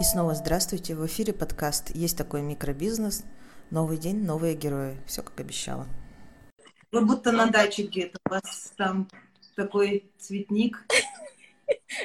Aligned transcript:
И 0.00 0.02
снова 0.02 0.34
здравствуйте. 0.34 0.94
В 0.94 1.04
эфире 1.04 1.34
подкаст 1.34 1.94
«Есть 1.94 2.16
такой 2.16 2.40
микробизнес». 2.40 3.22
Новый 3.70 3.98
день, 3.98 4.24
новые 4.24 4.54
герои. 4.54 4.96
Все 5.06 5.22
как 5.22 5.38
обещала. 5.38 5.86
Вы 6.90 7.04
будто 7.04 7.32
на 7.32 7.48
даче 7.48 7.82
где-то. 7.82 8.18
У 8.24 8.30
вас 8.30 8.72
там 8.78 9.10
такой 9.56 10.10
цветник. 10.16 10.86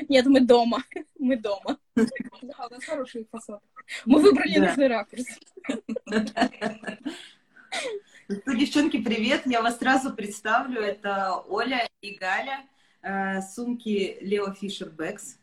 Нет, 0.09 0.25
мы 0.25 0.41
дома. 0.41 0.83
Мы 1.17 1.37
дома. 1.37 1.77
Да, 1.95 2.67
у 2.69 2.73
нас 2.73 2.83
хороший 2.83 3.29
фасад. 3.31 3.61
Мы 4.05 4.19
выбрали 4.19 4.57
нужный 4.57 4.87
ракурс. 4.89 5.23
Ну, 8.27 8.55
девчонки, 8.57 9.01
привет! 9.01 9.43
Я 9.45 9.61
вас 9.61 9.77
сразу 9.77 10.13
представлю. 10.13 10.81
Это 10.81 11.35
Оля 11.47 11.87
и 12.01 12.15
Галя, 12.15 12.65
э, 13.01 13.41
сумки 13.41 14.17
Лео 14.19 14.51
Фишер 14.51 14.89
Бэкс. 14.89 15.37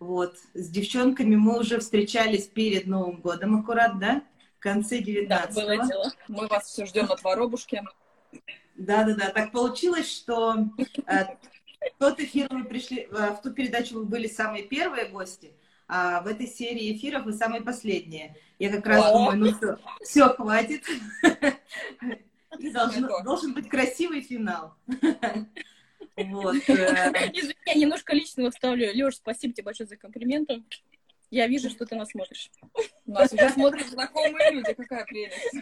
Вот. 0.00 0.36
С 0.54 0.68
девчонками 0.68 1.36
мы 1.36 1.58
уже 1.58 1.80
встречались 1.80 2.46
перед 2.46 2.86
Новым 2.86 3.20
годом 3.20 3.60
аккурат, 3.60 3.98
да? 3.98 4.22
В 4.58 4.60
конце 4.60 4.98
19 4.98 5.28
Да, 5.28 5.60
было 5.60 5.86
дело. 5.86 6.12
Мы 6.28 6.46
вас 6.46 6.66
все 6.66 6.86
ждем 6.86 7.06
на 7.06 7.16
воробушке. 7.22 7.82
Да-да-да. 8.76 9.30
Так 9.30 9.52
получилось, 9.52 10.10
что 10.10 10.56
э, 11.06 11.24
в 11.24 11.98
тот 11.98 12.20
эфир 12.20 12.48
вы 12.50 12.64
пришли, 12.64 13.08
э, 13.10 13.34
в 13.34 13.42
ту 13.42 13.50
передачу 13.50 13.96
вы 13.96 14.04
были 14.04 14.28
самые 14.28 14.64
первые 14.64 15.06
гости, 15.06 15.52
а 15.88 16.20
в 16.20 16.26
этой 16.26 16.46
серии 16.46 16.96
эфиров 16.96 17.24
вы 17.24 17.32
самые 17.32 17.62
последние. 17.62 18.36
Я 18.58 18.70
как 18.70 18.86
раз 18.86 19.04
О! 19.04 19.12
думаю, 19.12 19.38
ну 19.38 19.56
все, 19.56 19.78
все 20.02 20.28
хватит. 20.28 20.84
Должен 23.24 23.54
быть 23.54 23.68
красивый 23.68 24.22
финал. 24.22 24.74
Вот. 26.26 26.56
Э. 26.68 27.30
Извини, 27.32 27.54
я 27.66 27.74
немножко 27.74 28.14
личного 28.14 28.50
вставлю. 28.50 28.92
Леш, 28.92 29.16
спасибо 29.16 29.54
тебе 29.54 29.64
большое 29.64 29.88
за 29.88 29.96
комплименты. 29.96 30.62
Я 31.30 31.46
вижу, 31.46 31.68
что 31.70 31.84
ты 31.84 31.94
нас 31.94 32.10
смотришь. 32.10 32.50
Нас 33.06 33.32
уже 33.32 33.48
смотрят 33.50 33.86
знакомые 33.88 34.50
люди, 34.52 34.72
какая 34.74 35.04
прелесть. 35.04 35.54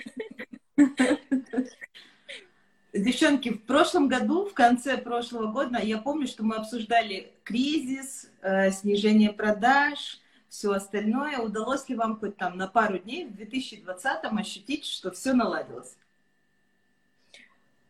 Девчонки, 2.92 3.50
в 3.50 3.62
прошлом 3.64 4.08
году, 4.08 4.46
в 4.46 4.54
конце 4.54 4.96
прошлого 4.96 5.52
года, 5.52 5.80
я 5.82 5.98
помню, 5.98 6.26
что 6.26 6.44
мы 6.44 6.56
обсуждали 6.56 7.32
кризис, 7.44 8.30
э, 8.40 8.70
снижение 8.70 9.32
продаж, 9.32 10.20
все 10.48 10.72
остальное. 10.72 11.38
Удалось 11.38 11.88
ли 11.88 11.96
вам 11.96 12.18
хоть 12.18 12.36
там 12.36 12.56
на 12.56 12.68
пару 12.68 12.98
дней 12.98 13.26
в 13.26 13.34
2020 13.34 14.24
ощутить, 14.38 14.86
что 14.86 15.10
все 15.10 15.34
наладилось? 15.34 15.96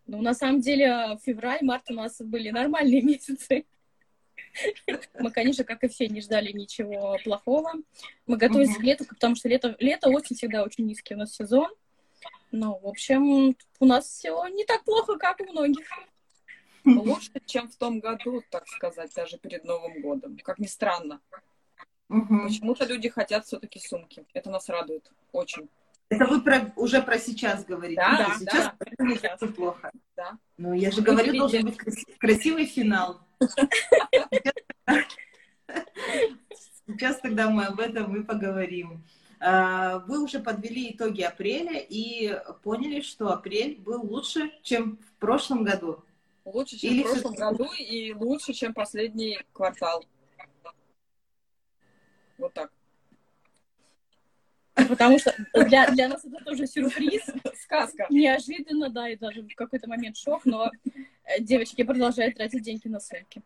Ну, 0.07 0.23
на 0.23 0.35
самом 0.35 0.61
деле, 0.61 1.19
февраль, 1.25 1.63
март 1.63 1.91
у 1.91 1.95
нас 1.95 2.21
были 2.21 2.51
нормальные 2.51 3.03
месяцы. 3.03 3.65
Мы, 5.19 5.31
конечно, 5.31 5.65
как 5.65 5.85
и 5.85 5.89
все, 5.89 6.07
не 6.09 6.21
ждали 6.21 6.53
ничего 6.53 7.19
плохого. 7.25 7.73
Мы 8.27 8.37
готовились 8.37 8.77
к 8.77 8.81
лету, 8.81 9.05
потому 9.05 9.35
что 9.35 9.49
лето, 9.49 9.77
лето, 9.79 10.09
осень 10.09 10.37
всегда 10.37 10.63
очень 10.63 10.87
низкий 10.87 11.15
у 11.15 11.19
нас 11.19 11.35
сезон. 11.35 11.71
Ну, 12.53 12.79
в 12.79 12.87
общем, 12.87 13.57
у 13.81 13.85
нас 13.85 14.07
все 14.07 14.47
не 14.49 14.65
так 14.65 14.85
плохо, 14.85 15.17
как 15.19 15.41
у 15.41 15.45
многих. 15.45 15.87
Лучше, 16.85 17.33
чем 17.45 17.69
в 17.69 17.77
том 17.77 17.99
году, 17.99 18.43
так 18.51 18.69
сказать, 18.69 19.13
даже 19.15 19.39
перед 19.39 19.65
Новым 19.65 20.01
годом. 20.01 20.39
Как 20.39 20.59
ни 20.59 20.67
странно. 20.67 21.21
Угу. 22.09 22.43
Почему-то 22.45 22.85
люди 22.85 23.09
хотят 23.09 23.45
все-таки 23.45 23.81
сумки. 23.81 24.25
Это 24.33 24.51
нас 24.51 24.69
радует 24.69 25.11
очень. 25.33 25.69
Это 26.09 26.27
вы 26.27 26.41
про, 26.41 26.73
уже 26.77 27.03
про 27.03 27.19
сейчас 27.19 27.65
говорите. 27.65 27.97
Да, 27.97 28.17
да 28.17 28.35
сейчас 28.39 28.65
да, 28.65 28.75
не 28.99 29.17
так 29.17 29.39
плохо. 29.55 29.91
Да. 30.17 30.39
Ну, 30.57 30.73
я 30.73 30.91
же 30.91 31.03
говорю, 31.03 31.37
должен 31.37 31.65
быть 31.65 31.79
красивый 32.19 32.67
финал. 32.67 33.21
Сейчас 36.87 37.21
тогда 37.21 37.51
мы 37.51 37.65
об 37.65 37.81
этом 37.81 38.17
и 38.17 38.25
поговорим. 38.25 39.05
А, 39.41 39.99
вы 40.01 40.23
уже 40.23 40.41
подвели 40.41 40.93
итоги 40.93 41.23
апреля 41.23 41.79
и 41.79 42.41
поняли, 42.63 43.01
что 43.01 43.33
апрель 43.33 43.79
был 43.79 44.03
лучше, 44.03 44.53
чем 44.63 44.99
в 44.99 45.21
прошлом 45.21 45.65
году. 45.65 46.05
Лучше, 46.45 46.79
чем 46.79 46.93
Или 46.93 47.03
в 47.03 47.11
прошлом 47.11 47.35
году 47.35 47.69
и 47.73 48.13
лучше, 48.15 48.53
чем 48.53 48.73
последний 48.73 49.39
квартал. 49.53 50.05
Вот 52.39 52.55
так. 52.55 52.71
Потому 54.89 55.19
что 55.19 55.35
для, 55.55 55.91
для 55.91 56.09
нас 56.09 56.25
это 56.25 56.45
тоже 56.45 56.67
сюрприз, 56.67 57.23
сказка. 57.63 58.07
Неожиданно, 58.11 58.91
да, 58.91 59.09
и 59.09 59.17
даже 59.17 59.43
в 59.43 59.55
какой-то 59.55 59.89
момент 59.89 60.17
шок, 60.17 60.45
но 60.45 60.71
э, 60.85 61.41
девочки 61.41 61.83
продолжают 61.83 62.37
тратить 62.37 62.63
деньги 62.63 62.89
на 62.89 63.01
сумки. 63.01 63.43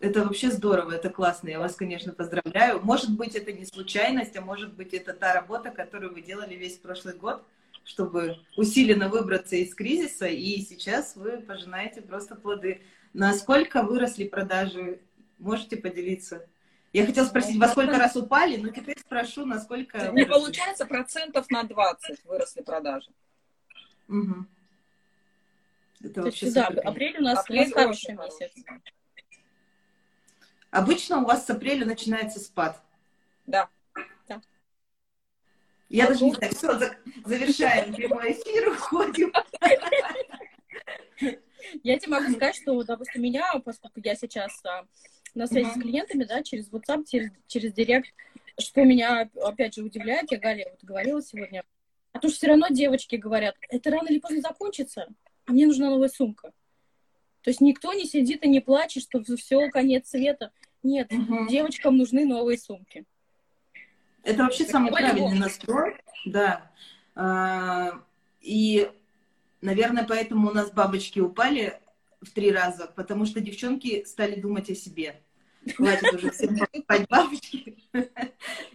Это 0.00 0.24
вообще 0.24 0.50
здорово, 0.50 0.92
это 0.92 1.10
классно. 1.10 1.48
Я 1.48 1.60
вас, 1.60 1.76
конечно, 1.76 2.12
поздравляю. 2.12 2.80
Может 2.82 3.16
быть, 3.16 3.36
это 3.36 3.52
не 3.52 3.64
случайность, 3.64 4.36
а 4.36 4.40
может 4.40 4.74
быть, 4.74 4.92
это 4.92 5.12
та 5.12 5.32
работа, 5.32 5.70
которую 5.70 6.12
вы 6.12 6.22
делали 6.22 6.56
весь 6.56 6.76
прошлый 6.76 7.14
год, 7.14 7.44
чтобы 7.84 8.38
усиленно 8.56 9.08
выбраться 9.08 9.54
из 9.54 9.72
кризиса, 9.72 10.26
и 10.26 10.58
сейчас 10.60 11.14
вы 11.14 11.38
пожинаете 11.38 12.02
просто 12.02 12.34
плоды. 12.34 12.82
Насколько 13.12 13.84
выросли 13.84 14.26
продажи? 14.26 15.00
Можете 15.38 15.76
поделиться? 15.76 16.48
Я 16.92 17.06
хотела 17.06 17.24
спросить, 17.24 17.58
во 17.58 17.68
сколько 17.68 17.98
раз 17.98 18.16
упали, 18.16 18.58
но 18.58 18.68
теперь 18.68 18.98
спрошу, 18.98 19.46
насколько... 19.46 20.10
Не 20.12 20.26
получается, 20.26 20.84
процентов 20.84 21.48
на 21.50 21.62
20 21.62 22.24
выросли 22.24 22.60
продажи. 22.62 23.10
Угу. 24.08 24.46
Это 26.04 26.22
вообще 26.22 26.46
есть, 26.46 26.54
да, 26.54 26.66
апрель 26.66 27.18
у 27.18 27.22
нас 27.22 27.38
апрель 27.40 27.72
хороший 27.72 28.14
месяц. 28.14 28.52
Обычно 30.70 31.22
у 31.22 31.24
вас 31.24 31.46
с 31.46 31.50
апреля 31.50 31.86
начинается 31.86 32.40
спад. 32.40 32.82
Да. 33.46 33.68
да. 34.28 34.42
Я 35.88 36.08
даже 36.08 36.24
не 36.24 36.32
знаю, 36.32 36.54
все, 36.54 36.78
завершаем 37.24 37.94
прямой 37.94 38.32
эфир, 38.32 38.68
уходим. 38.70 39.32
Я 41.82 41.98
тебе 41.98 42.12
могу 42.12 42.30
сказать, 42.32 42.56
что, 42.56 42.82
допустим, 42.82 43.22
меня, 43.22 43.50
поскольку 43.64 44.00
я 44.02 44.14
сейчас 44.14 44.52
а, 44.64 44.84
на 45.34 45.46
связи 45.46 45.70
с 45.70 45.80
клиентами, 45.80 46.24
да, 46.24 46.42
через 46.42 46.70
WhatsApp, 46.70 47.04
через, 47.08 47.30
через 47.46 47.72
Директ, 47.72 48.12
что 48.58 48.84
меня, 48.84 49.30
опять 49.42 49.74
же, 49.74 49.82
удивляет, 49.82 50.30
я 50.30 50.38
Галя 50.38 50.66
вот 50.70 50.82
говорила 50.82 51.22
сегодня, 51.22 51.64
а 52.12 52.18
то, 52.18 52.28
что 52.28 52.36
все 52.36 52.46
равно 52.48 52.66
девочки 52.68 53.16
говорят, 53.16 53.56
это 53.68 53.90
рано 53.90 54.08
или 54.08 54.18
поздно 54.18 54.40
закончится, 54.40 55.08
а 55.46 55.52
мне 55.52 55.66
нужна 55.66 55.90
новая 55.90 56.08
сумка. 56.08 56.52
То 57.42 57.50
есть 57.50 57.60
никто 57.60 57.92
не 57.92 58.04
сидит 58.04 58.44
и 58.44 58.48
не 58.48 58.60
плачет, 58.60 59.02
что 59.02 59.22
все, 59.36 59.68
конец 59.70 60.10
света. 60.10 60.52
Нет, 60.82 61.12
угу. 61.12 61.48
девочкам 61.48 61.96
нужны 61.96 62.24
новые 62.24 62.58
сумки. 62.58 63.04
Это 64.22 64.44
вообще 64.44 64.64
самый 64.64 64.92
правильный 64.92 65.38
настрой, 65.38 65.96
да. 66.24 66.70
А, 67.14 68.00
и, 68.40 68.90
наверное, 69.60 70.04
поэтому 70.04 70.50
у 70.50 70.52
нас 70.52 70.70
бабочки 70.70 71.18
упали 71.18 71.80
в 72.22 72.30
три 72.30 72.50
раза, 72.50 72.90
потому 72.94 73.26
что 73.26 73.40
девчонки 73.40 74.04
стали 74.04 74.40
думать 74.40 74.70
о 74.70 74.74
себе. 74.74 75.20
Хватит 75.76 76.12
уже 76.14 76.30
всем 76.30 76.56
покупать 76.56 77.08
бабочки. 77.08 77.76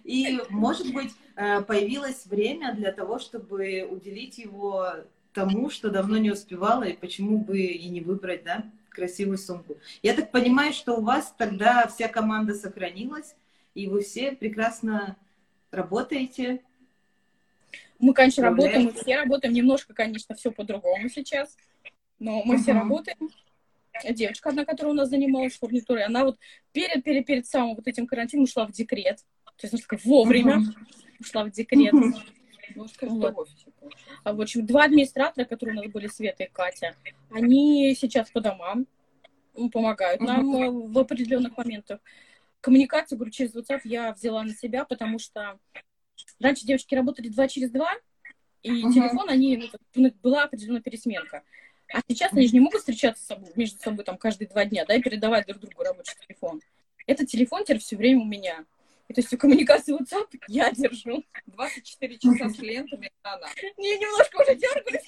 И, 0.04 0.40
может 0.50 0.94
быть, 0.94 1.12
а, 1.36 1.62
появилось 1.62 2.26
время 2.26 2.74
для 2.74 2.92
того, 2.92 3.20
чтобы 3.20 3.86
уделить 3.90 4.38
его 4.38 4.94
тому, 5.34 5.70
что 5.70 5.90
давно 5.90 6.18
не 6.18 6.32
успевала, 6.32 6.84
и 6.84 6.96
почему 6.96 7.40
бы 7.40 7.60
и 7.60 7.90
не 7.90 8.02
выбрать, 8.02 8.44
да, 8.44 8.66
красивую 8.90 9.38
сумку. 9.38 9.78
Я 10.02 10.14
так 10.14 10.32
понимаю, 10.32 10.74
что 10.74 10.96
у 10.96 11.02
вас 11.02 11.34
тогда 11.38 11.88
вся 11.88 12.08
команда 12.08 12.56
сохранилась, 12.56 13.36
и 13.76 13.88
вы 13.88 14.02
все 14.02 14.32
прекрасно 14.32 15.16
работаете. 15.72 16.62
Мы, 18.00 18.14
конечно, 18.14 18.44
работаем, 18.44 18.86
мы 18.86 18.94
все 18.94 19.18
работаем, 19.18 19.54
немножко, 19.54 19.94
конечно, 19.94 20.36
все 20.36 20.52
по-другому 20.52 21.10
сейчас, 21.10 21.56
но 22.20 22.44
мы 22.44 22.56
uh-huh. 22.56 22.60
все 22.60 22.74
работаем. 22.74 23.30
Девочка 24.12 24.50
одна, 24.50 24.66
которая 24.66 24.94
у 24.94 24.98
нас 24.98 25.10
занималась 25.10 25.58
фурнитурой, 25.58 26.06
она 26.06 26.24
вот 26.24 26.38
перед, 26.72 27.04
перед, 27.04 27.26
перед 27.26 27.48
самым 27.48 27.76
вот 27.76 27.88
этим 27.88 28.06
карантином 28.06 28.44
ушла 28.44 28.68
в 28.68 28.72
декрет. 28.72 29.18
То 29.58 29.66
есть, 29.66 29.74
она 29.74 29.82
такая 29.82 30.00
вовремя 30.04 30.58
uh-huh. 30.58 31.20
ушла 31.20 31.44
в 31.46 31.52
декрет. 31.52 31.94
Uh-huh. 31.94 32.14
Ну, 32.76 32.86
вот. 33.02 33.50
а, 34.24 34.34
в 34.34 34.42
общем, 34.42 34.66
два 34.66 34.84
администратора, 34.84 35.46
которые 35.46 35.80
у 35.80 35.82
нас 35.82 35.92
были, 35.92 36.08
Света 36.08 36.44
и 36.44 36.50
Катя, 36.50 36.96
они 37.32 37.96
сейчас 37.98 38.30
по 38.30 38.42
домам 38.42 38.86
помогают 39.72 40.22
нам 40.22 40.56
uh-huh. 40.56 40.92
в 40.92 41.00
определенных 41.00 41.58
моментах. 41.58 42.00
Коммуникацию, 42.62 43.18
говорю, 43.18 43.32
через 43.32 43.56
WhatsApp 43.56 43.82
я 43.86 44.12
взяла 44.12 44.44
на 44.44 44.54
себя, 44.54 44.84
потому 44.84 45.18
что 45.18 45.58
раньше 46.40 46.66
девочки 46.66 46.94
работали 46.94 47.30
два 47.30 47.48
через 47.48 47.72
два, 47.72 47.94
и 48.64 48.70
uh-huh. 48.70 48.94
телефон, 48.94 49.30
они, 49.30 49.72
ну, 49.96 50.12
была 50.22 50.44
определенная 50.44 50.82
пересменка. 50.82 51.44
А 51.94 52.02
сейчас 52.08 52.34
они 52.34 52.48
же 52.48 52.54
не 52.54 52.60
могут 52.60 52.80
встречаться 52.80 53.24
с 53.24 53.28
собой, 53.28 53.50
между 53.56 53.80
собой 53.80 54.04
там 54.04 54.18
каждые 54.18 54.48
два 54.48 54.66
дня, 54.66 54.86
да, 54.86 54.96
и 54.96 55.02
передавать 55.02 55.48
друг 55.48 55.60
другу 55.60 55.84
рабочий 55.84 56.16
телефон. 56.28 56.62
Этот 57.06 57.28
телефон 57.28 57.64
теперь 57.64 57.80
все 57.80 57.96
время 57.96 58.22
у 58.22 58.26
меня. 58.26 58.66
И 59.08 59.14
то 59.14 59.20
есть 59.20 59.30
всю 59.30 59.38
коммуникацию 59.38 59.98
WhatsApp 59.98 60.28
я 60.50 60.70
держу. 60.72 61.24
24 61.46 62.18
часа 62.18 62.50
с 62.50 62.58
клиентами, 62.58 63.10
она. 63.24 63.48
Не, 63.78 63.98
немножко 63.98 64.42
уже 64.42 64.56
дергаюсь, 64.56 65.08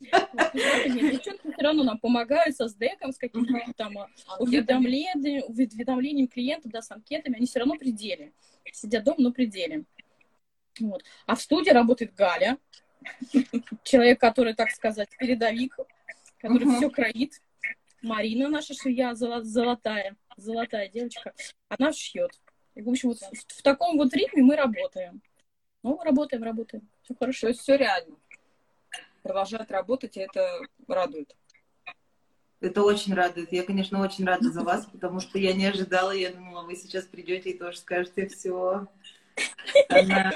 Девчонки 0.00 1.50
все 1.52 1.62
равно 1.62 1.82
нам 1.82 1.98
помогают 1.98 2.54
со 2.54 2.68
сдеком, 2.68 3.12
с 3.12 3.18
какими-то 3.18 3.72
там 3.74 3.98
а, 3.98 4.08
уведомлениями, 4.38 5.42
уведомлением 5.46 6.28
клиентов, 6.28 6.70
да, 6.70 6.82
с 6.82 6.90
анкетами. 6.90 7.36
Они 7.36 7.46
все 7.46 7.58
равно 7.60 7.76
пределе. 7.76 8.32
Сидят 8.72 9.04
дома, 9.04 9.16
но 9.18 9.32
пределе. 9.32 9.84
Вот. 10.78 11.02
А 11.26 11.34
в 11.34 11.40
студии 11.40 11.70
работает 11.70 12.14
Галя, 12.14 12.58
человек, 13.82 14.20
который, 14.20 14.54
так 14.54 14.70
сказать, 14.70 15.08
передовик, 15.18 15.76
который 16.40 16.66
uh-huh. 16.66 16.76
все 16.76 16.90
кроит. 16.90 17.40
Марина, 18.02 18.48
наша 18.48 18.74
швея, 18.74 19.14
золотая, 19.14 20.16
золотая 20.36 20.88
девочка, 20.88 21.32
она 21.68 21.92
шьет. 21.92 22.40
И, 22.74 22.82
в 22.82 22.88
общем, 22.88 23.08
вот 23.08 23.18
в, 23.18 23.58
в 23.58 23.62
таком 23.62 23.96
вот 23.96 24.14
ритме 24.14 24.42
мы 24.42 24.54
работаем. 24.54 25.20
Ну, 25.82 26.00
работаем, 26.02 26.42
работаем. 26.42 26.88
Все 27.02 27.14
хорошо. 27.18 27.40
То 27.42 27.48
есть 27.48 27.60
все 27.60 27.76
реально. 27.76 28.16
Продолжает 29.22 29.70
работать, 29.70 30.16
и 30.16 30.20
это 30.20 30.60
радует. 30.86 31.34
Это 32.60 32.82
очень 32.82 33.14
радует. 33.14 33.52
Я, 33.52 33.62
конечно, 33.62 34.00
очень 34.00 34.24
рада 34.24 34.50
за 34.50 34.62
вас, 34.62 34.86
потому 34.86 35.20
что 35.20 35.38
я 35.38 35.52
не 35.52 35.66
ожидала. 35.66 36.12
Я 36.12 36.32
думала, 36.32 36.62
вы 36.62 36.76
сейчас 36.76 37.04
придете 37.04 37.50
и 37.50 37.58
тоже 37.58 37.78
скажете 37.78 38.26
все. 38.26 38.86
Она 39.88 40.32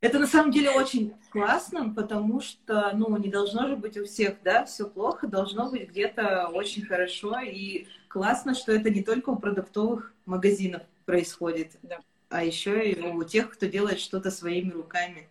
это 0.00 0.18
на 0.18 0.26
самом 0.26 0.50
деле 0.50 0.70
очень 0.70 1.14
классно, 1.30 1.92
потому 1.94 2.40
что, 2.40 2.92
ну, 2.94 3.16
не 3.16 3.28
должно 3.28 3.66
же 3.66 3.76
быть 3.76 3.96
у 3.96 4.04
всех, 4.04 4.36
да, 4.42 4.64
все 4.64 4.88
плохо, 4.88 5.26
должно 5.26 5.70
быть 5.70 5.88
где-то 5.88 6.48
очень 6.48 6.84
хорошо. 6.84 7.40
И 7.40 7.86
классно, 8.08 8.54
что 8.54 8.72
это 8.72 8.90
не 8.90 9.02
только 9.02 9.30
у 9.30 9.36
продуктовых 9.36 10.12
магазинов 10.26 10.82
происходит, 11.06 11.72
да. 11.82 12.00
а 12.28 12.44
еще 12.44 12.90
и 12.90 13.00
у 13.00 13.24
тех, 13.24 13.50
кто 13.50 13.66
делает 13.66 14.00
что-то 14.00 14.30
своими 14.30 14.70
руками. 14.70 15.28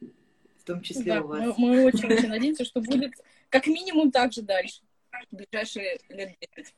В 0.00 0.64
том 0.64 0.82
числе 0.82 1.14
да, 1.14 1.22
у 1.22 1.28
вас. 1.28 1.40
Мы, 1.40 1.54
мы 1.56 1.84
очень-очень 1.86 2.28
надеемся, 2.28 2.64
что 2.64 2.82
будет 2.82 3.14
как 3.48 3.66
минимум 3.66 4.10
так 4.10 4.32
же 4.32 4.42
дальше. 4.42 4.82
В 5.30 5.36
ближайшие 5.36 5.98
лет 6.10 6.36
10. 6.54 6.74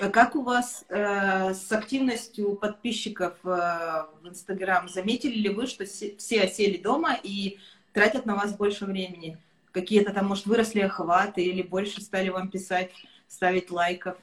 А 0.00 0.10
как 0.10 0.36
у 0.36 0.42
вас 0.42 0.84
э, 0.88 1.54
с 1.54 1.72
активностью 1.72 2.54
подписчиков 2.54 3.38
э, 3.44 3.48
в 3.48 4.28
Инстаграм? 4.28 4.88
Заметили 4.88 5.34
ли 5.34 5.48
вы, 5.48 5.66
что 5.66 5.86
все 5.86 6.42
осели 6.42 6.76
дома 6.76 7.18
и 7.22 7.58
тратят 7.92 8.26
на 8.26 8.36
вас 8.36 8.54
больше 8.54 8.84
времени? 8.84 9.38
Какие-то 9.72 10.12
там, 10.12 10.26
может, 10.26 10.46
выросли 10.46 10.80
охваты 10.80 11.42
или 11.42 11.62
больше 11.62 12.02
стали 12.02 12.28
вам 12.28 12.50
писать, 12.50 12.90
ставить 13.26 13.70
лайков? 13.70 14.18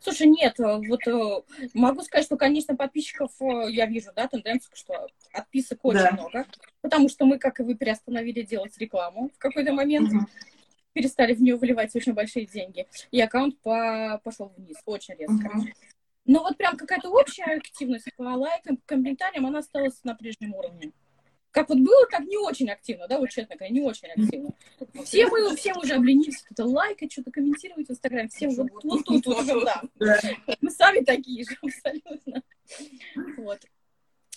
Слушай, 0.00 0.26
нет, 0.26 0.58
э, 0.58 0.80
вот 0.88 1.06
э, 1.06 1.42
могу 1.74 2.02
сказать, 2.02 2.26
что, 2.26 2.36
конечно, 2.36 2.74
подписчиков 2.74 3.30
э, 3.40 3.70
я 3.70 3.86
вижу, 3.86 4.10
да, 4.16 4.26
тенденцию, 4.26 4.72
что 4.74 5.06
отписок 5.32 5.78
очень 5.84 6.00
да. 6.00 6.10
много, 6.10 6.46
потому 6.80 7.08
что 7.08 7.24
мы, 7.24 7.38
как 7.38 7.60
и 7.60 7.62
вы, 7.62 7.76
приостановили 7.76 8.42
делать 8.42 8.76
рекламу 8.78 9.30
в 9.36 9.38
какой-то 9.38 9.72
момент. 9.72 10.12
Угу 10.12 10.26
перестали 10.92 11.34
в 11.34 11.42
нее 11.42 11.56
выливать 11.56 11.94
очень 11.94 12.12
большие 12.12 12.46
деньги. 12.46 12.86
И 13.10 13.20
аккаунт 13.20 13.58
по 13.60 14.20
пошел 14.24 14.52
вниз 14.56 14.76
очень 14.84 15.14
резко. 15.14 15.48
Uh-huh. 15.48 15.72
Но 16.24 16.40
вот 16.40 16.56
прям 16.56 16.76
какая-то 16.76 17.10
общая 17.10 17.44
активность 17.44 18.08
по 18.16 18.22
лайкам, 18.22 18.76
по 18.76 18.86
комментариям, 18.86 19.46
она 19.46 19.58
осталась 19.58 19.98
на 20.04 20.14
прежнем 20.14 20.54
уровне. 20.54 20.92
Как 21.50 21.68
вот 21.68 21.78
было, 21.78 22.06
так 22.10 22.20
не 22.20 22.38
очень 22.38 22.70
активно, 22.70 23.06
да, 23.08 23.18
вот 23.18 23.28
честно 23.28 23.56
говоря, 23.56 23.74
не 23.74 23.82
очень 23.82 24.08
активно. 24.08 24.54
Все 25.04 25.26
мы, 25.26 25.54
все 25.54 25.74
уже 25.74 25.94
обленились, 25.94 26.38
что-то 26.38 26.64
лайкать, 26.64 27.12
что-то 27.12 27.30
комментировать 27.30 27.88
в 27.88 27.90
Инстаграме, 27.90 28.28
все 28.28 28.48
вот, 28.48 28.68
вот 28.82 29.04
тут, 29.04 29.26
вот, 29.26 29.46
да. 29.46 29.82
Мы 30.62 30.70
сами 30.70 31.04
такие 31.04 31.44
же 31.44 31.54
абсолютно. 31.60 32.42
Вот. 33.36 33.60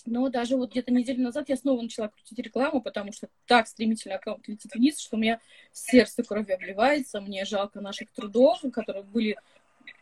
Но 0.06 0.30
даже 0.30 0.56
вот 0.56 0.72
где-то 0.72 0.92
неделю 0.92 1.24
назад 1.24 1.50
я 1.50 1.58
снова 1.58 1.82
начала 1.82 2.10
крутить 2.10 2.38
рекламу, 2.38 2.82
потому 2.82 3.12
что 3.12 3.28
так 3.48 3.68
стремительно 3.68 4.16
аккаунт 4.16 4.48
летит 4.48 4.74
вниз, 4.76 5.00
что 5.00 5.16
у 5.16 5.20
меня 5.20 5.40
сердце 5.72 6.24
кровью 6.24 6.56
обливается, 6.56 7.22
мне 7.22 7.44
жалко 7.46 7.82
наших 7.82 8.12
трудов, 8.12 8.62
которые 8.72 9.04
были 9.04 9.38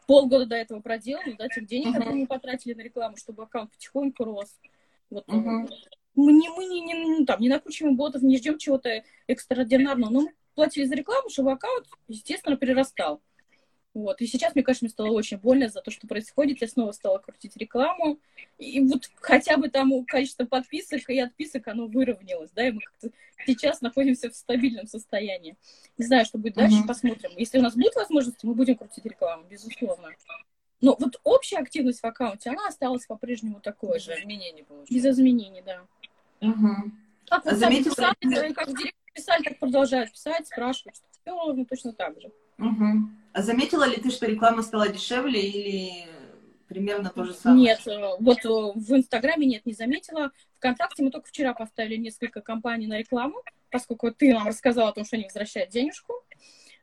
полгода 0.05 0.45
до 0.45 0.55
этого 0.55 0.81
проделаны, 0.81 1.35
да, 1.37 1.47
тех 1.47 1.65
денег, 1.65 1.87
uh-huh. 1.87 1.93
которые 1.93 2.15
мы 2.15 2.27
потратили 2.27 2.73
на 2.73 2.81
рекламу, 2.81 3.17
чтобы 3.17 3.43
аккаунт 3.43 3.71
потихоньку 3.71 4.25
рос. 4.25 4.59
Вот, 5.09 5.27
uh-huh. 5.27 5.69
Мы, 6.15 6.33
не, 6.33 6.49
мы 6.49 6.65
не, 6.65 6.81
не, 6.81 6.93
ну, 6.93 7.25
там, 7.25 7.39
не 7.39 7.49
накручиваем 7.49 7.95
ботов, 7.95 8.21
не 8.21 8.37
ждем 8.37 8.57
чего-то 8.57 9.03
экстраординарного, 9.27 10.11
но 10.11 10.21
мы 10.21 10.33
платили 10.53 10.85
за 10.85 10.95
рекламу, 10.95 11.29
чтобы 11.29 11.53
аккаунт, 11.53 11.87
естественно, 12.07 12.55
перерастал. 12.55 13.21
Вот. 13.93 14.21
И 14.21 14.27
сейчас, 14.27 14.55
мне 14.55 14.63
кажется, 14.63 14.85
мне 14.85 14.91
стало 14.91 15.11
очень 15.11 15.37
больно 15.37 15.69
за 15.69 15.81
то, 15.81 15.91
что 15.91 16.07
происходит. 16.07 16.61
Я 16.61 16.67
снова 16.67 16.91
стала 16.93 17.19
крутить 17.19 17.55
рекламу. 17.57 18.17
И 18.57 18.79
вот 18.81 19.09
хотя 19.21 19.57
бы 19.57 19.69
там 19.69 20.03
количество 20.05 20.45
подписок 20.45 21.09
и 21.09 21.19
отписок, 21.19 21.67
оно 21.67 21.87
выровнялось, 21.87 22.49
да, 22.51 22.67
и 22.67 22.71
мы 22.71 22.81
как-то 22.81 23.09
сейчас 23.45 23.81
находимся 23.81 24.31
в 24.31 24.35
стабильном 24.35 24.87
состоянии. 24.87 25.55
Не 25.97 26.05
знаю, 26.05 26.25
что 26.25 26.39
будет 26.39 26.55
дальше, 26.55 26.77
uh-huh. 26.77 26.87
посмотрим. 26.87 27.31
Если 27.37 27.59
у 27.59 27.61
нас 27.61 27.75
будет 27.75 27.95
возможность, 27.95 28.43
мы 28.43 28.55
будем 28.55 28.77
крутить 28.77 29.05
рекламу, 29.05 29.43
безусловно. 29.49 30.09
Но 30.81 30.95
вот 30.99 31.19
общая 31.23 31.57
активность 31.59 32.01
в 32.01 32.05
аккаунте, 32.05 32.49
она 32.49 32.67
осталась 32.67 33.05
по-прежнему 33.05 33.61
такой 33.61 33.95
Без 33.95 34.03
же. 34.03 34.11
Без 34.11 34.19
изменений, 34.21 34.63
получается. 34.63 34.93
Без 34.93 35.05
изменений, 35.05 35.61
да. 35.65 35.85
Угу. 36.41 36.91
Как 37.29 37.45
вот 37.45 37.53
Заметила... 37.55 38.13
писали, 38.19 38.53
как 38.53 38.67
в 38.67 38.77
директ 38.77 38.97
писали, 39.13 39.43
так 39.43 39.59
продолжают 39.59 40.11
писать, 40.11 40.47
спрашивают, 40.47 40.95
что 40.95 41.05
все 41.11 41.31
ровно 41.31 41.65
точно 41.65 41.93
так 41.93 42.19
же. 42.19 42.31
Угу. 42.63 43.09
А 43.33 43.41
заметила 43.41 43.87
ли 43.87 43.97
ты, 43.97 44.11
что 44.11 44.27
реклама 44.27 44.61
стала 44.61 44.89
дешевле 44.89 45.41
или 45.41 46.07
примерно 46.67 47.09
то 47.09 47.25
же 47.25 47.33
самое? 47.33 47.61
Нет, 47.61 47.87
э, 47.87 48.15
вот 48.19 48.45
э, 48.45 48.49
в 48.49 48.95
Инстаграме 48.95 49.45
нет, 49.45 49.65
не 49.65 49.73
заметила. 49.73 50.31
Вконтакте 50.57 51.03
мы 51.03 51.11
только 51.11 51.27
вчера 51.27 51.53
поставили 51.53 51.97
несколько 51.97 52.41
компаний 52.41 52.87
на 52.87 52.99
рекламу, 52.99 53.41
поскольку 53.69 54.11
ты 54.11 54.33
нам 54.33 54.47
рассказала 54.47 54.89
о 54.89 54.93
том, 54.93 55.05
что 55.05 55.15
они 55.15 55.25
возвращают 55.25 55.71
денежку. 55.71 56.13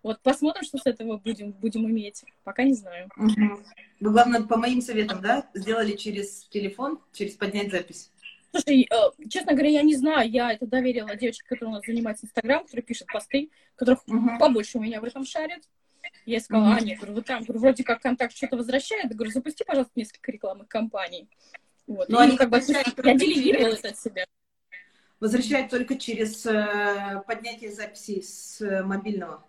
Вот 0.03 0.21
посмотрим, 0.23 0.65
что 0.65 0.79
с 0.79 0.87
этого 0.87 1.19
будем, 1.19 1.53
будем 1.53 1.87
иметь. 1.87 2.25
Пока 2.43 2.65
не 2.65 2.75
знаю. 2.75 3.09
Угу. 3.17 3.61
Вы, 4.00 4.11
главное, 4.11 4.43
по 4.43 4.56
моим 4.56 4.81
советам, 4.81 5.21
да, 5.21 5.47
сделали 5.55 5.94
через 5.97 6.47
телефон, 6.47 6.99
через 7.12 7.35
поднять 7.35 7.71
запись? 7.71 8.11
Слушай, 8.50 8.88
э, 8.91 9.29
честно 9.29 9.52
говоря, 9.52 9.70
я 9.70 9.82
не 9.82 9.94
знаю, 9.94 10.29
я 10.29 10.52
это 10.52 10.67
доверила 10.67 11.14
девочке, 11.14 11.44
которая 11.49 11.73
у 11.73 11.75
нас 11.76 11.85
занимается 11.87 12.26
Инстаграм, 12.26 12.64
которая 12.64 12.82
пишет 12.82 13.06
посты, 13.12 13.50
которых 13.76 14.00
uh-huh. 14.08 14.38
побольше 14.38 14.79
у 14.79 14.81
меня 14.81 15.00
в 15.00 15.05
этом 15.05 15.25
шарит. 15.25 15.62
Я 16.26 16.41
сказала, 16.41 16.75
а, 16.75 16.81
нет, 16.81 16.99
говорю, 16.99 17.14
вот 17.14 17.26
там, 17.26 17.44
говорю, 17.44 17.61
вроде 17.61 17.85
как 17.85 18.00
контакт 18.00 18.35
что-то 18.35 18.56
возвращает, 18.56 19.05
я 19.05 19.11
говорю, 19.11 19.31
запусти, 19.31 19.64
пожалуйста, 19.64 19.93
несколько 19.94 20.32
рекламных 20.32 20.69
кампаний. 20.69 21.29
Вот. 21.87 22.08
Но 22.08 22.19
они 22.19 22.37
как 22.37 22.50
бы 22.50 22.58
я 22.58 23.14
делегировала 23.14 23.75
это 23.75 23.88
от 23.88 23.99
себя. 23.99 24.25
Возвращают 25.20 25.70
только 25.70 25.99
через 25.99 26.47
э, 26.47 27.23
поднятие 27.26 27.70
записи 27.70 28.23
с 28.23 28.61
э, 28.62 28.82
мобильного. 28.82 29.44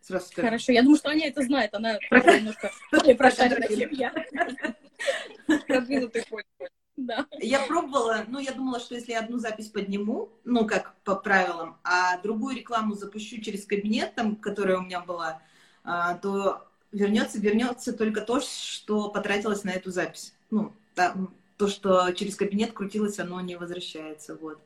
Сразу 0.00 0.26
скажу. 0.26 0.46
Хорошо, 0.46 0.72
я 0.72 0.82
думаю, 0.82 0.98
что 0.98 1.10
Аня 1.10 1.28
это 1.28 1.42
знает, 1.42 1.74
она 1.74 1.98
немножко 2.10 2.70
более 2.92 3.16
прошарена, 3.16 3.66
чем 3.66 3.90
я. 3.90 4.12
Продвинутый 5.66 6.24
пользователь. 6.28 6.79
Да. 7.06 7.26
Я 7.38 7.66
пробовала, 7.66 8.24
ну, 8.28 8.38
я 8.38 8.52
думала, 8.52 8.78
что 8.78 8.94
если 8.94 9.12
я 9.12 9.20
одну 9.20 9.38
запись 9.38 9.68
подниму, 9.68 10.28
ну, 10.44 10.66
как 10.66 10.94
по 11.04 11.16
правилам, 11.16 11.78
а 11.82 12.18
другую 12.18 12.56
рекламу 12.56 12.94
запущу 12.94 13.40
через 13.40 13.64
кабинет, 13.64 14.14
там, 14.14 14.36
которая 14.36 14.78
у 14.78 14.82
меня 14.82 15.00
была, 15.00 15.40
а, 15.82 16.14
то 16.14 16.66
вернется, 16.92 17.38
вернется 17.38 17.92
только 17.92 18.20
то, 18.20 18.40
что 18.40 19.08
потратилось 19.08 19.64
на 19.64 19.70
эту 19.70 19.90
запись. 19.90 20.34
Ну, 20.50 20.72
там, 20.94 21.34
то, 21.56 21.68
что 21.68 22.10
через 22.12 22.36
кабинет 22.36 22.72
крутилось, 22.72 23.18
оно 23.18 23.40
не 23.40 23.56
возвращается, 23.56 24.36
вот. 24.36 24.60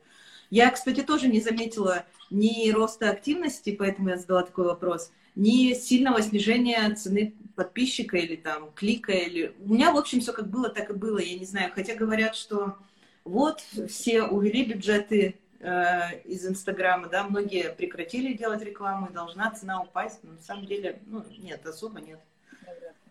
Я, 0.49 0.71
кстати, 0.71 1.01
тоже 1.01 1.27
не 1.27 1.41
заметила 1.41 2.05
ни 2.29 2.69
роста 2.71 3.09
активности, 3.09 3.75
поэтому 3.75 4.09
я 4.09 4.17
задала 4.17 4.43
такой 4.43 4.65
вопрос, 4.65 5.11
ни 5.35 5.73
сильного 5.73 6.21
снижения 6.21 6.93
цены 6.95 7.33
подписчика 7.55 8.17
или 8.17 8.35
там 8.35 8.71
клика. 8.71 9.11
Или... 9.11 9.55
У 9.59 9.73
меня, 9.73 9.91
в 9.91 9.97
общем, 9.97 10.19
все 10.21 10.33
как 10.33 10.49
было, 10.49 10.69
так 10.69 10.89
и 10.89 10.93
было, 10.93 11.19
я 11.19 11.37
не 11.37 11.45
знаю. 11.45 11.71
Хотя 11.73 11.95
говорят, 11.95 12.35
что 12.35 12.77
вот 13.23 13.61
все 13.89 14.23
увели 14.23 14.65
бюджеты 14.65 15.39
э, 15.59 16.19
из 16.21 16.45
Инстаграма, 16.45 17.07
да, 17.07 17.23
многие 17.23 17.73
прекратили 17.73 18.33
делать 18.33 18.61
рекламу, 18.61 19.07
и 19.07 19.13
должна 19.13 19.51
цена 19.51 19.81
упасть. 19.81 20.19
Но 20.23 20.33
на 20.33 20.41
самом 20.41 20.65
деле, 20.65 21.01
ну, 21.07 21.23
нет, 21.37 21.65
особо 21.65 21.99
нет 21.99 22.19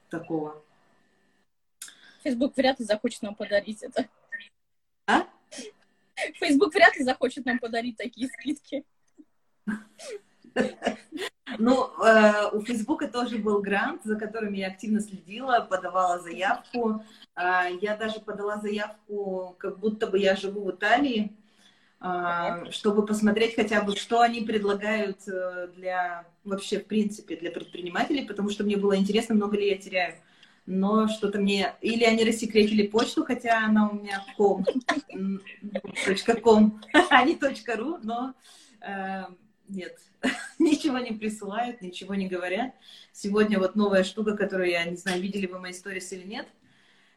такого. 0.09 0.62
Фейсбук 2.23 2.57
вряд 2.57 2.79
ли 2.79 2.87
захочет 2.87 3.23
нам 3.23 3.35
подарить 3.35 3.83
это. 3.83 4.09
А? 5.07 5.26
Фейсбук 6.35 6.75
вряд 6.75 6.97
ли 6.97 7.04
захочет 7.04 7.44
нам 7.44 7.59
подарить 7.59 7.97
такие 7.97 8.28
скидки. 8.28 8.85
Ну, 11.59 11.90
э, 12.02 12.50
у 12.52 12.62
Фейсбука 12.62 13.06
тоже 13.06 13.38
был 13.38 13.61
грант, 13.61 14.02
за 14.04 14.16
которым 14.16 14.54
я 14.54 14.68
активно 14.68 15.00
следила, 15.00 15.61
подавала 15.61 16.18
заявку. 16.18 17.02
Э, 17.37 17.66
я 17.80 17.97
даже 17.97 18.21
подала 18.21 18.59
заявку, 18.59 19.54
как 19.59 19.78
будто 19.78 20.06
бы 20.06 20.18
я 20.18 20.37
живу 20.37 20.64
в 20.64 20.71
Италии, 20.71 21.33
э, 22.00 22.71
чтобы 22.71 23.04
посмотреть 23.06 23.54
хотя 23.54 23.83
бы, 23.83 23.97
что 23.97 24.21
они 24.21 24.40
предлагают 24.40 25.28
э, 25.28 25.68
для 25.76 26.26
вообще, 26.44 26.80
в 26.80 26.87
принципе, 26.87 27.37
для 27.37 27.50
предпринимателей, 27.50 28.26
потому 28.26 28.49
что 28.49 28.64
мне 28.64 28.76
было 28.76 28.97
интересно, 28.97 29.35
много 29.35 29.56
ли 29.56 29.68
я 29.68 29.76
теряю. 29.76 30.14
Но 30.66 31.09
что-то 31.09 31.38
мне... 31.38 31.75
Или 31.80 32.04
они 32.04 32.25
рассекретили 32.25 32.87
почту, 32.87 33.25
хотя 33.25 33.66
она 33.66 33.90
у 33.90 33.94
меня 33.94 34.25
ком, 34.37 34.64
.com, 36.42 36.80
а 37.11 37.25
не 37.25 37.35
.ru, 37.37 37.99
но 38.02 38.35
э, 38.80 39.25
нет, 39.68 39.99
ничего 40.59 40.99
не 40.99 41.12
присылают, 41.12 41.83
ничего 41.83 42.14
не 42.14 42.28
говорят. 42.28 42.73
Сегодня 43.12 43.59
вот 43.59 43.76
новая 43.76 44.04
штука, 44.04 44.37
которую 44.37 44.71
я, 44.71 44.85
не 44.85 44.97
знаю, 44.97 45.21
видели 45.21 45.47
вы 45.47 45.59
мои 45.59 45.73
сторис 45.73 46.12
или 46.12 46.26
нет. 46.26 46.47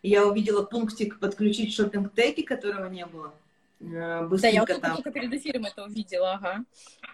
Я 0.03 0.25
увидела 0.25 0.63
пунктик 0.63 1.19
подключить 1.19 1.73
шопинг 1.73 2.13
теги 2.13 2.41
которого 2.41 2.87
не 2.87 3.05
было. 3.05 3.33
Быстренько 3.79 4.37
э, 4.37 4.39
да, 4.39 4.47
я 4.47 4.61
вот 4.61 4.81
там... 4.81 4.95
только 4.95 5.11
перед 5.11 5.33
эфиром 5.33 5.65
это 5.65 5.83
увидела, 5.83 6.33
ага. 6.33 6.65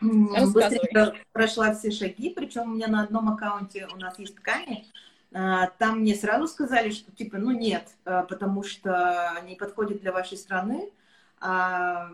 Быстренько 0.01 1.15
прошла 1.31 1.73
все 1.73 1.91
шаги, 1.91 2.29
причем 2.29 2.63
у 2.63 2.75
меня 2.75 2.87
на 2.87 3.03
одном 3.03 3.29
аккаунте 3.29 3.87
у 3.93 3.97
нас 3.97 4.17
есть 4.17 4.35
ткани, 4.35 4.85
там 5.33 5.99
мне 5.99 6.15
сразу 6.15 6.47
сказали, 6.47 6.91
что 6.91 7.11
типа, 7.11 7.37
ну 7.37 7.51
нет, 7.51 7.87
а, 8.05 8.23
потому 8.23 8.63
что 8.63 9.31
они 9.31 9.55
подходят 9.55 10.01
для 10.01 10.11
вашей 10.11 10.37
страны, 10.37 10.91
а 11.39 12.11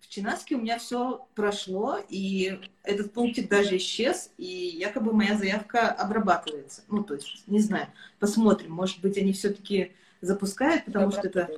в 0.00 0.08
Чинаске 0.08 0.54
у 0.54 0.60
меня 0.60 0.78
все 0.78 1.26
прошло, 1.34 1.98
и 2.08 2.60
этот 2.82 3.14
пунктик 3.14 3.48
даже 3.48 3.78
исчез, 3.78 4.30
и 4.36 4.44
якобы 4.44 5.14
моя 5.14 5.36
заявка 5.36 5.90
обрабатывается. 5.90 6.82
Ну, 6.88 7.02
то 7.02 7.14
есть, 7.14 7.48
не 7.48 7.60
знаю, 7.60 7.88
посмотрим, 8.18 8.72
может 8.72 9.00
быть, 9.00 9.16
они 9.16 9.32
все-таки 9.32 9.92
запускают, 10.20 10.84
потому 10.84 11.10
что 11.10 11.22
это 11.22 11.48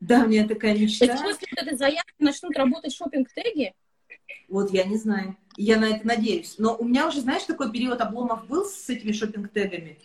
да, 0.00 0.24
у 0.24 0.28
меня 0.28 0.46
такая 0.46 0.76
мечта. 0.76 1.06
То 1.06 1.12
есть 1.12 1.24
после 1.24 1.48
этой 1.56 1.76
заявки 1.76 2.14
начнут 2.18 2.56
работать 2.56 2.94
шопинг-теги? 2.94 3.72
Вот 4.48 4.70
я 4.70 4.84
не 4.84 4.98
знаю. 4.98 5.36
Я 5.56 5.78
на 5.78 5.86
это 5.86 6.06
надеюсь. 6.06 6.56
Но 6.58 6.76
у 6.76 6.84
меня 6.84 7.08
уже, 7.08 7.20
знаешь, 7.20 7.44
такой 7.44 7.72
период 7.72 8.00
обломов 8.00 8.46
был 8.46 8.64
с 8.64 8.88
этими 8.88 9.12
шопинг-тегами. 9.12 9.98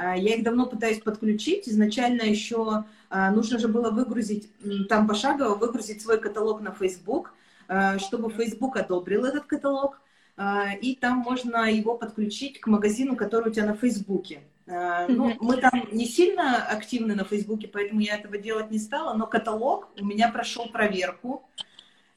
А, 0.00 0.16
я 0.16 0.34
их 0.34 0.42
давно 0.42 0.66
пытаюсь 0.66 1.00
подключить. 1.00 1.68
Изначально 1.68 2.22
еще 2.22 2.84
а, 3.10 3.30
нужно 3.30 3.58
же 3.58 3.68
было 3.68 3.90
выгрузить, 3.90 4.50
там 4.88 5.06
пошагово 5.06 5.54
выгрузить 5.54 6.00
свой 6.00 6.18
каталог 6.18 6.62
на 6.62 6.72
Facebook, 6.72 7.34
а, 7.68 7.98
чтобы 7.98 8.30
Facebook 8.30 8.76
одобрил 8.76 9.24
этот 9.24 9.44
каталог. 9.44 10.00
И 10.80 10.96
там 10.98 11.18
можно 11.18 11.70
его 11.70 11.98
подключить 11.98 12.62
к 12.62 12.66
магазину, 12.66 13.14
который 13.14 13.50
у 13.50 13.52
тебя 13.52 13.66
на 13.66 13.74
Фейсбуке. 13.74 14.40
Ну, 14.66 15.36
мы 15.38 15.58
там 15.58 15.88
не 15.92 16.06
сильно 16.06 16.64
активны 16.64 17.14
на 17.14 17.24
Фейсбуке, 17.24 17.68
поэтому 17.68 18.00
я 18.00 18.14
этого 18.14 18.38
делать 18.38 18.70
не 18.70 18.78
стала, 18.78 19.12
но 19.12 19.26
каталог 19.26 19.88
у 20.00 20.04
меня 20.06 20.30
прошел 20.30 20.70
проверку. 20.70 21.46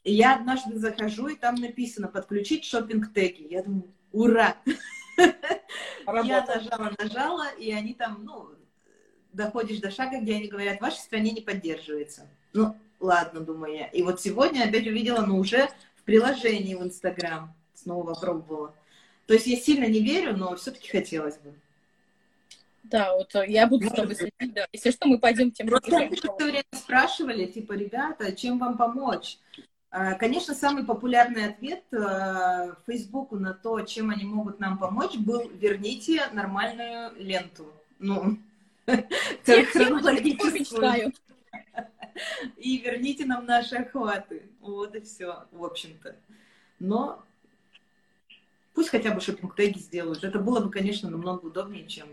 И 0.03 0.13
я 0.13 0.35
однажды 0.35 0.77
захожу, 0.77 1.27
и 1.27 1.35
там 1.35 1.55
написано 1.55 2.07
«подключить 2.07 2.65
шопинг-теги». 2.65 3.47
Я 3.49 3.63
думаю, 3.63 3.87
ура! 4.11 4.57
Я 5.17 6.45
нажала, 6.45 6.91
нажала, 6.99 7.49
и 7.55 7.71
они 7.71 7.93
там, 7.93 8.23
ну, 8.25 8.49
доходишь 9.31 9.79
до 9.79 9.91
шага, 9.91 10.19
где 10.19 10.35
они 10.35 10.47
говорят, 10.47 10.79
в 10.79 10.81
вашей 10.81 10.99
стране 10.99 11.31
не 11.31 11.41
поддерживается. 11.41 12.29
Ну, 12.53 12.75
ладно, 12.99 13.39
думаю 13.39 13.75
я. 13.75 13.87
И 13.87 14.01
вот 14.03 14.21
сегодня 14.21 14.63
опять 14.63 14.87
увидела, 14.87 15.25
но 15.25 15.37
уже 15.37 15.69
в 15.95 16.03
приложении 16.03 16.75
в 16.75 16.83
Инстаграм 16.83 17.55
снова 17.73 18.13
попробовала. 18.13 18.75
То 19.27 19.33
есть 19.33 19.47
я 19.47 19.55
сильно 19.55 19.85
не 19.85 20.01
верю, 20.01 20.35
но 20.35 20.55
все-таки 20.55 20.89
хотелось 20.89 21.37
бы. 21.37 21.53
Да, 22.83 23.15
вот 23.15 23.33
э, 23.35 23.45
я 23.47 23.65
буду 23.65 23.87
с 23.87 23.91
тобой 23.91 24.15
следить, 24.15 24.53
да. 24.53 24.67
Если 24.73 24.91
что, 24.91 25.07
мы 25.07 25.17
пойдем 25.17 25.51
тем 25.51 25.69
же 25.69 25.79
все 25.81 26.09
время 26.37 26.63
спрашивали, 26.73 27.45
типа, 27.45 27.73
ребята, 27.73 28.33
чем 28.33 28.59
вам 28.59 28.77
помочь? 28.77 29.37
А, 29.95 30.15
конечно, 30.15 30.55
самый 30.55 30.83
популярный 30.83 31.45
ответ 31.45 31.83
э, 31.91 32.73
Фейсбуку 32.87 33.37
на 33.37 33.53
то, 33.53 33.79
чем 33.81 34.09
они 34.09 34.23
могут 34.23 34.59
нам 34.59 34.79
помочь, 34.79 35.15
был 35.17 35.47
«верните 35.49 36.25
нормальную 36.33 37.13
ленту». 37.15 37.71
Ну, 37.99 38.39
хронологическую. 39.45 41.13
И 42.57 42.77
верните 42.79 43.25
нам 43.27 43.45
наши 43.45 43.75
охваты. 43.75 44.49
Вот 44.61 44.95
и 44.95 45.01
все, 45.01 45.45
в 45.51 45.63
общем-то. 45.63 46.15
Но 46.79 47.23
пусть 48.73 48.89
хотя 48.89 49.11
бы 49.11 49.21
шопинг-теги 49.21 49.77
сделают. 49.77 50.23
Это 50.23 50.39
было 50.39 50.59
бы, 50.59 50.71
конечно, 50.71 51.07
намного 51.07 51.45
удобнее, 51.45 51.85
чем 51.87 52.07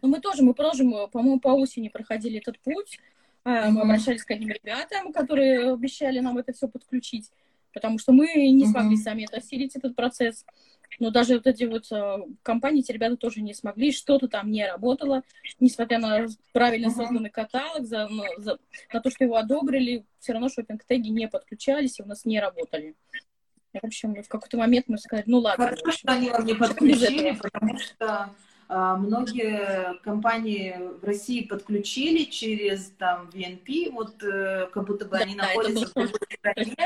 но 0.00 0.06
мы 0.06 0.20
тоже, 0.20 0.44
мы 0.44 0.54
продолжим, 0.54 0.92
по-моему, 1.10 1.40
по 1.40 1.48
осени 1.48 1.88
проходили 1.88 2.38
этот 2.38 2.60
путь. 2.60 3.00
Mm-hmm. 3.44 3.70
Мы 3.70 3.80
обращались 3.82 4.24
к 4.24 4.30
одним 4.30 4.50
ребятам, 4.50 5.12
которые 5.12 5.72
обещали 5.72 6.20
нам 6.20 6.38
это 6.38 6.52
все 6.52 6.68
подключить, 6.68 7.30
потому 7.72 7.98
что 7.98 8.12
мы 8.12 8.26
не 8.50 8.66
смогли 8.66 8.96
сами 8.96 9.24
это 9.24 9.38
осилить, 9.38 9.76
этот 9.76 9.96
процесс. 9.96 10.44
Но 11.00 11.10
даже 11.10 11.34
вот 11.34 11.46
эти 11.46 11.64
вот 11.64 11.90
э, 11.92 12.16
компании, 12.42 12.80
эти 12.80 12.90
ребята 12.92 13.16
тоже 13.16 13.40
не 13.40 13.54
смогли, 13.54 13.92
что-то 13.92 14.26
там 14.26 14.50
не 14.50 14.66
работало, 14.66 15.22
несмотря 15.60 15.98
на 15.98 16.26
правильно 16.52 16.90
созданный 16.90 17.30
каталог, 17.30 17.86
за, 17.86 18.08
за, 18.38 18.58
на 18.92 19.00
то, 19.00 19.10
что 19.10 19.24
его 19.24 19.36
одобрили, 19.36 20.04
все 20.18 20.32
равно 20.32 20.48
шопинг-теги 20.48 21.08
не 21.08 21.28
подключались 21.28 22.00
и 22.00 22.02
у 22.02 22.06
нас 22.06 22.24
не 22.24 22.40
работали. 22.40 22.96
В 23.74 23.84
общем, 23.84 24.14
в 24.22 24.28
какой-то 24.28 24.56
момент 24.56 24.86
мы 24.88 24.98
сказали, 24.98 25.24
ну 25.28 25.38
ладно. 25.38 25.66
Хорошо, 25.66 25.92
что 25.92 26.12
они 26.12 26.30
вам 26.30 26.44
не 26.44 26.54
подключили, 26.54 27.38
потому 27.40 27.78
что 27.78 28.30
многие 28.68 29.98
компании 30.02 30.76
в 31.00 31.04
России 31.04 31.46
подключили 31.46 32.24
через 32.24 32.92
там 32.98 33.30
VNP, 33.32 33.90
вот 33.92 34.22
э, 34.22 34.68
как 34.72 34.86
будто 34.86 35.06
бы 35.06 35.16
они 35.16 35.34
да, 35.36 35.44
находятся 35.44 35.86
в 35.86 35.94
другой 35.94 36.18
стране, 36.38 36.76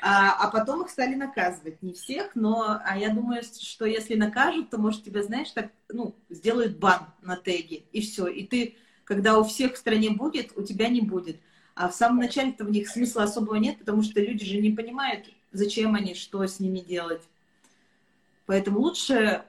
а, 0.00 0.46
а 0.46 0.50
потом 0.50 0.82
их 0.84 0.90
стали 0.90 1.16
наказывать. 1.16 1.82
Не 1.82 1.94
всех, 1.94 2.36
но 2.36 2.80
а 2.84 2.96
я 2.96 3.10
думаю, 3.10 3.42
что 3.42 3.86
если 3.86 4.14
накажут, 4.14 4.70
то, 4.70 4.78
может, 4.78 5.02
тебя, 5.02 5.22
знаешь, 5.24 5.50
так, 5.50 5.70
ну, 5.88 6.14
сделают 6.28 6.78
бан 6.78 7.08
на 7.22 7.36
теге, 7.36 7.82
и 7.90 8.00
все. 8.00 8.28
И 8.28 8.46
ты, 8.46 8.76
когда 9.02 9.38
у 9.38 9.42
всех 9.42 9.74
в 9.74 9.78
стране 9.78 10.10
будет, 10.10 10.52
у 10.56 10.62
тебя 10.62 10.88
не 10.88 11.00
будет. 11.00 11.38
А 11.74 11.88
в 11.88 11.94
самом 11.94 12.18
начале-то 12.18 12.64
в 12.64 12.70
них 12.70 12.88
смысла 12.88 13.24
особого 13.24 13.56
нет, 13.56 13.78
потому 13.78 14.02
что 14.02 14.20
люди 14.20 14.44
же 14.44 14.58
не 14.58 14.70
понимают, 14.70 15.26
зачем 15.50 15.96
они, 15.96 16.14
что 16.14 16.46
с 16.46 16.60
ними 16.60 16.78
делать. 16.78 17.22
Поэтому 18.46 18.78
лучше 18.78 19.44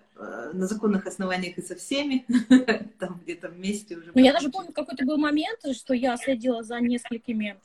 на 0.53 0.67
законных 0.67 1.05
основаниях 1.05 1.57
и 1.57 1.61
со 1.61 1.75
всеми, 1.75 2.25
там 2.99 3.19
где-то 3.23 3.49
вместе 3.49 3.95
уже. 3.95 4.11
Ну, 4.13 4.21
я 4.21 4.33
даже 4.33 4.49
помню, 4.49 4.71
какой-то 4.71 5.05
был 5.05 5.17
момент, 5.17 5.59
что 5.73 5.93
я 5.93 6.17
следила 6.17 6.63
за 6.63 6.79
несколькими 6.79 7.59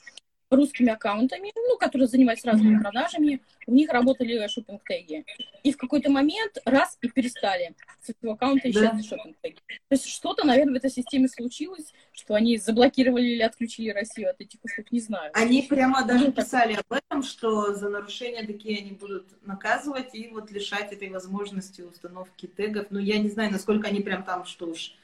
русскими 0.53 0.91
аккаунтами, 0.91 1.53
ну, 1.55 1.77
которые 1.79 2.09
занимаются 2.09 2.49
разными 2.49 2.81
продажами, 2.81 3.41
у 3.67 3.73
них 3.73 3.91
работали 3.91 4.47
шопинг-теги. 4.47 5.25
И 5.63 5.73
в 5.73 5.77
какой-то 5.77 6.11
момент 6.11 6.59
раз 6.65 6.99
и 7.01 7.09
перестали. 7.09 7.75
С 8.03 8.11
этого 8.11 8.35
аккаунта 8.35 8.71
исчезли 8.71 9.03
да. 9.03 9.03
шопинг-теги. 9.03 9.57
То 9.89 9.95
есть 9.95 10.07
что-то, 10.07 10.47
наверное, 10.47 10.75
в 10.75 10.77
этой 10.77 10.91
системе 10.91 11.29
случилось, 11.29 11.93
что 12.13 12.35
они 12.35 12.59
заблокировали 12.59 13.27
или 13.27 13.43
отключили 13.43 13.91
Россию 13.91 14.31
от 14.31 14.41
этих 14.41 14.59
услуг, 14.63 14.93
не 14.93 15.01
знаю. 15.01 15.31
Они 15.35 15.63
прямо 15.63 16.05
даже 16.05 16.27
ну, 16.27 16.33
писали 16.33 16.75
об 16.75 16.93
этом, 16.93 17.23
что 17.23 17.75
за 17.75 17.89
нарушения 17.89 18.45
такие 18.45 18.79
они 18.79 18.93
будут 18.93 19.27
наказывать 19.47 20.15
и 20.15 20.29
вот 20.29 20.51
лишать 20.51 20.93
этой 20.93 21.09
возможности 21.11 21.83
установки 21.83 22.47
тегов. 22.47 22.87
Но 22.91 22.99
я 22.99 23.19
не 23.19 23.29
знаю, 23.29 23.51
насколько 23.53 23.89
они 23.89 24.01
прям 24.01 24.23
там, 24.25 24.45
что 24.45 24.67
уж 24.67 24.95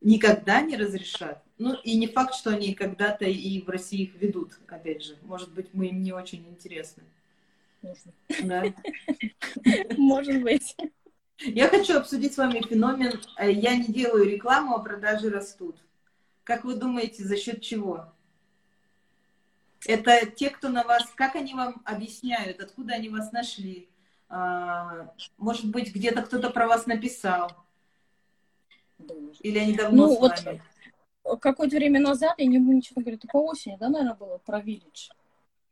никогда 0.00 0.62
не 0.62 0.76
разрешат. 0.76 1.42
Ну, 1.58 1.74
и 1.84 1.96
не 1.96 2.06
факт, 2.06 2.34
что 2.34 2.50
они 2.50 2.74
когда-то 2.74 3.26
и 3.26 3.60
в 3.60 3.68
России 3.68 4.02
их 4.02 4.14
ведут, 4.14 4.58
опять 4.68 5.04
же. 5.04 5.16
Может 5.22 5.52
быть, 5.52 5.68
мы 5.72 5.88
им 5.88 6.02
не 6.02 6.12
очень 6.12 6.46
интересны. 6.48 7.02
Да. 8.42 8.64
Может 9.96 10.42
быть. 10.42 10.76
Я 11.38 11.68
хочу 11.68 11.96
обсудить 11.96 12.34
с 12.34 12.38
вами 12.38 12.60
феномен 12.60 13.20
э, 13.38 13.50
«я 13.50 13.74
не 13.76 13.86
делаю 13.86 14.28
рекламу, 14.28 14.74
а 14.74 14.82
продажи 14.82 15.30
растут». 15.30 15.76
Как 16.44 16.64
вы 16.64 16.74
думаете, 16.74 17.24
за 17.24 17.36
счет 17.36 17.62
чего? 17.62 18.12
Это 19.86 20.26
те, 20.26 20.50
кто 20.50 20.68
на 20.68 20.82
вас, 20.84 21.10
как 21.14 21.36
они 21.36 21.54
вам 21.54 21.80
объясняют, 21.84 22.60
откуда 22.60 22.94
они 22.94 23.08
вас 23.08 23.32
нашли? 23.32 23.88
А, 24.28 25.14
может 25.38 25.66
быть, 25.66 25.94
где-то 25.94 26.22
кто-то 26.22 26.50
про 26.50 26.66
вас 26.66 26.86
написал? 26.86 27.52
Или 29.40 29.58
они 29.58 29.74
давно 29.74 30.06
ну, 30.06 30.14
с 30.14 30.44
вами? 30.44 30.62
Вот 31.24 31.40
какое-то 31.40 31.76
время 31.76 32.00
назад, 32.00 32.34
я 32.38 32.46
не 32.46 32.58
помню, 32.58 32.82
что 32.82 33.00
говорю, 33.00 33.16
это 33.16 33.28
по 33.28 33.38
осени, 33.38 33.76
да, 33.78 33.88
наверное, 33.88 34.14
было, 34.14 34.38
про 34.38 34.60
Village. 34.60 35.10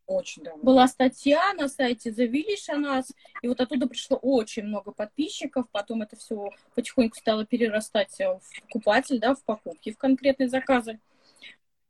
Очень 0.06 0.42
давно. 0.42 0.62
Была 0.62 0.88
статья 0.88 1.52
на 1.54 1.68
сайте 1.68 2.10
The 2.10 2.30
Village 2.30 2.70
о 2.72 2.76
нас, 2.76 3.12
и 3.42 3.48
вот 3.48 3.60
оттуда 3.60 3.86
пришло 3.86 4.16
очень 4.16 4.62
много 4.64 4.92
подписчиков, 4.92 5.66
потом 5.70 6.02
это 6.02 6.16
все 6.16 6.50
потихоньку 6.74 7.16
стало 7.16 7.44
перерастать 7.44 8.18
в 8.18 8.40
покупатель, 8.62 9.20
да, 9.20 9.34
в 9.34 9.42
покупки, 9.44 9.92
в 9.92 9.98
конкретные 9.98 10.48
заказы. 10.48 10.98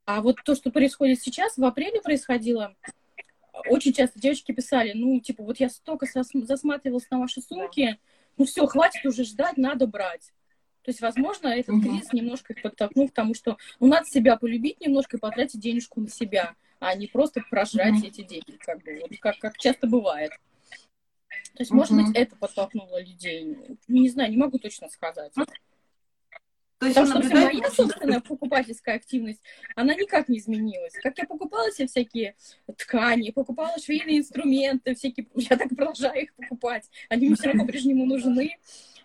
А 0.04 0.20
вот 0.20 0.36
то, 0.44 0.54
что 0.54 0.70
происходит 0.70 1.20
сейчас, 1.20 1.58
в 1.58 1.64
апреле 1.64 2.00
происходило, 2.00 2.74
очень 3.68 3.92
часто 3.92 4.18
девочки 4.18 4.52
писали, 4.52 4.92
ну, 4.94 5.20
типа, 5.20 5.44
вот 5.44 5.60
я 5.60 5.68
столько 5.68 6.06
засматривалась 6.32 7.10
на 7.10 7.20
ваши 7.20 7.40
сумки, 7.40 7.98
ну 8.36 8.46
все, 8.46 8.66
хватит 8.66 9.04
уже 9.04 9.24
ждать, 9.24 9.56
надо 9.56 9.86
брать. 9.86 10.32
То 10.88 10.90
есть, 10.90 11.02
возможно, 11.02 11.48
этот 11.48 11.74
угу. 11.74 11.82
кризис 11.82 12.14
немножко 12.14 12.54
их 12.54 12.62
подтолкнул 12.62 13.10
к 13.10 13.12
тому, 13.12 13.34
что 13.34 13.58
ну, 13.78 13.88
надо 13.88 14.06
себя 14.06 14.38
полюбить 14.38 14.80
немножко 14.80 15.18
и 15.18 15.20
потратить 15.20 15.60
денежку 15.60 16.00
на 16.00 16.08
себя, 16.08 16.54
а 16.80 16.94
не 16.94 17.06
просто 17.06 17.42
прожрать 17.50 17.98
угу. 17.98 18.06
эти 18.06 18.22
деньги, 18.22 18.56
как 18.58 18.82
бы, 18.82 18.98
вот, 19.02 19.10
как, 19.20 19.38
как 19.38 19.58
часто 19.58 19.86
бывает. 19.86 20.30
То 20.30 21.58
есть, 21.58 21.70
угу. 21.70 21.80
может 21.80 21.94
быть, 21.94 22.16
это 22.16 22.36
подтолкнуло 22.36 23.02
людей. 23.02 23.54
Не 23.86 24.08
знаю, 24.08 24.30
не 24.30 24.38
могу 24.38 24.58
точно 24.58 24.88
сказать. 24.88 25.30
То 25.34 26.86
есть 26.86 26.96
Потому 26.96 27.22
что 27.22 27.34
моя 27.34 27.70
собственная 27.70 28.20
покупательская 28.20 28.94
активность, 28.94 29.42
она 29.76 29.94
никак 29.94 30.30
не 30.30 30.38
изменилась. 30.38 30.94
Как 30.94 31.18
я 31.18 31.26
покупала 31.26 31.70
себе 31.70 31.86
всякие 31.86 32.34
ткани, 32.78 33.30
покупала 33.30 33.76
швейные 33.78 34.20
инструменты, 34.20 34.94
всякие, 34.94 35.26
я 35.34 35.58
так 35.58 35.68
продолжаю 35.68 36.22
их 36.22 36.34
покупать. 36.34 36.88
Они 37.10 37.26
мне 37.26 37.36
все 37.36 37.48
равно 37.48 37.66
по-прежнему 37.66 38.06
нужны. 38.06 38.56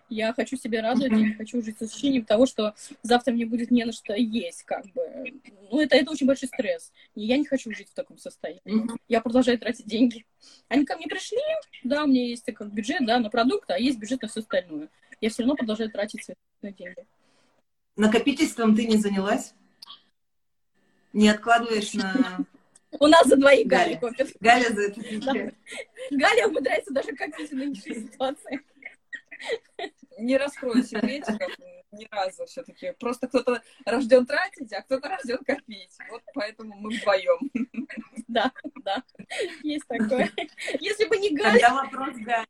Я 0.08 0.32
хочу 0.34 0.56
себя 0.56 0.82
радовать, 0.82 1.12
я 1.12 1.18
не 1.18 1.34
хочу 1.34 1.62
жить 1.62 1.78
с 1.78 1.82
ощущением 1.82 2.24
того, 2.24 2.46
что 2.46 2.74
завтра 3.02 3.32
мне 3.32 3.46
будет 3.46 3.70
не 3.70 3.84
на 3.84 3.92
что 3.92 4.14
есть, 4.14 4.62
как 4.64 4.84
бы. 4.92 5.40
Ну, 5.70 5.80
это, 5.80 5.96
это 5.96 6.10
очень 6.10 6.26
большой 6.26 6.48
стресс. 6.48 6.92
И 7.14 7.22
я 7.22 7.38
не 7.38 7.46
хочу 7.46 7.72
жить 7.72 7.88
в 7.88 7.94
таком 7.94 8.18
состоянии. 8.18 8.88
Я 9.08 9.20
продолжаю 9.20 9.58
тратить 9.58 9.86
деньги. 9.86 10.26
Они 10.68 10.84
ко 10.84 10.96
мне 10.96 11.06
пришли, 11.06 11.38
да, 11.82 12.04
у 12.04 12.06
меня 12.06 12.26
есть 12.26 12.44
как 12.44 12.72
бюджет, 12.72 13.04
да, 13.06 13.18
на 13.18 13.30
продукты, 13.30 13.72
а 13.72 13.78
есть 13.78 13.98
бюджет 13.98 14.22
на 14.22 14.28
все 14.28 14.40
остальное. 14.40 14.88
Я 15.20 15.30
все 15.30 15.42
равно 15.42 15.56
продолжаю 15.56 15.90
тратить 15.90 16.22
свои 16.22 16.72
деньги. 16.72 17.06
Накопительством 17.96 18.74
ты 18.74 18.86
не 18.86 18.96
занялась? 18.96 19.54
Не 21.12 21.28
откладываешь 21.28 21.94
на... 21.94 22.44
У 23.00 23.06
нас 23.06 23.26
за 23.26 23.36
двоих 23.36 23.66
Галя 23.66 23.98
копит. 23.98 24.36
Галя 24.40 24.72
за 24.72 24.82
это. 24.82 25.00
Галя 26.10 26.48
умудряется 26.48 26.92
даже 26.92 27.12
копить 27.12 27.50
в 27.50 27.54
нынешней 27.54 27.94
ситуации. 27.94 28.60
Не 30.24 30.38
раскрою 30.38 30.82
секретиков 30.82 31.52
ни 31.92 32.08
разу 32.10 32.46
все-таки. 32.46 32.92
Просто 32.98 33.28
кто-то 33.28 33.62
рожден 33.84 34.24
тратить, 34.24 34.72
а 34.72 34.80
кто-то 34.80 35.08
рожден 35.08 35.38
копить. 35.44 35.96
Вот 36.10 36.22
поэтому 36.32 36.74
мы 36.76 36.96
вдвоем. 36.96 37.50
Да, 38.26 38.50
да, 38.82 39.02
есть 39.62 39.86
такое. 39.86 40.32
Если 40.80 41.04
бы 41.04 41.18
не 41.18 41.36
Галя... 41.36 41.52
Тогда 41.52 41.82
вопрос 41.82 42.16
Галя. 42.16 42.46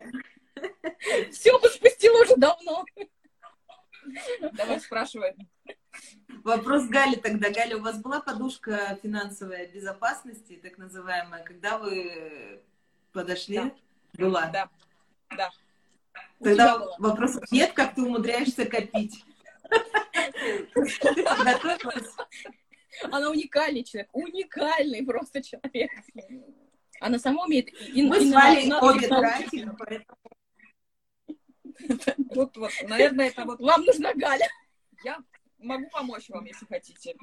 Все 1.33 1.59
бы 1.59 1.69
спустила 1.69 2.23
уже 2.23 2.37
давно. 2.37 2.85
Давай 4.52 4.81
спрашивай. 4.81 5.35
Вопрос 6.45 6.87
Гали 6.87 7.16
тогда. 7.16 7.50
Галя, 7.50 7.76
у 7.76 7.81
вас 7.81 8.00
была 8.00 8.21
подушка 8.21 8.99
финансовой 9.02 9.66
безопасности, 9.66 10.61
так 10.62 10.78
называемая, 10.78 11.43
когда 11.43 11.78
вы 11.78 12.62
подошли? 13.12 13.57
Да. 13.57 13.73
Была? 14.14 14.47
Да. 14.47 14.71
Да. 15.37 15.50
Тогда 16.44 16.86
вопросов 16.98 17.42
нет, 17.50 17.72
как 17.72 17.94
ты 17.94 18.02
умудряешься 18.02 18.66
копить. 18.66 19.24
Она 23.10 23.30
уникальный 23.30 23.82
человек, 23.82 24.08
уникальный 24.12 25.04
просто 25.04 25.42
человек. 25.42 25.90
Она 27.00 27.18
сама 27.18 27.44
умеет... 27.44 27.70
Мы 27.94 28.20
с 28.20 28.32
Валей 28.32 28.72
обе 28.72 29.08
тратим, 29.08 29.76
поэтому 29.76 30.18
вот, 32.34 32.56
вот, 32.56 32.70
наверное, 32.84 33.28
это 33.28 33.44
вот... 33.44 33.60
Вам 33.60 33.84
нужна 33.84 34.14
Галя. 34.14 34.48
Я 35.04 35.18
могу 35.58 35.88
помочь 35.90 36.28
вам, 36.28 36.44
если 36.44 36.66
хотите. 36.66 37.14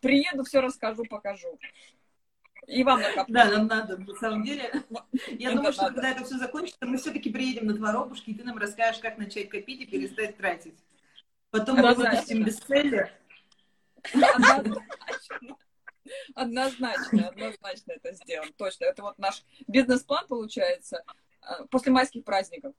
Приеду, 0.00 0.44
все 0.44 0.60
расскажу, 0.60 1.04
покажу. 1.04 1.58
И 2.66 2.84
вам 2.84 3.00
накоплю. 3.00 3.34
Да, 3.34 3.44
нам 3.46 3.66
надо, 3.66 3.96
на 3.98 4.14
самом 4.14 4.44
деле. 4.44 4.70
Я 5.38 5.52
думаю, 5.52 5.72
что 5.72 5.86
когда 5.86 6.10
это 6.10 6.24
все 6.24 6.38
закончится, 6.38 6.86
мы 6.86 6.98
все-таки 6.98 7.30
приедем 7.30 7.66
на 7.66 7.74
Творобушки, 7.74 8.30
и 8.30 8.34
ты 8.34 8.44
нам 8.44 8.58
расскажешь, 8.58 9.00
как 9.00 9.18
начать 9.18 9.48
копить 9.48 9.80
и 9.80 9.86
перестать 9.86 10.36
тратить. 10.36 10.78
Потом 11.50 11.78
мы 11.78 11.94
выпустим 11.94 12.44
бестселлер. 12.44 13.10
Однозначно, 16.34 17.28
однозначно 17.28 17.92
это 17.92 18.12
сделаем. 18.12 18.52
Точно. 18.56 18.84
Это 18.84 19.02
вот 19.02 19.18
наш 19.18 19.44
бизнес-план 19.68 20.26
получается 20.26 21.04
э, 21.42 21.64
после 21.70 21.92
майских 21.92 22.24
праздников. 22.24 22.74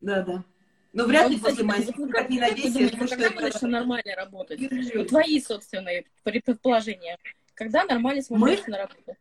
Да, 0.00 0.22
да. 0.22 0.44
Но 0.92 1.06
вряд 1.06 1.30
ли 1.30 1.38
после 1.38 1.64
майских, 1.64 1.94
как 2.10 2.28
не 2.28 2.40
надейся. 2.40 2.96
Когда 2.96 3.28
это... 3.28 3.66
нормально 3.66 4.14
работать? 4.16 4.60
Твои 5.08 5.40
собственные 5.40 6.06
предположения. 6.22 7.18
Когда 7.54 7.84
нормально 7.84 8.22
сможешь 8.22 8.66
на 8.66 8.78
работу? 8.78 9.16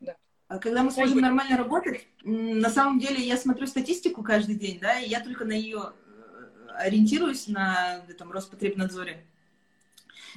Да. 0.00 0.16
А 0.48 0.58
когда 0.58 0.82
мы 0.82 0.90
сможем 0.90 1.20
нормально 1.20 1.56
работать, 1.56 2.06
на 2.22 2.70
самом 2.70 2.98
деле 2.98 3.22
я 3.22 3.36
смотрю 3.36 3.66
статистику 3.66 4.22
каждый 4.22 4.54
день, 4.54 4.78
да, 4.80 4.98
и 4.98 5.08
я 5.08 5.20
только 5.20 5.44
на 5.44 5.52
ее 5.52 5.92
э, 5.92 6.68
ориентируюсь 6.78 7.48
на 7.48 8.04
этом 8.08 8.32
Роспотребнадзоре. 8.32 9.24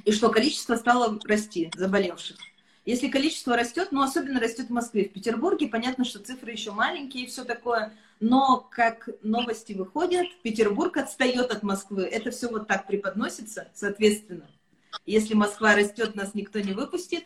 И 0.06 0.12
что 0.12 0.30
количество 0.30 0.76
стало 0.76 1.20
расти 1.26 1.72
заболевших. 1.76 2.38
Если 2.86 3.08
количество 3.08 3.56
растет, 3.56 3.90
ну, 3.92 4.02
особенно 4.02 4.40
растет 4.40 4.68
в 4.68 4.72
Москве. 4.72 5.06
В 5.06 5.14
Петербурге 5.14 5.68
понятно, 5.68 6.06
что 6.06 6.20
цифры 6.20 6.52
еще 6.52 6.72
маленькие 6.72 7.26
и 7.26 7.28
все 7.28 7.44
такое, 7.44 7.94
но 8.20 8.68
как 8.72 9.10
новости 9.22 9.74
выходят, 9.74 10.26
Петербург 10.42 10.98
отстает 10.98 11.52
от 11.52 11.62
Москвы. 11.62 12.04
Это 12.04 12.32
все 12.32 12.50
вот 12.50 12.68
так 12.68 12.88
преподносится, 12.88 13.68
соответственно. 13.74 14.50
Если 15.06 15.34
Москва 15.34 15.76
растет, 15.76 16.16
нас 16.16 16.34
никто 16.34 16.60
не 16.60 16.74
выпустит. 16.74 17.24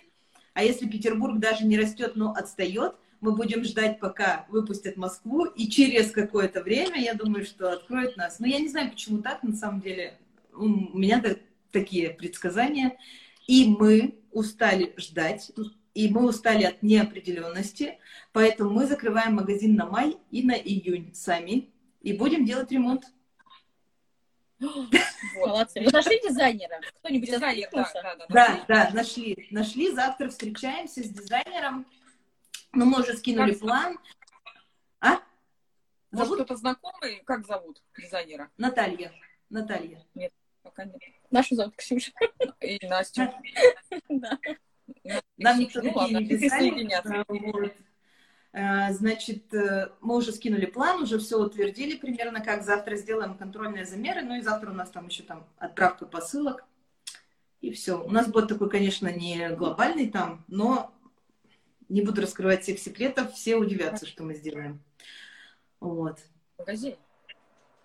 А 0.53 0.63
если 0.63 0.87
Петербург 0.87 1.39
даже 1.39 1.65
не 1.65 1.77
растет, 1.77 2.15
но 2.15 2.31
отстает, 2.31 2.95
мы 3.21 3.35
будем 3.35 3.63
ждать, 3.63 3.99
пока 3.99 4.45
выпустят 4.49 4.97
Москву, 4.97 5.45
и 5.45 5.69
через 5.69 6.11
какое-то 6.11 6.61
время, 6.61 7.01
я 7.01 7.13
думаю, 7.13 7.45
что 7.45 7.71
откроют 7.71 8.17
нас. 8.17 8.39
Но 8.39 8.47
я 8.47 8.59
не 8.59 8.67
знаю, 8.67 8.91
почему 8.91 9.21
так, 9.21 9.43
на 9.43 9.55
самом 9.55 9.81
деле. 9.81 10.19
У 10.53 10.67
меня 10.67 11.23
такие 11.71 12.11
предсказания. 12.11 12.97
И 13.47 13.65
мы 13.67 14.19
устали 14.31 14.93
ждать, 14.97 15.51
и 15.93 16.09
мы 16.09 16.27
устали 16.27 16.63
от 16.63 16.81
неопределенности, 16.81 17.99
поэтому 18.31 18.71
мы 18.71 18.87
закрываем 18.87 19.35
магазин 19.35 19.75
на 19.75 19.85
май 19.85 20.17
и 20.31 20.43
на 20.43 20.53
июнь 20.53 21.11
сами, 21.13 21.69
и 22.01 22.13
будем 22.13 22.45
делать 22.45 22.71
ремонт. 22.71 23.03
Молодцы. 25.35 25.81
Вы 25.81 25.91
нашли 25.91 26.19
дизайнера? 26.21 26.79
Кто-нибудь 26.99 27.29
Дизайнер, 27.29 27.69
да, 27.71 27.91
да, 27.93 28.15
да, 28.15 28.27
да, 28.29 28.65
да, 28.67 28.89
нашли. 28.93 29.47
Нашли. 29.51 29.91
Завтра 29.91 30.29
встречаемся 30.29 31.03
с 31.03 31.09
дизайнером. 31.09 31.85
Ну, 32.71 32.85
мы 32.85 33.01
уже 33.01 33.15
скинули 33.17 33.51
как 33.51 33.59
план. 33.59 33.99
А? 34.99 35.19
Зовут? 36.11 36.35
Кто-то 36.35 36.55
знакомый? 36.55 37.21
Как 37.25 37.45
зовут 37.45 37.81
дизайнера? 37.97 38.49
Наталья. 38.57 39.11
Наталья. 39.49 40.03
Нет, 40.15 40.31
пока 40.61 40.85
нет. 40.85 41.01
Нашу 41.29 41.55
зовут 41.55 41.75
Ксюша. 41.75 42.11
И 42.61 42.85
Настю. 42.87 43.31
Да. 44.09 44.39
Нам 45.37 45.59
никто 45.59 45.81
ну, 45.81 46.07
не 46.07 46.27
писали. 46.27 46.89
А, 48.55 48.93
значит, 48.93 49.51
э, 49.51 49.89
мы 49.99 50.15
уже 50.15 50.31
скинули 50.31 50.67
план, 50.67 51.01
уже 51.01 51.17
все 51.17 51.39
утвердили 51.39 51.97
примерно, 51.97 52.39
как 52.39 52.63
завтра 52.63 52.95
сделаем 52.97 53.35
контрольные 53.35 53.83
замеры, 53.83 54.21
ну 54.21 54.35
и 54.35 54.41
завтра 54.41 54.69
у 54.69 54.75
нас 54.75 54.91
там 54.91 55.07
еще 55.07 55.23
там 55.23 55.47
отправка 55.57 56.05
посылок, 56.05 56.63
и 57.61 57.71
все. 57.71 57.99
У 58.03 58.11
нас 58.11 58.27
будет 58.27 58.49
такой, 58.49 58.69
конечно, 58.69 59.07
не 59.07 59.49
глобальный 59.55 60.07
там, 60.07 60.45
но 60.47 60.93
не 61.89 62.03
буду 62.03 62.21
раскрывать 62.21 62.61
всех 62.61 62.77
секретов, 62.77 63.33
все 63.33 63.55
удивятся, 63.55 64.05
что 64.05 64.23
мы 64.23 64.35
сделаем. 64.35 64.83
Вот. 65.79 66.19
Магазин? 66.59 66.95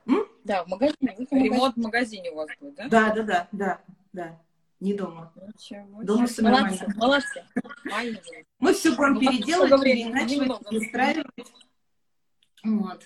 М? 0.05 0.27
Да, 0.45 0.65
в 0.65 0.69
магазине. 0.69 1.17
Ремонт 1.31 1.77
в 1.77 1.81
магазине 1.81 2.31
у 2.31 2.37
вас 2.37 2.49
будет, 2.61 2.75
да? 2.75 2.89
Да, 2.89 3.15
да, 3.15 3.23
да, 3.23 3.49
да, 3.53 3.81
да. 4.13 4.41
Не 4.81 4.95
дома. 4.95 5.33
Ничего, 5.35 6.03
дома 6.05 6.27
все 6.27 6.43
молодцы, 6.43 6.87
нормально. 6.87 7.45
Молодцы. 7.85 8.47
Мы 8.61 8.73
все 8.75 8.95
будем 8.95 9.15
ну, 9.15 9.21
переделать, 9.21 9.83
переиначивать, 9.83 10.69
перестраивать. 10.69 11.27
Вот. 12.63 13.03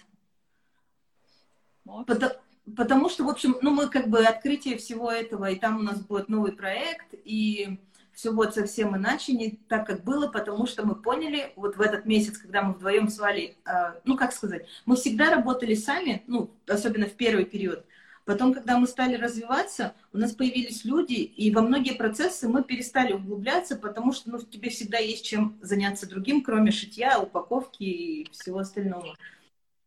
вот. 1.85 2.07
Потому, 2.07 2.35
потому 2.77 3.09
что, 3.09 3.25
в 3.25 3.31
общем, 3.31 3.57
ну, 3.63 3.71
мы 3.71 3.89
как 3.89 4.09
бы 4.09 4.25
открытие 4.25 4.77
всего 4.77 5.11
этого, 5.11 5.51
и 5.51 5.59
там 5.59 5.79
у 5.79 5.83
нас 5.83 6.01
будет 6.01 6.29
новый 6.29 6.53
проект, 6.53 7.15
и 7.25 7.81
все 8.13 8.33
будет 8.33 8.55
совсем 8.55 8.95
иначе, 8.95 9.33
не 9.33 9.59
так, 9.69 9.87
как 9.87 10.05
было, 10.05 10.29
потому 10.29 10.67
что 10.67 10.87
мы 10.87 10.95
поняли, 10.95 11.53
вот 11.57 11.77
в 11.77 11.81
этот 11.81 12.05
месяц, 12.05 12.37
когда 12.37 12.63
мы 12.63 12.75
вдвоем 12.75 13.09
с 13.09 13.19
Валей, 13.19 13.57
э, 13.65 14.01
ну, 14.05 14.17
как 14.17 14.33
сказать, 14.33 14.67
мы 14.85 14.97
всегда 14.97 15.31
работали 15.31 15.75
сами, 15.75 16.23
ну, 16.27 16.51
особенно 16.67 17.07
в 17.07 17.15
первый 17.15 17.47
период, 17.47 17.87
Потом, 18.25 18.55
когда 18.55 18.79
мы 18.79 18.87
стали 18.87 19.17
развиваться, 19.17 19.95
у 20.13 20.19
нас 20.19 20.33
появились 20.33 20.85
люди, 20.85 21.15
и 21.15 21.51
во 21.53 21.61
многие 21.61 21.95
процессы 21.95 22.49
мы 22.49 22.63
перестали 22.63 23.13
углубляться, 23.15 23.77
потому 23.77 24.13
что 24.13 24.31
ну, 24.31 24.39
тебе 24.39 24.71
всегда 24.71 24.99
есть 24.99 25.25
чем 25.25 25.59
заняться 25.61 26.09
другим, 26.09 26.43
кроме 26.43 26.71
шитья, 26.71 27.19
упаковки 27.19 27.83
и 27.83 28.31
всего 28.31 28.61
остального. 28.61 29.17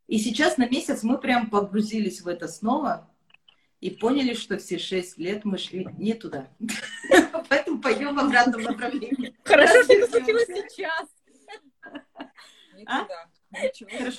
И 0.08 0.20
сейчас 0.20 0.58
на 0.58 0.68
месяц 0.68 1.04
мы 1.04 1.18
прям 1.18 1.50
погрузились 1.50 2.22
в 2.22 2.28
это 2.28 2.48
снова 2.50 3.10
и 3.80 3.90
поняли, 3.90 4.34
что 4.34 4.58
все 4.58 4.80
шесть 4.80 5.18
лет 5.18 5.46
мы 5.46 5.58
шли 5.58 5.88
не 5.98 6.14
туда. 6.14 6.50
Поэтому 7.50 7.80
пойдем 7.82 8.16
в 8.16 8.20
обратном 8.20 8.64
направлении. 8.64 9.34
Хорошо, 9.44 9.84
что 9.84 9.94
это 9.94 10.08
случилось 10.12 10.48
сейчас. 10.48 11.08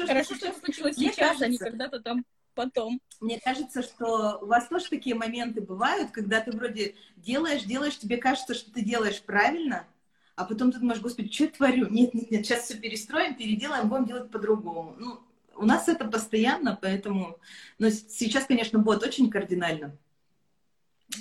Хорошо, 0.09 0.35
что 0.35 0.47
это 0.47 0.59
случилось 0.59 0.97
сейчас, 0.97 1.43
а 1.43 1.49
не 1.49 1.59
когда-то 1.59 2.01
там 2.01 2.25
потом. 2.57 3.01
Мне 3.21 3.39
кажется, 3.39 3.83
что 3.83 4.39
у 4.41 4.47
вас 4.47 4.67
тоже 4.67 4.87
такие 4.89 5.15
моменты 5.15 5.61
бывают, 5.61 6.11
когда 6.11 6.41
ты 6.41 6.51
вроде 6.51 6.97
делаешь, 7.17 7.63
делаешь, 7.63 7.99
тебе 7.99 8.17
кажется, 8.17 8.55
что 8.55 8.73
ты 8.73 8.83
делаешь 8.83 9.23
правильно, 9.23 9.87
а 10.35 10.45
потом 10.45 10.73
ты 10.73 10.81
думаешь, 10.81 11.01
господи, 11.01 11.33
что 11.33 11.45
я 11.45 11.51
творю? 11.51 11.89
Нет, 11.89 12.13
нет, 12.15 12.31
нет, 12.31 12.45
сейчас 12.45 12.65
все 12.65 12.77
перестроим, 12.79 13.37
переделаем, 13.37 13.89
будем 13.89 14.07
делать 14.07 14.31
по-другому. 14.31 14.97
Ну, 14.99 15.21
у 15.55 15.65
нас 15.65 15.89
это 15.89 16.05
постоянно, 16.07 16.77
поэтому... 16.81 17.39
Но 17.79 17.91
сейчас, 17.91 18.45
конечно, 18.47 18.79
будет 18.79 19.03
очень 19.05 19.31
кардинально. 19.31 19.97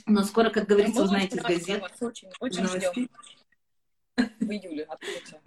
Но 0.05 0.23
скоро, 0.23 0.49
как 0.49 0.65
говорится, 0.67 1.03
узнаете 1.03 1.37
из 1.37 1.43
газет. 1.43 1.83
Очень, 2.01 2.29
очень 2.39 2.67
ждем. 2.67 3.09
В 4.17 4.51
июле 4.51 4.83
открытие. 4.85 5.41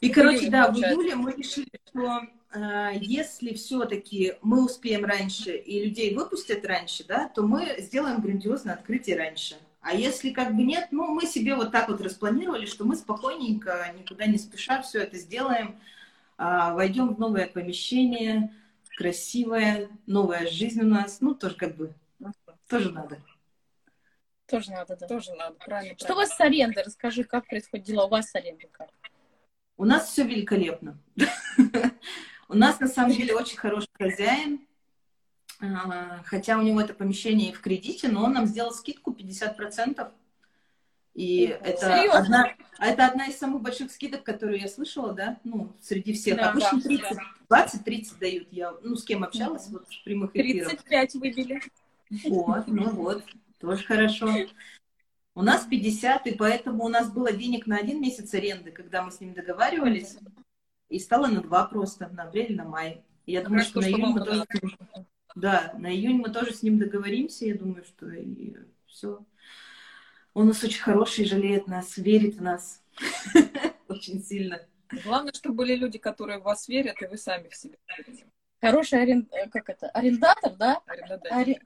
И, 0.00 0.08
короче, 0.08 0.48
да, 0.48 0.70
в 0.70 0.76
июле 0.76 1.14
мы 1.16 1.32
решили, 1.32 1.68
что 1.88 2.22
если 2.52 3.54
все-таки 3.54 4.34
мы 4.42 4.64
успеем 4.64 5.04
раньше 5.04 5.52
и 5.56 5.84
людей 5.84 6.14
выпустят 6.14 6.64
раньше, 6.64 7.04
да, 7.04 7.28
то 7.28 7.42
мы 7.42 7.76
сделаем 7.78 8.20
грандиозное 8.20 8.74
открытие 8.74 9.16
раньше. 9.16 9.56
А 9.80 9.94
если 9.94 10.30
как 10.30 10.54
бы 10.54 10.62
нет, 10.62 10.88
ну, 10.90 11.14
мы 11.14 11.26
себе 11.26 11.54
вот 11.54 11.72
так 11.72 11.88
вот 11.88 12.00
распланировали, 12.00 12.66
что 12.66 12.84
мы 12.84 12.96
спокойненько, 12.96 13.94
никуда 13.98 14.26
не 14.26 14.36
спеша 14.36 14.82
все 14.82 15.02
это 15.02 15.16
сделаем, 15.16 15.80
э, 16.38 16.72
войдем 16.72 17.14
в 17.14 17.18
новое 17.18 17.46
помещение, 17.46 18.52
красивое, 18.96 19.88
новая 20.06 20.46
жизнь 20.48 20.82
у 20.82 20.86
нас, 20.86 21.20
ну, 21.20 21.34
тоже 21.34 21.54
как 21.54 21.76
бы, 21.76 21.94
тоже 22.68 22.92
надо. 22.92 23.18
Тоже 24.46 24.70
надо, 24.72 24.96
да. 24.96 25.06
Тоже 25.06 25.32
надо, 25.34 25.54
правильно. 25.64 25.96
Что 25.96 26.12
у 26.12 26.16
вас 26.16 26.30
с 26.30 26.40
арендой? 26.40 26.82
Расскажи, 26.82 27.24
как 27.24 27.46
происходит 27.46 27.86
дела 27.86 28.06
у 28.06 28.08
вас 28.08 28.30
с 28.30 28.34
арендой? 28.34 28.68
Как? 28.72 28.90
У 29.76 29.84
нас 29.84 30.08
все 30.08 30.24
великолепно. 30.24 30.98
У 32.50 32.54
нас 32.54 32.80
на 32.80 32.88
самом 32.88 33.12
деле 33.12 33.32
очень 33.36 33.56
хороший 33.56 33.90
хозяин, 33.96 34.60
а, 35.60 36.20
хотя 36.24 36.58
у 36.58 36.62
него 36.62 36.80
это 36.80 36.94
помещение 36.94 37.50
и 37.50 37.52
в 37.52 37.60
кредите, 37.60 38.08
но 38.08 38.24
он 38.24 38.32
нам 38.32 38.46
сделал 38.46 38.72
скидку 38.72 39.12
50%. 39.12 40.10
И 41.14 41.42
это 41.44 42.02
одна, 42.12 42.52
это 42.80 43.06
одна 43.06 43.26
из 43.26 43.38
самых 43.38 43.62
больших 43.62 43.92
скидок, 43.92 44.24
которую 44.24 44.58
я 44.58 44.66
слышала, 44.66 45.12
да, 45.12 45.38
ну, 45.44 45.72
среди 45.80 46.12
всех. 46.12 46.38
Да, 46.38 46.50
Обычно 46.50 46.80
30, 46.80 47.16
да. 47.48 47.66
20-30 47.66 48.18
дают. 48.18 48.48
Я, 48.50 48.74
ну, 48.82 48.96
с 48.96 49.04
кем 49.04 49.22
общалась, 49.22 49.68
вот, 49.68 49.86
в 49.86 50.02
прямых 50.02 50.34
эфирах. 50.34 50.70
35 50.70 51.14
выбили. 51.14 51.62
Вот, 52.24 52.66
ну 52.66 52.90
вот, 52.90 53.24
тоже 53.60 53.84
хорошо. 53.84 54.28
У 55.36 55.42
нас 55.42 55.66
50, 55.66 56.26
и 56.26 56.34
поэтому 56.34 56.84
у 56.84 56.88
нас 56.88 57.12
было 57.12 57.30
денег 57.30 57.68
на 57.68 57.76
один 57.76 58.00
месяц 58.00 58.34
аренды, 58.34 58.72
когда 58.72 59.02
мы 59.02 59.12
с 59.12 59.20
ним 59.20 59.34
договаривались, 59.34 60.16
и 60.90 60.98
стало 60.98 61.28
на 61.28 61.40
два 61.40 61.64
просто, 61.64 62.08
на 62.08 62.24
апрель, 62.24 62.54
на 62.54 62.64
май. 62.64 63.04
И 63.24 63.32
я 63.32 63.42
думаю, 63.42 63.62
что, 63.62 63.80
что 63.80 63.90
на 63.90 63.94
июнь 63.94 64.12
мы 64.12 64.24
тоже... 64.24 64.44
Да, 65.36 65.72
на 65.78 65.94
июнь 65.94 66.18
мы 66.18 66.28
тоже 66.30 66.52
с 66.52 66.62
ним 66.62 66.78
договоримся, 66.78 67.46
я 67.46 67.54
думаю, 67.54 67.84
что 67.84 68.10
и 68.10 68.56
все. 68.86 69.24
Он 70.34 70.44
у 70.44 70.48
нас 70.48 70.62
очень 70.62 70.80
хороший, 70.80 71.24
жалеет 71.24 71.68
нас, 71.68 71.96
верит 71.96 72.34
в 72.34 72.42
нас 72.42 72.82
очень 73.88 74.22
сильно. 74.22 74.60
Главное, 75.04 75.32
чтобы 75.32 75.54
были 75.54 75.76
люди, 75.76 75.98
которые 75.98 76.38
в 76.38 76.42
вас 76.42 76.66
верят, 76.68 77.00
и 77.00 77.06
вы 77.06 77.16
сами 77.16 77.48
в 77.48 77.54
себя 77.54 77.76
верите. 77.96 78.26
Хороший 78.60 79.00
аренд... 79.00 79.32
Э, 79.32 79.48
как 79.48 79.68
это? 79.70 79.88
арендатор, 79.90 80.54
да? 80.56 80.80
Арендодатель. 80.86 81.32
Ари... 81.32 81.60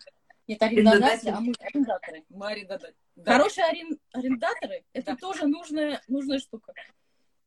Нет, 0.46 0.62
арендодатель, 0.62 1.30
а 1.30 1.40
мы 1.40 1.54
арендаторы. 1.58 2.24
Мы 2.28 2.46
арендодатели. 2.46 2.96
Да. 3.16 3.32
Хорошие 3.32 3.64
арен... 3.64 3.98
арендаторы, 4.12 4.84
это 4.92 5.12
да. 5.12 5.16
тоже 5.16 5.46
нужная, 5.46 6.02
нужная 6.08 6.38
штука. 6.38 6.74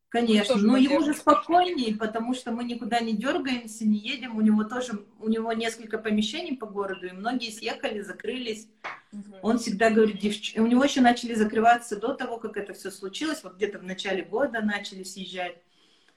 Конечно, 0.10 0.56
но 0.56 0.78
ему 0.78 1.02
же 1.04 1.14
спокойнее, 1.14 1.96
потому 1.96 2.34
что 2.34 2.52
мы 2.52 2.64
никуда 2.64 3.02
не 3.02 3.12
дергаемся, 3.12 3.86
не 3.86 3.98
едем. 3.98 4.38
У 4.38 4.42
него 4.42 4.64
тоже, 4.64 5.04
у 5.20 5.28
него 5.28 5.52
несколько 5.52 5.98
помещений 5.98 6.56
по 6.56 6.66
городу, 6.66 7.08
и 7.08 7.12
многие 7.12 7.52
съехали, 7.52 8.00
закрылись. 8.00 8.70
Угу. 9.12 9.36
Он 9.42 9.60
всегда 9.60 9.90
говорит, 9.90 10.20
девч... 10.20 10.56
у 10.56 10.66
него 10.66 10.86
еще 10.86 11.02
начали 11.02 11.34
закрываться 11.34 11.98
до 11.98 12.14
того, 12.14 12.38
как 12.38 12.56
это 12.56 12.74
все 12.74 12.90
случилось. 12.90 13.44
Вот 13.44 13.56
где-то 13.58 13.80
в 13.80 13.84
начале 13.84 14.24
года 14.24 14.62
начали 14.62 15.04
съезжать. 15.04 15.58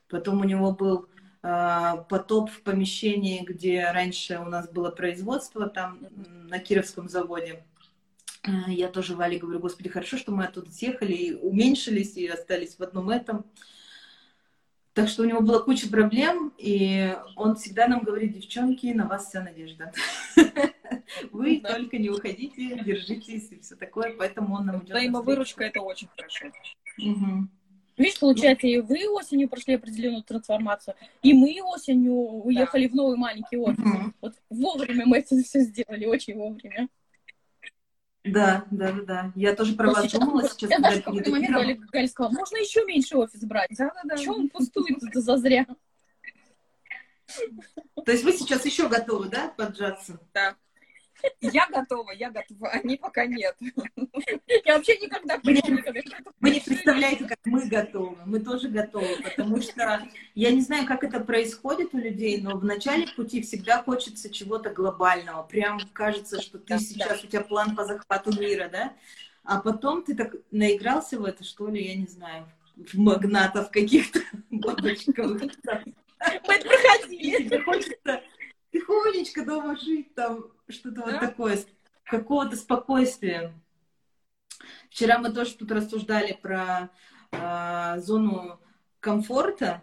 Потом 0.09 0.41
у 0.41 0.45
него 0.45 0.71
был 0.71 1.09
э, 1.43 1.93
потоп 2.09 2.49
в 2.49 2.63
помещении, 2.63 3.45
где 3.45 3.91
раньше 3.91 4.39
у 4.39 4.49
нас 4.49 4.69
было 4.69 4.91
производство, 4.91 5.69
там 5.69 5.99
на 6.49 6.61
Кировском 6.61 7.09
заводе. 7.09 7.65
Э, 8.45 8.51
я 8.69 8.87
тоже 8.87 9.17
Вале 9.17 9.39
говорю, 9.39 9.59
господи, 9.59 9.89
хорошо, 9.89 10.17
что 10.17 10.31
мы 10.31 10.45
оттуда 10.45 10.71
съехали 10.71 11.13
и 11.13 11.35
уменьшились, 11.35 12.17
и 12.17 12.29
остались 12.29 12.77
в 12.79 12.83
одном 12.85 13.11
этом. 13.11 13.45
Так 14.93 15.09
что 15.09 15.23
у 15.23 15.27
него 15.27 15.41
была 15.41 15.61
куча 15.61 15.89
проблем, 15.89 16.53
и 16.59 17.15
он 17.37 17.55
всегда 17.55 17.87
нам 17.87 18.01
говорит, 18.01 18.33
девчонки, 18.33 18.87
на 18.87 19.07
вас 19.07 19.29
вся 19.29 19.41
надежда. 19.41 19.93
Вы 21.33 21.61
только 21.61 21.99
не 21.99 22.11
уходите, 22.11 22.83
держитесь 22.85 23.53
и 23.53 23.61
все 23.61 23.77
такое, 23.77 24.15
поэтому 24.17 24.57
он 24.57 24.67
нам 24.67 24.79
идет. 24.79 24.91
Взаимовыручка 24.91 25.65
это 25.65 25.81
очень 25.81 26.09
хорошо. 26.09 26.47
Видишь, 27.97 28.19
получается, 28.19 28.67
и 28.67 28.79
вы 28.79 29.07
осенью 29.11 29.49
прошли 29.49 29.75
определенную 29.75 30.23
трансформацию, 30.23 30.95
и 31.23 31.35
мы 31.35 31.61
осенью 31.63 32.15
уехали 32.15 32.89
в 32.89 32.95
новый 32.95 33.17
маленький 33.17 33.59
офис. 33.59 33.85
Вот 34.23 34.35
вовремя 34.49 35.05
мы 35.07 35.19
это 35.19 35.37
все 35.43 35.61
сделали, 35.61 36.07
очень 36.07 36.35
вовремя. 36.35 36.89
Да, 38.25 38.67
да, 38.71 38.93
да, 38.93 39.03
да. 39.03 39.33
Я 39.35 39.55
тоже 39.55 39.75
про 39.75 39.91
вас 39.91 40.11
думала 40.13 40.47
сейчас. 40.49 40.71
Я 40.71 40.79
даже 40.79 41.01
в 41.01 41.05
какой-то 41.05 41.31
момент 41.31 41.55
Галя, 41.55 41.81
Галя 41.91 42.09
сказала, 42.09 42.33
можно 42.33 42.57
еще 42.57 42.85
меньше 42.85 43.17
офис 43.17 43.41
брать. 43.45 43.71
Да, 43.79 43.91
да, 43.95 44.01
да. 44.05 44.17
Чего 44.17 44.35
он 44.35 44.49
пустует 44.49 45.03
это 45.03 45.21
зазря? 45.21 45.67
То 48.05 48.13
есть 48.13 48.25
вы 48.25 48.33
сейчас 48.33 48.65
еще 48.67 48.89
готовы, 48.89 49.29
да, 49.29 49.49
поджаться? 49.57 50.21
Да. 50.35 50.57
Я 51.41 51.67
готова, 51.69 52.11
я 52.13 52.31
готова, 52.31 52.69
они 52.69 52.97
пока 52.97 53.27
нет. 53.27 53.57
Я 54.65 54.77
вообще 54.77 54.99
никогда 54.99 55.39
вы 55.43 55.53
не, 55.55 55.63
вы 56.41 56.51
не 56.51 56.61
представляете, 56.61 57.25
как 57.25 57.39
мы 57.45 57.67
готовы. 57.67 58.17
Мы 58.27 58.41
тоже 58.41 58.69
готовы, 58.69 59.23
потому 59.23 59.61
что 59.61 60.07
я 60.35 60.51
не 60.51 60.61
знаю, 60.61 60.87
как 60.87 61.05
это 61.05 61.21
происходит 61.21 61.95
у 61.95 61.99
людей, 61.99 62.41
но 62.41 62.57
в 62.57 62.65
начале 62.65 63.07
пути 63.09 63.43
всегда 63.43 63.83
хочется 63.83 64.31
чего-то 64.31 64.71
глобального. 64.71 65.43
Прям 65.43 65.81
кажется, 65.93 66.41
что 66.41 66.59
ты 66.59 66.75
да, 66.75 66.79
сейчас, 66.79 67.21
да. 67.21 67.27
у 67.27 67.27
тебя 67.27 67.41
план 67.43 67.75
по 67.75 67.85
захвату 67.85 68.39
мира, 68.39 68.69
да? 68.71 68.95
А 69.45 69.61
потом 69.61 70.03
ты 70.03 70.15
так 70.15 70.35
наигрался 70.51 71.19
в 71.19 71.25
это, 71.25 71.45
что 71.45 71.69
ли, 71.69 71.85
я 71.87 71.95
не 71.97 72.07
знаю, 72.07 72.47
в 72.77 72.99
магнатов 72.99 73.71
каких-то 73.71 74.21
бабочковых. 74.51 75.43
Мы 75.43 76.55
это 76.55 76.69
проходили. 76.69 77.45
Тебе 77.45 77.63
хочется 77.63 78.23
тихонечко 78.73 79.45
дома 79.45 79.77
жить, 79.77 80.15
там 80.15 80.47
что-то 80.69 80.97
да? 80.97 81.05
вот 81.05 81.21
такое, 81.21 81.59
какого-то 82.05 82.57
спокойствия. 82.57 83.55
Вчера 84.91 85.19
мы 85.19 85.33
тоже 85.33 85.55
тут 85.55 85.71
рассуждали 85.73 86.39
про 86.41 86.91
э, 87.33 88.01
зону 88.01 88.61
комфорта, 89.01 89.83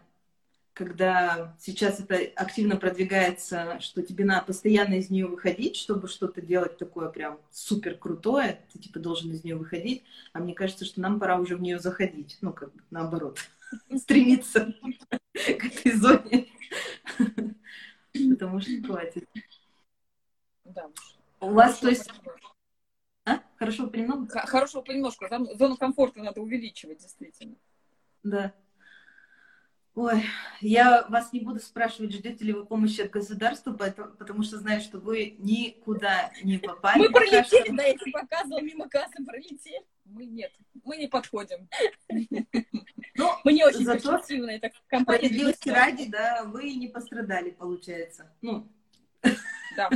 когда 0.74 1.56
сейчас 1.60 2.00
это 2.00 2.18
активно 2.36 2.76
продвигается, 2.76 3.80
что 3.80 4.04
тебе 4.04 4.26
надо 4.26 4.46
постоянно 4.46 4.96
из 4.96 5.10
нее 5.10 5.26
выходить, 5.26 5.76
чтобы 5.76 6.08
что-то 6.08 6.40
делать 6.42 6.78
такое 6.78 7.10
прям 7.10 7.40
супер 7.50 7.96
крутое, 7.96 8.62
ты 8.72 8.78
типа 8.78 9.00
должен 9.00 9.32
из 9.32 9.44
нее 9.44 9.56
выходить, 9.56 10.04
а 10.34 10.40
мне 10.40 10.54
кажется, 10.54 10.86
что 10.86 11.02
нам 11.02 11.20
пора 11.20 11.40
уже 11.40 11.56
в 11.56 11.62
нее 11.62 11.80
заходить, 11.80 12.38
ну 12.42 12.54
как 12.54 12.72
бы 12.74 12.82
наоборот, 12.92 13.40
стремиться 13.96 14.72
к 15.34 15.66
этой 15.66 15.94
зоне 15.94 16.48
потому 18.30 18.60
что 18.60 18.72
хватит. 18.84 19.28
Да. 20.66 20.90
У 21.40 21.50
вас, 21.52 21.80
то 21.80 21.90
есть... 21.90 22.10
А? 23.26 23.42
Хорошего 23.58 23.88
понемногу? 23.88 24.28
Хорошего 24.30 24.82
понемножку. 24.82 25.28
Там 25.28 25.46
зону 25.58 25.78
комфорта 25.78 26.20
надо 26.22 26.42
увеличивать, 26.42 27.00
действительно. 27.00 27.56
Да. 28.24 28.54
Ой, 29.96 30.24
я 30.62 31.08
вас 31.10 31.34
не 31.34 31.40
буду 31.40 31.60
спрашивать, 31.60 32.14
ждете 32.14 32.46
ли 32.46 32.54
вы 32.54 32.66
помощи 32.66 33.02
от 33.02 33.10
государства, 33.10 33.74
потому 33.74 34.44
что 34.44 34.58
знаю, 34.58 34.80
что 34.80 35.00
вы 35.00 35.36
никуда 35.40 36.32
не 36.44 36.60
попали. 36.60 37.00
Мы 37.00 37.10
пролетели, 37.12 37.76
да, 37.76 37.84
я 37.84 37.98
тебе 37.98 38.12
показывала, 38.12 38.62
мимо 38.62 38.88
кассы 38.88 39.26
пролетели. 39.26 39.84
Мы 40.10 40.26
нет, 40.26 40.52
мы 40.84 40.98
не 40.98 41.08
подходим. 41.08 41.68
Ну, 43.16 43.32
мы 43.44 43.54
не 43.54 43.64
очень 43.64 43.84
перспективные, 43.84 44.60
так 44.60 44.74
справедливости 45.02 45.70
ради, 45.70 46.08
да, 46.08 46.44
вы 46.46 46.74
не 46.76 46.88
пострадали, 46.88 47.50
получается. 47.50 48.32
Ну, 48.42 48.68
да. 49.76 49.90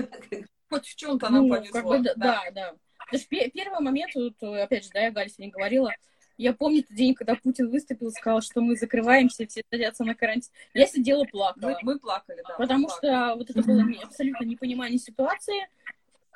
Хоть 0.70 0.88
в 0.88 0.96
чем-то 0.96 1.30
нам 1.30 1.48
ну, 1.48 1.56
повезло. 1.56 1.74
Как 1.74 1.86
бы, 1.86 2.00
да, 2.00 2.14
да. 2.16 2.52
да. 2.52 2.76
Даже 3.12 3.26
первый 3.28 3.80
момент, 3.80 4.16
вот, 4.16 4.42
опять 4.42 4.86
же, 4.86 4.90
да, 4.92 5.02
я 5.02 5.12
Галя 5.12 5.30
сегодня 5.30 5.52
говорила, 5.52 5.92
я 6.38 6.54
помню 6.54 6.82
тот 6.82 6.96
день, 6.96 7.14
когда 7.14 7.36
Путин 7.36 7.70
выступил, 7.70 8.10
сказал, 8.12 8.42
что 8.42 8.62
мы 8.62 8.76
закрываемся, 8.76 9.46
все 9.46 9.62
садятся 9.70 10.04
на 10.04 10.16
карантин. 10.16 10.52
Я 10.74 10.88
сидела, 10.88 11.24
плакала. 11.26 11.78
Мы, 11.82 11.94
мы 11.94 12.00
плакали, 12.00 12.42
да. 12.48 12.56
Потому 12.58 12.90
что 12.90 13.02
плакали. 13.02 13.38
вот 13.38 13.50
это 13.52 13.62
было 13.62 13.84
абсолютно 14.04 14.46
непонимание 14.46 14.98
ситуации, 14.98 15.68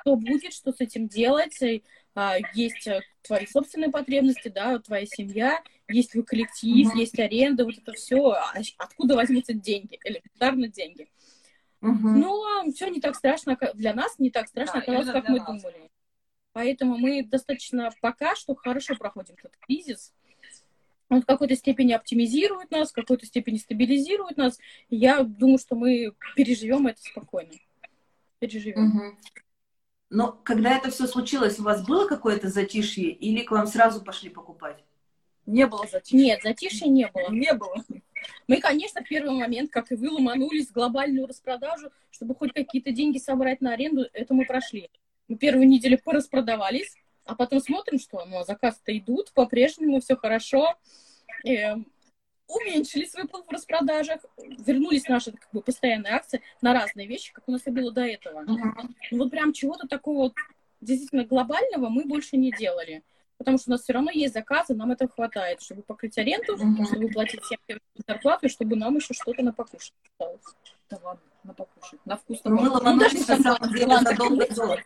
что 0.01 0.15
будет, 0.15 0.53
что 0.53 0.71
с 0.71 0.79
этим 0.79 1.07
делать. 1.07 1.57
А, 2.15 2.37
есть 2.53 2.87
э, 2.87 3.01
твои 3.21 3.45
собственные 3.45 3.91
потребности, 3.91 4.47
да, 4.47 4.79
твоя 4.79 5.05
семья, 5.05 5.61
есть 5.89 6.13
твой 6.13 6.23
коллектив, 6.23 6.87
mm-hmm. 6.87 6.97
есть 6.97 7.19
аренда, 7.19 7.65
вот 7.65 7.77
это 7.77 7.91
все. 7.91 8.31
А 8.31 8.53
откуда 8.77 9.15
возьмутся 9.15 9.53
деньги? 9.53 9.99
Элементарно 10.03 10.69
деньги. 10.69 11.09
Mm-hmm. 11.81 11.91
Но 11.91 12.71
все 12.73 12.87
не 12.87 13.01
так 13.01 13.15
страшно 13.15 13.57
для 13.73 13.93
нас, 13.93 14.17
не 14.17 14.31
так 14.31 14.47
страшно 14.47 14.75
да, 14.75 14.79
оказалось, 14.79 15.11
как 15.11 15.29
мы 15.29 15.39
нас. 15.39 15.61
думали. 15.61 15.91
Поэтому 16.53 16.97
мы 16.97 17.21
достаточно 17.21 17.91
пока 17.99 18.33
что 18.35 18.55
хорошо 18.55 18.95
проходим 18.95 19.35
этот 19.37 19.57
кризис. 19.57 20.13
Он 21.09 21.21
в 21.21 21.25
какой-то 21.25 21.55
степени 21.55 21.91
оптимизирует 21.91 22.71
нас, 22.71 22.91
в 22.91 22.93
какой-то 22.93 23.25
степени 23.25 23.57
стабилизирует 23.57 24.37
нас. 24.37 24.57
Я 24.89 25.23
думаю, 25.23 25.59
что 25.59 25.75
мы 25.75 26.13
переживем 26.35 26.87
это 26.87 27.01
спокойно. 27.01 27.51
Переживем. 28.39 28.87
Угу. 28.87 29.17
Но 30.15 30.31
когда 30.43 30.77
это 30.77 30.91
все 30.91 31.07
случилось, 31.07 31.59
у 31.59 31.63
вас 31.63 31.85
было 31.85 32.07
какое-то 32.07 32.47
затишье 32.47 33.09
или 33.09 33.41
к 33.41 33.51
вам 33.51 33.67
сразу 33.67 34.01
пошли 34.01 34.29
покупать? 34.29 34.81
Не 35.45 35.67
было 35.67 35.85
затишья. 35.91 36.17
Нет, 36.17 36.39
затишья 36.41 36.87
не 36.87 37.05
было. 37.07 37.29
Не 37.29 37.53
было. 37.53 37.83
Мы, 38.47 38.61
конечно, 38.61 39.03
в 39.03 39.09
первый 39.09 39.37
момент, 39.37 39.71
как 39.71 39.91
и 39.91 39.95
вы, 39.95 40.09
ломанулись 40.09 40.69
в 40.69 40.71
глобальную 40.71 41.27
распродажу, 41.27 41.89
чтобы 42.11 42.33
хоть 42.33 42.53
какие-то 42.53 42.93
деньги 42.93 43.17
собрать 43.17 43.59
на 43.59 43.73
аренду. 43.73 44.05
Это 44.13 44.33
мы 44.33 44.45
прошли. 44.45 44.89
Мы 45.27 45.35
первую 45.35 45.67
неделю 45.67 45.99
пораспродавались, 46.01 46.95
а 47.25 47.35
потом 47.35 47.59
смотрим, 47.59 47.99
что 47.99 48.23
ну, 48.23 48.41
заказы-то 48.45 48.97
идут, 48.97 49.33
по-прежнему 49.33 49.99
все 49.99 50.15
хорошо. 50.15 50.75
И 51.43 51.55
эм, 51.55 51.91
уменьшили 52.47 53.05
свой 53.05 53.27
пул 53.27 53.43
в 53.43 53.49
распродажах, 53.49 54.21
вернулись 54.37 55.07
наши 55.07 55.31
как 55.31 55.49
бы, 55.51 55.61
постоянные 55.61 56.13
акции 56.13 56.41
на 56.61 56.73
разные 56.73 57.07
вещи, 57.07 57.33
как 57.33 57.47
у 57.47 57.51
нас 57.51 57.65
и 57.65 57.71
было 57.71 57.91
до 57.91 58.01
этого. 58.01 58.43
Uh-huh. 58.43 58.89
Ну, 59.11 59.17
вот 59.17 59.31
прям 59.31 59.53
чего-то 59.53 59.87
такого 59.87 60.33
действительно 60.81 61.25
глобального 61.25 61.89
мы 61.89 62.05
больше 62.05 62.37
не 62.37 62.51
делали. 62.51 63.03
Потому 63.37 63.57
что 63.57 63.69
у 63.69 63.73
нас 63.73 63.81
все 63.81 63.93
равно 63.93 64.11
есть 64.11 64.33
заказы, 64.33 64.75
нам 64.75 64.91
этого 64.91 65.11
хватает, 65.11 65.61
чтобы 65.61 65.81
покрыть 65.81 66.17
аренду, 66.17 66.55
uh-huh. 66.55 66.85
чтобы 66.85 67.09
платить 67.09 67.41
всем 67.41 67.59
зарплату, 68.07 68.45
и 68.45 68.49
чтобы 68.49 68.75
нам 68.75 68.95
еще 68.95 69.13
что-то 69.13 69.43
на 69.43 69.51
покушать 69.51 69.93
осталось. 70.03 70.41
Да 70.89 70.99
ладно, 71.03 71.23
на 71.43 71.53
покушать. 71.53 71.99
На 72.05 72.15
вкус 72.15 72.39
мы 72.45 72.69
ломанулись, 72.69 73.27
на 73.27 73.37
самом 73.39 73.73
деле, 73.73 73.97
задолго 73.99 74.47
до. 74.53 74.79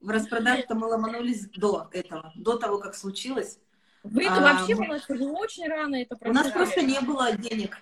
В 0.00 0.08
распродаже-то 0.08 0.74
мы 0.74 0.86
ломанулись 0.86 1.46
до 1.50 1.88
этого, 1.92 2.32
до 2.34 2.56
того, 2.56 2.78
как 2.78 2.94
случилось. 2.94 3.58
Вы-то 4.02 4.34
а, 4.34 4.40
вообще 4.40 4.74
у 4.74 4.84
нас 4.84 5.04
очень 5.08 5.68
рано 5.68 5.96
это 5.96 6.16
У 6.22 6.32
нас 6.32 6.50
просто 6.50 6.82
не 6.82 7.00
было 7.00 7.32
денег. 7.32 7.76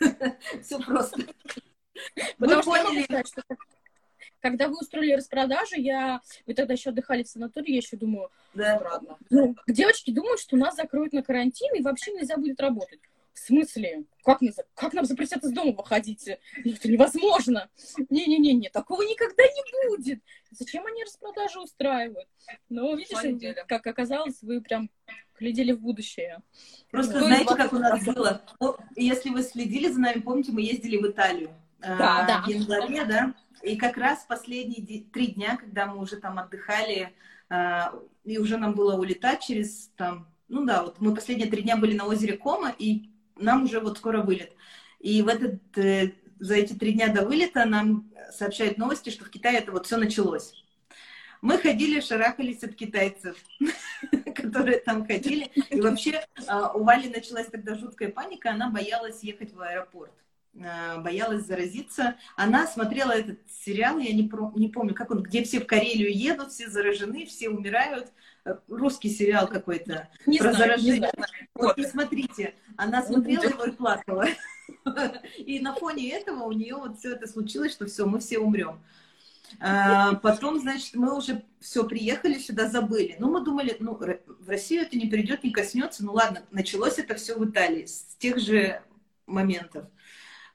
Все 0.62 0.78
просто. 0.78 1.18
Потому 2.38 2.62
что 2.62 2.70
поняли... 2.70 3.26
что 3.26 3.42
когда 4.40 4.68
вы 4.68 4.78
устроили 4.78 5.14
распродажу, 5.14 5.76
я... 5.76 6.20
Вы 6.46 6.54
тогда 6.54 6.74
еще 6.74 6.90
отдыхали 6.90 7.24
в 7.24 7.28
санатории, 7.28 7.72
я 7.72 7.78
еще 7.78 7.96
думаю, 7.96 8.30
да. 8.54 8.80
ладно. 8.82 9.18
Ну, 9.30 9.56
девочки 9.66 10.12
думают, 10.12 10.40
что 10.40 10.56
нас 10.56 10.76
закроют 10.76 11.12
на 11.12 11.22
карантин, 11.22 11.74
и 11.74 11.82
вообще 11.82 12.12
нельзя 12.12 12.36
будет 12.36 12.60
работать. 12.60 13.00
В 13.38 13.46
смысле? 13.48 14.04
Как, 14.24 14.42
мы, 14.42 14.50
как 14.74 14.92
нам 14.92 15.04
запретят 15.04 15.44
из 15.44 15.52
дома 15.52 15.72
выходить? 15.72 16.28
Ну, 16.64 16.72
это 16.72 16.88
невозможно. 16.88 17.70
Не-не-не, 18.10 18.68
такого 18.68 19.02
никогда 19.02 19.44
не 19.44 19.96
будет. 19.96 20.20
Зачем 20.50 20.84
они 20.86 21.04
распродажу 21.04 21.62
устраивают? 21.62 22.28
Но 22.68 22.94
видишь, 22.94 23.56
как 23.68 23.86
оказалось, 23.86 24.42
вы 24.42 24.60
прям 24.60 24.90
глядели 25.38 25.72
в 25.72 25.80
будущее. 25.80 26.42
Просто 26.90 27.20
ну, 27.20 27.26
знаете, 27.26 27.54
как 27.54 27.72
у 27.72 27.78
нас 27.78 28.04
было? 28.04 28.42
Если 28.96 29.30
вы 29.30 29.42
следили 29.42 29.88
за 29.88 30.00
нами, 30.00 30.20
помните, 30.20 30.50
мы 30.52 30.62
ездили 30.62 30.96
в 30.96 31.06
Италию. 31.06 31.50
Э, 31.80 31.96
да, 31.96 32.24
да. 32.26 32.42
В 32.44 32.48
январе, 32.48 33.04
да? 33.04 33.34
И 33.62 33.76
как 33.76 33.96
раз 33.96 34.26
последние 34.28 35.04
три 35.04 35.28
дня, 35.28 35.56
когда 35.56 35.86
мы 35.86 36.00
уже 36.00 36.16
там 36.16 36.38
отдыхали, 36.40 37.14
э, 37.50 37.80
и 38.24 38.38
уже 38.38 38.56
нам 38.56 38.74
было 38.74 38.98
улетать 38.98 39.42
через 39.44 39.90
там, 39.96 40.28
ну 40.48 40.66
да, 40.66 40.82
вот 40.82 41.00
мы 41.00 41.14
последние 41.14 41.48
три 41.48 41.62
дня 41.62 41.76
были 41.76 41.96
на 41.96 42.06
озере 42.06 42.36
Кома, 42.36 42.74
и 42.76 43.10
нам 43.38 43.64
уже 43.64 43.80
вот 43.80 43.98
скоро 43.98 44.22
вылет. 44.22 44.52
И 45.00 45.22
в 45.22 45.28
этот, 45.28 45.60
э, 45.76 46.12
за 46.38 46.56
эти 46.56 46.72
три 46.72 46.92
дня 46.92 47.08
до 47.08 47.24
вылета 47.24 47.64
нам 47.64 48.10
сообщают 48.32 48.78
новости, 48.78 49.10
что 49.10 49.24
в 49.24 49.30
Китае 49.30 49.58
это 49.58 49.72
вот 49.72 49.86
все 49.86 49.96
началось. 49.96 50.52
Мы 51.40 51.58
ходили, 51.58 52.00
шарахались 52.00 52.64
от 52.64 52.74
китайцев, 52.74 53.36
которые 54.34 54.78
там 54.80 55.06
ходили. 55.06 55.44
И 55.70 55.80
вообще 55.80 56.24
а, 56.48 56.72
у 56.72 56.82
Вали 56.82 57.08
началась 57.08 57.46
тогда 57.46 57.76
жуткая 57.76 58.10
паника, 58.10 58.50
она 58.50 58.70
боялась 58.70 59.22
ехать 59.22 59.54
в 59.54 59.60
аэропорт 59.60 60.12
а, 60.60 60.98
боялась 60.98 61.46
заразиться. 61.46 62.16
Она 62.36 62.66
смотрела 62.66 63.12
этот 63.12 63.38
сериал, 63.48 63.98
я 63.98 64.12
не, 64.12 64.28
про, 64.28 64.52
не 64.56 64.68
помню, 64.68 64.94
как 64.94 65.12
он, 65.12 65.22
где 65.22 65.44
все 65.44 65.60
в 65.60 65.66
Карелию 65.66 66.12
едут, 66.12 66.50
все 66.50 66.68
заражены, 66.68 67.24
все 67.26 67.50
умирают. 67.50 68.12
Русский 68.68 69.10
сериал 69.10 69.48
какой-то 69.48 70.08
не 70.26 70.38
про 70.38 70.52
знаю, 70.52 70.56
заражение. 70.56 70.92
Не 70.94 70.98
знаю. 70.98 71.12
Вот, 71.54 71.76
посмотрите, 71.76 72.54
она 72.76 73.02
смотрела 73.02 73.44
его 73.44 73.64
и 73.64 73.70
плакала. 73.72 74.26
И 75.38 75.60
на 75.60 75.74
фоне 75.74 76.10
этого 76.10 76.44
у 76.44 76.52
нее 76.52 76.76
вот 76.76 76.98
все 76.98 77.14
это 77.14 77.26
случилось, 77.26 77.72
что 77.72 77.86
все, 77.86 78.06
мы 78.06 78.20
все 78.20 78.38
умрем. 78.38 78.80
А, 79.60 80.14
потом, 80.16 80.58
значит, 80.58 80.94
мы 80.94 81.16
уже 81.16 81.44
все 81.60 81.84
приехали 81.84 82.38
сюда, 82.38 82.68
забыли. 82.68 83.16
Ну, 83.18 83.30
мы 83.30 83.42
думали, 83.42 83.76
ну, 83.80 83.94
в 83.94 84.48
Россию 84.48 84.82
это 84.82 84.96
не 84.96 85.06
придет, 85.06 85.42
не 85.42 85.50
коснется. 85.50 86.04
Ну, 86.04 86.12
ладно, 86.12 86.42
началось 86.50 86.98
это 86.98 87.14
все 87.14 87.36
в 87.36 87.48
Италии 87.48 87.86
с 87.86 88.16
тех 88.18 88.38
же 88.38 88.82
моментов. 89.26 89.86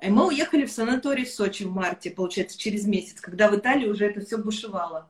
И 0.02 0.10
мы 0.10 0.28
уехали 0.28 0.66
в 0.66 0.72
санаторий 0.72 1.26
в 1.26 1.32
Сочи 1.32 1.64
в 1.64 1.72
марте, 1.72 2.12
получается, 2.12 2.58
через 2.58 2.86
месяц, 2.86 3.22
когда 3.22 3.50
в 3.50 3.56
Италии 3.56 3.88
уже 3.88 4.06
это 4.06 4.22
все 4.26 4.38
бушевало. 4.38 5.10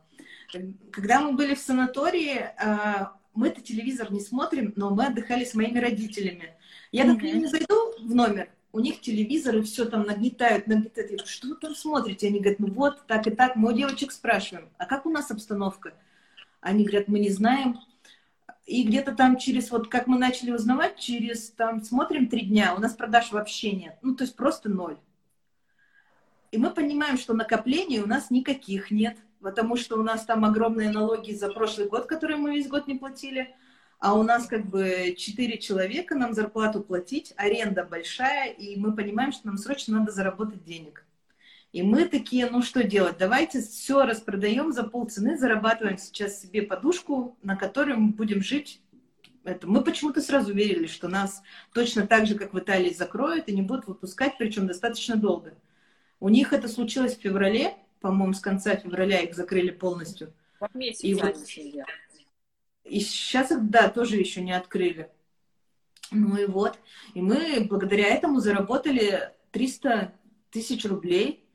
Когда 0.92 1.22
мы 1.22 1.34
были 1.34 1.56
в 1.56 1.60
санатории, 1.60 2.50
а, 2.58 3.13
мы 3.34 3.48
это 3.48 3.62
телевизор 3.62 4.12
не 4.12 4.20
смотрим, 4.20 4.74
но 4.76 4.89
мы 4.89 5.08
отдыхали 5.08 5.46
с 5.46 5.54
моими 5.54 5.80
родителями. 5.80 6.56
Я 6.92 7.06
mm-hmm. 7.06 7.20
к 7.20 7.24
ним 7.24 7.39
не 7.39 7.48
зайду 7.48 7.94
в 8.00 8.13
номер, 8.13 8.50
у 8.72 8.80
них 8.80 9.02
телевизор, 9.02 9.58
и 9.58 9.62
все 9.62 9.86
там 9.86 10.04
нагнетают, 10.04 10.68
нагнетают. 10.68 11.12
Я 11.12 11.18
говорю, 11.18 11.32
что 11.32 11.48
вы 11.48 11.56
там 11.56 11.76
смотрите? 11.76 12.28
Они 12.28 12.39
говорят, 12.39 12.60
ну 12.60 12.72
вот, 12.72 13.06
так 13.08 13.28
и 13.28 13.32
так. 13.32 13.56
Мы 13.56 13.72
у 13.72 13.76
девочек 13.76 14.12
спрашиваем, 14.12 14.70
а 14.78 14.86
как 14.86 15.06
у 15.06 15.10
нас 15.10 15.32
обстановка? 15.32 15.94
Они 16.62 16.84
говорят, 16.84 17.08
мы 17.08 17.20
не 17.20 17.30
знаем. 17.30 17.80
И 18.66 18.84
где-то 18.84 19.13
там 19.13 19.38
через, 19.38 19.72
вот 19.72 19.89
как 19.89 20.08
мы 20.08 20.18
начали 20.18 20.52
узнавать, 20.52 20.98
через 20.98 21.50
там 21.52 21.84
смотрим 21.84 22.30
три 22.30 22.42
дня, 22.42 22.74
у 22.76 22.80
нас 22.80 22.94
продаж 22.94 23.32
вообще 23.32 23.74
нет. 23.74 23.98
Ну, 24.02 24.16
то 24.16 24.24
есть 24.24 24.36
просто 24.36 24.70
ноль. 24.70 24.98
И 26.52 26.58
мы 26.58 26.70
понимаем, 26.70 27.18
что 27.18 27.34
накоплений 27.34 28.00
у 28.00 28.08
нас 28.08 28.30
никаких 28.30 28.92
нет, 28.92 29.18
потому 29.43 29.75
что 29.75 29.99
у 29.99 30.03
нас 30.03 30.25
там 30.25 30.45
огромные 30.45 30.89
налоги 30.89 31.34
за 31.34 31.49
прошлый 31.49 31.88
год, 31.88 32.08
которые 32.08 32.38
мы 32.38 32.56
весь 32.56 32.67
год 32.67 32.88
не 32.88 32.95
платили 32.95 33.53
а 34.03 34.15
у 34.15 34.23
нас 34.23 34.47
как 34.47 34.65
бы 34.65 35.15
четыре 35.17 35.58
человека, 35.58 36.13
нам 36.13 36.34
зарплату 36.34 36.82
платить, 36.82 37.34
аренда 37.38 37.86
большая, 37.86 38.51
и 38.51 38.75
мы 38.75 38.93
понимаем, 38.93 39.32
что 39.32 39.47
нам 39.47 39.58
срочно 39.58 39.97
надо 39.97 40.12
заработать 40.12 40.65
денег. 40.65 41.06
И 41.71 41.84
мы 41.84 42.03
такие, 42.10 42.49
ну 42.49 42.62
что 42.62 42.84
делать, 42.84 43.15
давайте 43.17 43.62
все 43.62 44.03
распродаем 44.03 44.73
за 44.73 44.84
полцены, 44.84 45.38
зарабатываем 45.38 45.97
сейчас 45.97 46.41
себе 46.41 46.63
подушку, 46.63 47.38
на 47.43 47.56
которой 47.56 47.95
мы 47.95 48.10
будем 48.10 48.43
жить. 48.43 48.82
Это. 49.45 49.67
Мы 49.67 49.82
почему-то 49.82 50.19
сразу 50.19 50.53
верили, 50.53 50.88
что 50.88 51.08
нас 51.08 51.41
точно 51.73 52.06
так 52.06 52.27
же, 52.27 52.36
как 52.36 52.53
в 52.53 52.60
Италии, 52.60 52.93
закроют 52.93 53.47
и 53.47 53.56
не 53.56 53.62
будут 53.62 53.88
выпускать, 53.88 54.38
причем 54.38 54.67
достаточно 54.67 55.15
долго. 55.15 55.53
У 56.19 56.27
них 56.27 56.51
это 56.51 56.67
случилось 56.67 57.15
в 57.15 57.21
феврале, 57.21 57.77
по-моему, 58.04 58.34
с 58.34 58.42
конца 58.42 58.76
февраля 58.76 59.22
их 59.22 59.34
закрыли 59.34 59.72
полностью. 59.72 60.34
Вот 60.60 60.76
месяц 60.76 61.04
и 61.04 61.13
вот, 61.13 61.38
и 62.84 63.00
сейчас 63.00 63.52
их, 63.52 63.70
да, 63.70 63.89
тоже 63.89 64.18
еще 64.18 64.42
не 64.42 64.52
открыли. 64.52 65.10
Ну 66.12 66.36
и 66.36 66.46
вот. 66.46 66.78
И 67.13 67.22
мы 67.22 67.66
благодаря 67.70 68.08
этому 68.10 68.42
заработали 68.42 69.32
300 69.52 70.13
тысяч 70.52 70.84
рублей. 70.84 71.48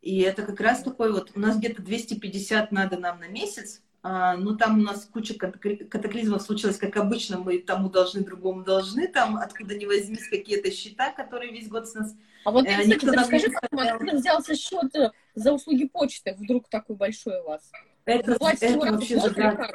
И 0.00 0.20
это 0.20 0.42
как 0.42 0.60
раз 0.60 0.84
такой 0.84 1.12
вот, 1.12 1.32
у 1.34 1.40
нас 1.40 1.58
где-то 1.58 1.82
250 1.82 2.70
надо 2.70 2.96
нам 2.96 3.18
на 3.18 3.26
месяц, 3.26 3.82
а, 4.02 4.34
ну 4.36 4.56
там 4.56 4.78
у 4.78 4.82
нас 4.82 5.04
куча 5.04 5.34
катаклизмов 5.34 6.40
случилось, 6.40 6.78
как 6.78 6.96
обычно, 6.96 7.38
мы 7.38 7.58
тому 7.58 7.90
должны, 7.90 8.24
другому 8.24 8.62
должны, 8.62 9.08
там 9.08 9.36
откуда 9.36 9.74
ни 9.74 9.84
возьмись 9.84 10.26
какие-то 10.30 10.70
счета, 10.70 11.12
которые 11.12 11.52
весь 11.52 11.68
год 11.68 11.86
с 11.86 11.94
нас... 11.94 12.14
А 12.44 12.50
вот, 12.50 12.66
э, 12.66 12.78
кстати, 12.80 13.04
расскажи, 13.04 13.50
как 13.50 13.68
откуда 13.72 14.16
взялся 14.16 14.54
счет 14.54 14.94
э, 14.96 15.10
за 15.34 15.52
услуги 15.52 15.86
почты, 15.86 16.34
вдруг 16.38 16.68
такой 16.68 16.96
большой 16.96 17.40
у 17.40 17.44
вас? 17.44 17.70
Это, 18.06 18.32
это 18.60 18.78
вообще. 18.78 19.20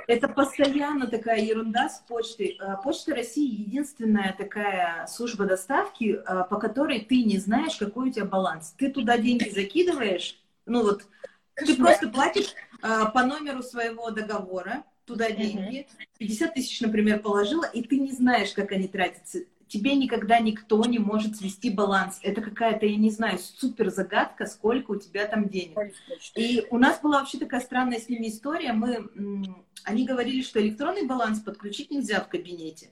Это 0.08 0.28
постоянно 0.28 1.08
такая 1.08 1.42
ерунда 1.42 1.90
с 1.90 2.04
почтой. 2.08 2.58
А, 2.60 2.76
Почта 2.78 3.16
России 3.16 3.62
единственная 3.62 4.36
такая 4.38 5.06
служба 5.08 5.46
доставки, 5.46 6.20
по 6.50 6.58
которой 6.58 7.02
ты 7.02 7.24
не 7.24 7.38
знаешь, 7.38 7.76
какой 7.76 8.10
у 8.10 8.12
тебя 8.12 8.26
баланс. 8.26 8.74
Ты 8.78 8.90
туда 8.90 9.18
деньги 9.18 9.50
закидываешь, 9.50 10.40
ну 10.66 10.82
вот, 10.82 11.04
ты 11.56 11.76
просто 11.76 12.10
платишь 12.10 12.54
а, 12.82 13.06
по 13.06 13.24
номеру 13.24 13.64
своего 13.64 14.12
договора 14.12 14.84
туда 15.06 15.30
деньги, 15.32 15.88
50 16.18 16.54
тысяч, 16.56 16.82
например, 16.82 17.20
положила, 17.20 17.66
и 17.66 17.84
ты 17.84 18.00
не 18.00 18.12
знаешь, 18.12 18.52
как 18.54 18.72
они 18.72 18.88
тратятся 18.88 19.42
тебе 19.68 19.96
никогда 19.96 20.40
никто 20.40 20.84
не 20.86 21.00
может 21.00 21.38
свести 21.38 21.70
баланс. 21.70 22.20
Это 22.22 22.42
какая-то, 22.42 22.86
я 22.86 22.96
не 22.98 23.10
знаю, 23.10 23.40
супер 23.40 23.90
загадка, 23.90 24.46
сколько 24.46 24.92
у 24.92 24.96
тебя 24.96 25.26
там 25.26 25.50
денег. 25.50 25.78
И 26.36 26.66
у 26.70 26.78
нас 26.78 27.00
была 27.02 27.20
вообще 27.20 27.38
такая 27.38 27.62
странная 27.62 28.00
с 28.00 28.10
ними 28.10 28.28
история. 28.28 28.74
Мы, 28.74 29.10
они 29.84 30.06
говорили, 30.06 30.42
что 30.42 30.62
электронный 30.62 31.06
баланс 31.06 31.40
подключить 31.40 31.92
нельзя 31.92 32.22
в 32.22 32.30
кабинете, 32.30 32.92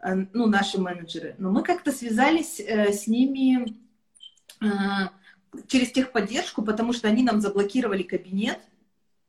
э, 0.00 0.14
ну, 0.32 0.46
наши 0.46 0.80
менеджеры. 0.80 1.36
Но 1.38 1.50
мы 1.50 1.62
как-то 1.62 1.92
связались 1.92 2.60
э, 2.60 2.92
с 2.92 3.06
ними 3.06 3.76
э, 4.60 4.66
через 5.68 5.92
техподдержку, 5.92 6.62
потому 6.62 6.92
что 6.92 7.08
они 7.08 7.22
нам 7.22 7.40
заблокировали 7.40 8.02
кабинет, 8.02 8.58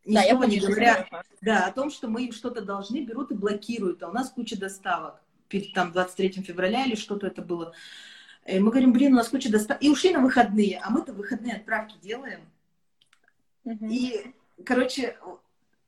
ни 0.03 0.15
да, 0.15 0.23
не 0.23 0.59
говоря, 0.59 1.07
да, 1.41 1.67
о 1.67 1.71
том, 1.71 1.91
что 1.91 2.07
мы 2.07 2.25
им 2.25 2.31
что-то 2.31 2.63
должны, 2.63 3.05
берут 3.05 3.29
и 3.29 3.35
блокируют, 3.35 4.01
а 4.01 4.09
у 4.09 4.11
нас 4.11 4.31
куча 4.31 4.59
доставок 4.59 5.21
перед 5.51 5.73
там 5.73 5.91
23 5.91 6.41
февраля 6.41 6.85
или 6.85 6.95
что-то 6.95 7.27
это 7.27 7.41
было. 7.41 7.73
И 8.47 8.57
мы 8.57 8.71
говорим, 8.71 8.93
блин, 8.93 9.13
у 9.13 9.17
нас 9.17 9.29
куча 9.29 9.51
доставок. 9.51 9.83
И 9.83 9.89
ушли 9.89 10.11
на 10.11 10.21
выходные, 10.21 10.79
а 10.79 10.89
мы-то 10.89 11.13
выходные 11.13 11.57
отправки 11.57 11.95
делаем. 12.01 12.39
Угу. 13.65 13.85
И, 13.87 14.33
короче, 14.65 15.17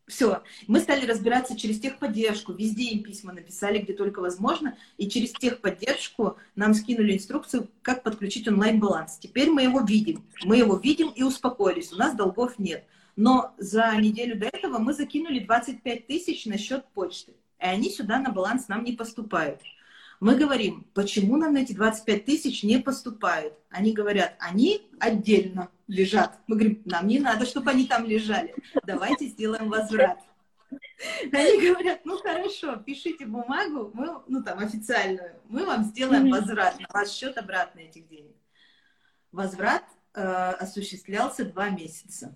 Все. 0.05 0.43
Мы 0.67 0.81
стали 0.81 1.05
разбираться 1.05 1.57
через 1.57 1.79
техподдержку. 1.79 2.51
Везде 2.51 2.83
им 2.89 3.03
письма 3.03 3.31
написали, 3.31 3.79
где 3.79 3.93
только 3.93 4.19
возможно. 4.19 4.77
И 4.97 5.09
через 5.09 5.31
техподдержку 5.31 6.37
нам 6.55 6.73
скинули 6.73 7.13
инструкцию, 7.13 7.69
как 7.81 8.03
подключить 8.03 8.47
онлайн-баланс. 8.47 9.17
Теперь 9.17 9.49
мы 9.49 9.63
его 9.63 9.79
видим. 9.79 10.25
Мы 10.43 10.57
его 10.57 10.75
видим 10.75 11.09
и 11.09 11.23
успокоились. 11.23 11.93
У 11.93 11.95
нас 11.95 12.15
долгов 12.15 12.59
нет. 12.59 12.85
Но 13.15 13.53
за 13.57 13.95
неделю 13.95 14.37
до 14.37 14.47
этого 14.47 14.77
мы 14.77 14.93
закинули 14.93 15.39
25 15.39 16.07
тысяч 16.07 16.45
на 16.45 16.57
счет 16.57 16.85
почты. 16.93 17.33
И 17.59 17.65
они 17.65 17.89
сюда 17.89 18.19
на 18.19 18.31
баланс 18.31 18.67
нам 18.67 18.83
не 18.83 18.93
поступают. 18.93 19.61
Мы 20.19 20.35
говорим, 20.35 20.87
почему 20.93 21.35
нам 21.35 21.55
эти 21.55 21.73
25 21.73 22.25
тысяч 22.25 22.63
не 22.63 22.77
поступают? 22.77 23.53
Они 23.69 23.91
говорят, 23.91 24.35
они 24.39 24.89
отдельно 24.99 25.69
лежат. 25.87 26.39
Мы 26.47 26.55
говорим, 26.55 26.81
нам 26.85 27.07
не 27.07 27.19
надо, 27.19 27.45
чтобы 27.45 27.71
они 27.71 27.87
там 27.87 28.05
лежали. 28.05 28.55
Давайте 28.85 29.25
сделаем 29.27 29.69
возврат. 29.69 30.19
Они 31.31 31.69
говорят, 31.69 32.05
ну 32.05 32.17
хорошо, 32.17 32.77
пишите 32.77 33.25
бумагу, 33.25 33.91
мы, 33.93 34.21
ну 34.27 34.43
там 34.43 34.59
официальную, 34.59 35.35
мы 35.49 35.65
вам 35.65 35.83
сделаем 35.83 36.29
возврат 36.29 36.79
на 36.79 36.87
ваш 36.93 37.09
счет 37.09 37.37
обратно 37.37 37.81
этих 37.81 38.07
денег. 38.07 38.35
Возврат 39.31 39.83
э, 40.13 40.21
осуществлялся 40.21 41.45
два 41.45 41.69
месяца. 41.69 42.35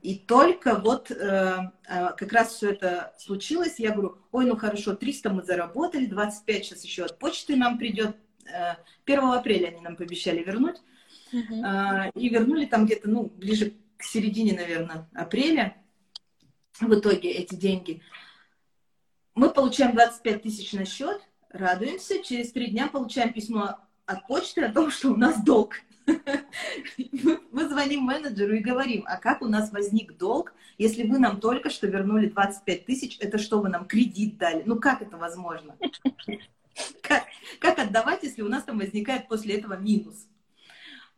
И 0.00 0.14
только 0.14 0.76
вот 0.76 1.10
э, 1.10 1.14
э, 1.14 2.08
как 2.16 2.32
раз 2.32 2.54
все 2.54 2.70
это 2.70 3.14
случилось, 3.18 3.78
я 3.78 3.92
говорю, 3.92 4.18
ой, 4.32 4.46
ну 4.46 4.56
хорошо, 4.56 4.94
300 4.94 5.30
мы 5.30 5.42
заработали, 5.42 6.06
25 6.06 6.64
сейчас 6.64 6.84
еще 6.84 7.04
от 7.04 7.18
почты 7.18 7.54
нам 7.54 7.76
придет. 7.76 8.16
Э, 8.46 8.76
1 9.04 9.18
апреля 9.24 9.68
они 9.68 9.80
нам 9.80 9.96
пообещали 9.96 10.42
вернуть. 10.42 10.76
Uh-huh. 11.32 12.06
Э, 12.06 12.10
и 12.14 12.30
вернули 12.30 12.64
там 12.64 12.86
где-то, 12.86 13.10
ну, 13.10 13.24
ближе 13.36 13.74
к 13.98 14.04
середине, 14.04 14.54
наверное, 14.54 15.06
апреля 15.12 15.76
в 16.80 16.94
итоге 16.94 17.30
эти 17.32 17.54
деньги. 17.54 18.00
Мы 19.34 19.50
получаем 19.50 19.92
25 19.92 20.42
тысяч 20.42 20.72
на 20.72 20.86
счет, 20.86 21.20
радуемся, 21.50 22.22
через 22.22 22.52
три 22.52 22.68
дня 22.68 22.88
получаем 22.88 23.32
письмо 23.34 23.78
от 24.06 24.26
почты 24.26 24.64
о 24.64 24.72
том, 24.72 24.90
что 24.90 25.10
у 25.10 25.16
нас 25.16 25.42
долг. 25.42 25.76
Мы 27.52 27.68
звоним 27.68 28.02
менеджеру 28.02 28.54
и 28.54 28.60
говорим, 28.60 29.04
а 29.06 29.16
как 29.16 29.42
у 29.42 29.46
нас 29.46 29.72
возник 29.72 30.16
долг, 30.16 30.54
если 30.78 31.02
вы 31.02 31.18
нам 31.18 31.40
только 31.40 31.70
что 31.70 31.86
вернули 31.86 32.28
25 32.28 32.86
тысяч, 32.86 33.16
это 33.20 33.38
что, 33.38 33.60
вы 33.60 33.68
нам 33.68 33.86
кредит 33.86 34.38
дали? 34.38 34.62
Ну 34.64 34.76
как 34.76 35.02
это 35.02 35.16
возможно? 35.16 35.76
Как, 37.02 37.24
как 37.58 37.78
отдавать, 37.78 38.22
если 38.22 38.42
у 38.42 38.48
нас 38.48 38.62
там 38.64 38.78
возникает 38.78 39.28
после 39.28 39.56
этого 39.56 39.74
минус? 39.74 40.28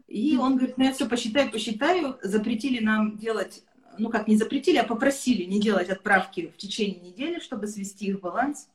И 0.08 0.36
он 0.36 0.56
говорит, 0.56 0.78
ну 0.78 0.84
я 0.84 0.92
все 0.92 1.08
посчитаю, 1.08 1.50
посчитаю, 1.50 2.18
запретили 2.22 2.82
нам 2.82 3.16
делать, 3.16 3.62
ну 3.98 4.10
как 4.10 4.26
не 4.26 4.36
запретили, 4.36 4.78
а 4.78 4.84
попросили 4.84 5.44
не 5.44 5.60
делать 5.60 5.88
отправки 5.88 6.52
в 6.54 6.56
течение 6.56 7.00
недели, 7.00 7.38
чтобы 7.38 7.66
свести 7.66 8.06
их 8.06 8.20
баланс. 8.20 8.68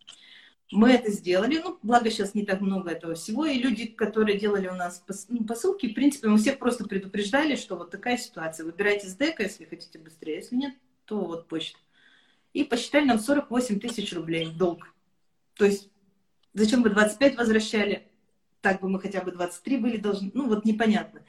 Мы 0.72 0.92
это 0.92 1.12
сделали, 1.12 1.62
ну, 1.64 1.78
благо 1.84 2.10
сейчас 2.10 2.34
не 2.34 2.44
так 2.44 2.60
много 2.60 2.90
этого 2.90 3.14
всего, 3.14 3.46
и 3.46 3.60
люди, 3.60 3.86
которые 3.86 4.40
делали 4.40 4.68
у 4.68 4.74
нас 4.74 5.04
ну, 5.30 5.44
посылки, 5.44 5.90
в 5.90 5.94
принципе, 5.94 6.28
мы 6.28 6.38
всех 6.38 6.58
просто 6.58 6.86
предупреждали, 6.86 7.56
что 7.56 7.76
вот 7.76 7.92
такая 7.92 8.18
ситуация. 8.18 8.66
Выбирайте 8.66 9.08
с 9.08 9.16
дека, 9.16 9.44
если 9.44 9.66
хотите 9.66 10.00
быстрее, 10.00 10.38
если 10.38 10.56
нет, 10.56 10.74
то 11.06 11.20
вот 11.20 11.48
почта. 11.48 11.78
И 12.54 12.64
посчитали 12.64 13.06
нам 13.06 13.20
48 13.20 13.80
тысяч 13.80 14.12
рублей 14.14 14.50
долг. 14.50 14.94
То 15.56 15.66
есть, 15.66 15.90
зачем 16.54 16.82
вы 16.82 16.90
25 16.90 17.38
возвращали? 17.38 18.08
Так 18.62 18.82
бы 18.82 18.90
мы 18.90 19.00
хотя 19.00 19.22
бы 19.22 19.32
23 19.32 19.78
были 19.78 19.98
должны, 19.98 20.32
ну 20.34 20.48
вот 20.48 20.66
непонятно. 20.66 21.22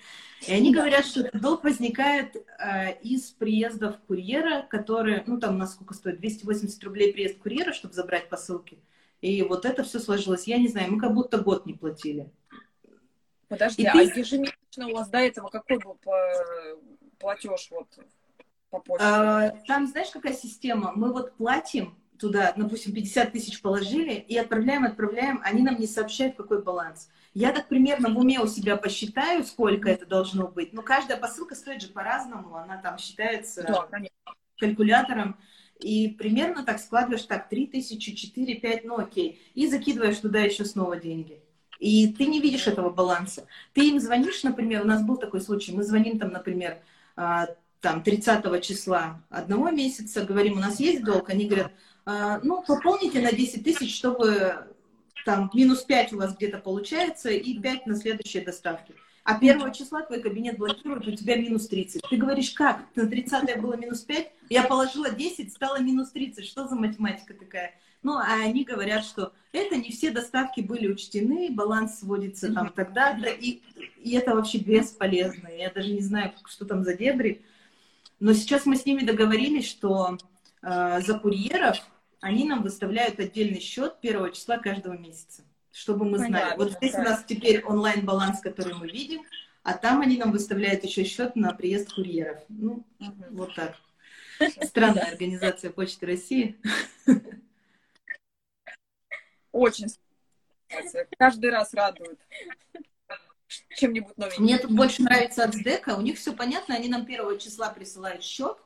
И 0.46 0.52
они 0.52 0.72
говорят, 0.72 1.04
что 1.04 1.20
этот 1.20 1.42
долг 1.42 1.64
возникает 1.64 2.36
э, 2.36 2.98
из 3.02 3.30
приездов 3.32 3.98
курьера, 4.06 4.62
которые, 4.62 5.22
ну 5.26 5.38
там 5.38 5.56
у 5.56 5.58
нас 5.58 5.74
сколько 5.74 5.92
стоит, 5.92 6.20
280 6.20 6.82
рублей 6.84 7.12
приезд 7.12 7.38
курьера, 7.38 7.74
чтобы 7.74 7.92
забрать 7.92 8.30
посылки. 8.30 8.78
И 9.26 9.42
вот 9.42 9.64
это 9.64 9.82
все 9.82 9.98
сложилось. 9.98 10.46
Я 10.46 10.56
не 10.56 10.68
знаю, 10.68 10.92
мы 10.92 11.00
как 11.00 11.12
будто 11.12 11.38
год 11.38 11.66
не 11.66 11.74
платили. 11.74 12.30
Подожди, 13.48 13.82
и 13.82 13.86
а 13.86 13.92
ты... 13.92 14.20
ежемесячно 14.20 14.86
у 14.86 14.94
вас 14.94 15.08
до 15.08 15.18
этого 15.18 15.48
какой 15.48 15.78
был 15.78 15.98
платеж 17.18 17.68
вот 17.72 17.88
по 18.70 18.78
почте? 18.78 19.04
А, 19.04 19.50
там, 19.66 19.88
знаешь, 19.88 20.10
какая 20.10 20.32
система? 20.32 20.92
Мы 20.94 21.12
вот 21.12 21.34
платим 21.34 21.98
туда, 22.20 22.54
допустим, 22.56 22.94
50 22.94 23.32
тысяч 23.32 23.60
положили 23.60 24.12
и 24.12 24.38
отправляем, 24.38 24.84
отправляем, 24.84 25.40
они 25.42 25.62
нам 25.62 25.76
не 25.76 25.88
сообщают, 25.88 26.36
какой 26.36 26.62
баланс. 26.62 27.08
Я 27.34 27.50
так 27.50 27.66
примерно 27.66 28.14
в 28.14 28.18
уме 28.18 28.38
у 28.38 28.46
себя 28.46 28.76
посчитаю, 28.76 29.42
сколько 29.42 29.90
это 29.90 30.06
должно 30.06 30.46
быть. 30.46 30.72
Но 30.72 30.82
каждая 30.82 31.18
посылка 31.18 31.56
стоит 31.56 31.82
же 31.82 31.88
по-разному, 31.88 32.54
она 32.54 32.76
там 32.76 32.96
считается 32.98 33.64
да, 33.64 33.88
калькулятором. 34.56 35.36
И 35.80 36.08
примерно 36.08 36.64
так 36.64 36.80
складываешь 36.80 37.22
так 37.22 37.48
3 37.48 37.66
тысячи, 37.66 38.14
4, 38.14 38.54
5, 38.54 38.84
ну 38.84 38.98
окей. 38.98 39.40
И 39.54 39.66
закидываешь 39.68 40.18
туда 40.18 40.40
еще 40.40 40.64
снова 40.64 40.96
деньги. 40.96 41.40
И 41.78 42.08
ты 42.08 42.26
не 42.26 42.40
видишь 42.40 42.66
этого 42.66 42.90
баланса. 42.90 43.46
Ты 43.74 43.88
им 43.88 44.00
звонишь, 44.00 44.42
например, 44.42 44.82
у 44.82 44.86
нас 44.86 45.02
был 45.02 45.16
такой 45.16 45.40
случай, 45.40 45.72
мы 45.72 45.82
звоним 45.82 46.18
там, 46.18 46.30
например, 46.30 46.78
а, 47.16 47.48
там 47.80 48.02
30 48.02 48.62
числа 48.62 49.22
одного 49.28 49.70
месяца, 49.70 50.24
говорим, 50.24 50.54
у 50.54 50.60
нас 50.60 50.80
есть 50.80 51.04
долг, 51.04 51.28
они 51.28 51.46
говорят, 51.46 51.72
а, 52.06 52.40
ну, 52.42 52.62
пополните 52.62 53.20
на 53.20 53.32
10 53.32 53.62
тысяч, 53.62 53.94
чтобы 53.94 54.66
там 55.26 55.50
минус 55.52 55.82
5 55.82 56.14
у 56.14 56.18
вас 56.18 56.34
где-то 56.34 56.58
получается 56.58 57.30
и 57.30 57.58
5 57.58 57.86
на 57.86 57.96
следующие 57.96 58.44
доставки 58.44 58.94
а 59.26 59.40
первого 59.40 59.72
числа 59.72 60.02
твой 60.02 60.20
кабинет 60.20 60.56
блокирует, 60.56 61.08
у 61.08 61.10
тебя 61.10 61.34
минус 61.34 61.66
30. 61.66 62.00
Ты 62.08 62.16
говоришь, 62.16 62.52
как? 62.52 62.84
На 62.94 63.08
30 63.08 63.60
было 63.60 63.76
минус 63.76 64.02
5, 64.02 64.30
я 64.50 64.62
положила 64.62 65.10
10, 65.10 65.52
стало 65.52 65.80
минус 65.80 66.12
30. 66.12 66.46
Что 66.46 66.68
за 66.68 66.76
математика 66.76 67.34
такая? 67.34 67.74
Ну, 68.04 68.12
а 68.18 68.44
они 68.44 68.62
говорят, 68.62 69.04
что 69.04 69.32
это 69.50 69.78
не 69.78 69.90
все 69.90 70.12
доставки 70.12 70.60
были 70.60 70.86
учтены, 70.86 71.50
баланс 71.50 71.98
сводится 71.98 72.54
там 72.54 72.70
тогда-то, 72.70 73.28
и, 73.28 73.62
и 73.98 74.12
это 74.12 74.36
вообще 74.36 74.58
бесполезно. 74.58 75.48
Я 75.48 75.72
даже 75.72 75.92
не 75.92 76.02
знаю, 76.02 76.32
что 76.44 76.64
там 76.64 76.84
за 76.84 76.94
дебри. 76.94 77.42
Но 78.20 78.32
сейчас 78.32 78.64
мы 78.64 78.76
с 78.76 78.86
ними 78.86 79.00
договорились, 79.00 79.68
что 79.68 80.18
э, 80.62 81.00
за 81.00 81.18
курьеров 81.18 81.78
они 82.20 82.44
нам 82.44 82.62
выставляют 82.62 83.18
отдельный 83.18 83.60
счет 83.60 84.00
первого 84.00 84.30
числа 84.30 84.58
каждого 84.58 84.96
месяца 84.96 85.42
чтобы 85.76 86.06
мы 86.06 86.16
знали. 86.16 86.32
Понятно, 86.32 86.64
вот 86.64 86.72
здесь 86.72 86.92
да. 86.92 87.00
у 87.00 87.02
нас 87.02 87.24
теперь 87.26 87.62
онлайн-баланс, 87.62 88.40
который 88.40 88.72
мы 88.74 88.88
видим, 88.88 89.22
а 89.62 89.74
там 89.74 90.00
они 90.00 90.16
нам 90.16 90.32
выставляют 90.32 90.84
еще 90.84 91.04
счет 91.04 91.36
на 91.36 91.52
приезд 91.52 91.92
курьеров. 91.92 92.38
Ну, 92.48 92.86
угу. 92.98 93.24
вот 93.30 93.54
так. 93.54 93.76
Странная 94.62 95.04
организация 95.12 95.70
Почты 95.70 96.06
России. 96.06 96.56
Очень 99.52 99.88
Каждый 101.18 101.50
раз 101.50 101.74
радует 101.74 102.18
чем-нибудь 103.76 104.16
новеньким. 104.16 104.44
Мне 104.44 104.58
тут 104.58 104.70
больше 104.70 105.02
нравится 105.02 105.44
от 105.44 105.54
СДЭКа. 105.54 105.90
У 105.96 106.00
них 106.00 106.18
все 106.18 106.32
понятно. 106.32 106.74
Они 106.74 106.88
нам 106.88 107.04
первого 107.04 107.38
числа 107.38 107.68
присылают 107.70 108.22
счет 108.22 108.58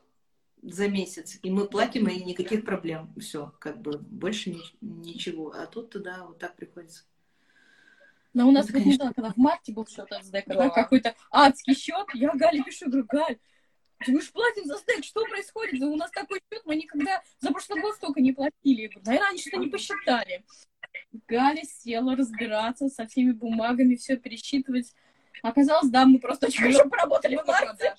за 0.61 0.87
месяц, 0.87 1.39
и 1.41 1.49
мы 1.49 1.65
платим, 1.67 2.07
и 2.07 2.23
никаких 2.23 2.65
проблем. 2.65 3.13
Все, 3.19 3.53
как 3.59 3.81
бы 3.81 3.97
больше 3.97 4.51
ни, 4.51 4.61
ничего. 4.81 5.51
А 5.51 5.65
тут 5.65 5.89
туда 5.89 6.25
вот 6.25 6.39
так 6.39 6.55
приходится. 6.55 7.03
Но 8.33 8.47
у 8.47 8.51
нас 8.51 8.65
это, 8.65 8.73
вот 8.73 8.83
конечно... 8.83 9.13
когда 9.13 9.31
в 9.31 9.37
марте 9.37 9.73
был 9.73 9.85
счет 9.87 10.11
от 10.11 10.23
СДЭКа, 10.23 10.53
да. 10.53 10.69
какой-то 10.69 11.15
адский 11.31 11.75
счет, 11.75 12.07
я 12.13 12.31
Гале 12.33 12.63
пишу, 12.63 12.85
говорю, 12.85 13.05
Галь, 13.09 13.37
мы 14.07 14.21
же 14.21 14.31
платим 14.31 14.65
за 14.65 14.77
стек, 14.77 15.03
что 15.03 15.25
происходит? 15.25 15.81
У 15.81 15.95
нас 15.95 16.09
такой 16.11 16.41
счет, 16.51 16.61
мы 16.65 16.75
никогда 16.75 17.21
за 17.39 17.51
прошлый 17.51 17.81
год 17.81 17.95
столько 17.95 18.21
не 18.21 18.31
платили. 18.31 18.81
Я 18.81 18.89
говорю, 18.89 19.05
наверное, 19.05 19.29
они 19.29 19.39
что-то 19.39 19.57
не 19.57 19.67
посчитали. 19.67 20.45
Галя 21.27 21.63
села 21.63 22.15
разбираться 22.15 22.89
со 22.89 23.05
всеми 23.05 23.31
бумагами, 23.31 23.95
все 23.95 24.17
пересчитывать. 24.17 24.93
Оказалось, 25.41 25.89
да, 25.89 26.05
мы 26.05 26.19
просто 26.19 26.47
очень 26.47 26.61
хорошо 26.61 26.89
поработали 26.89 27.35
в 27.35 27.45
марте. 27.45 27.95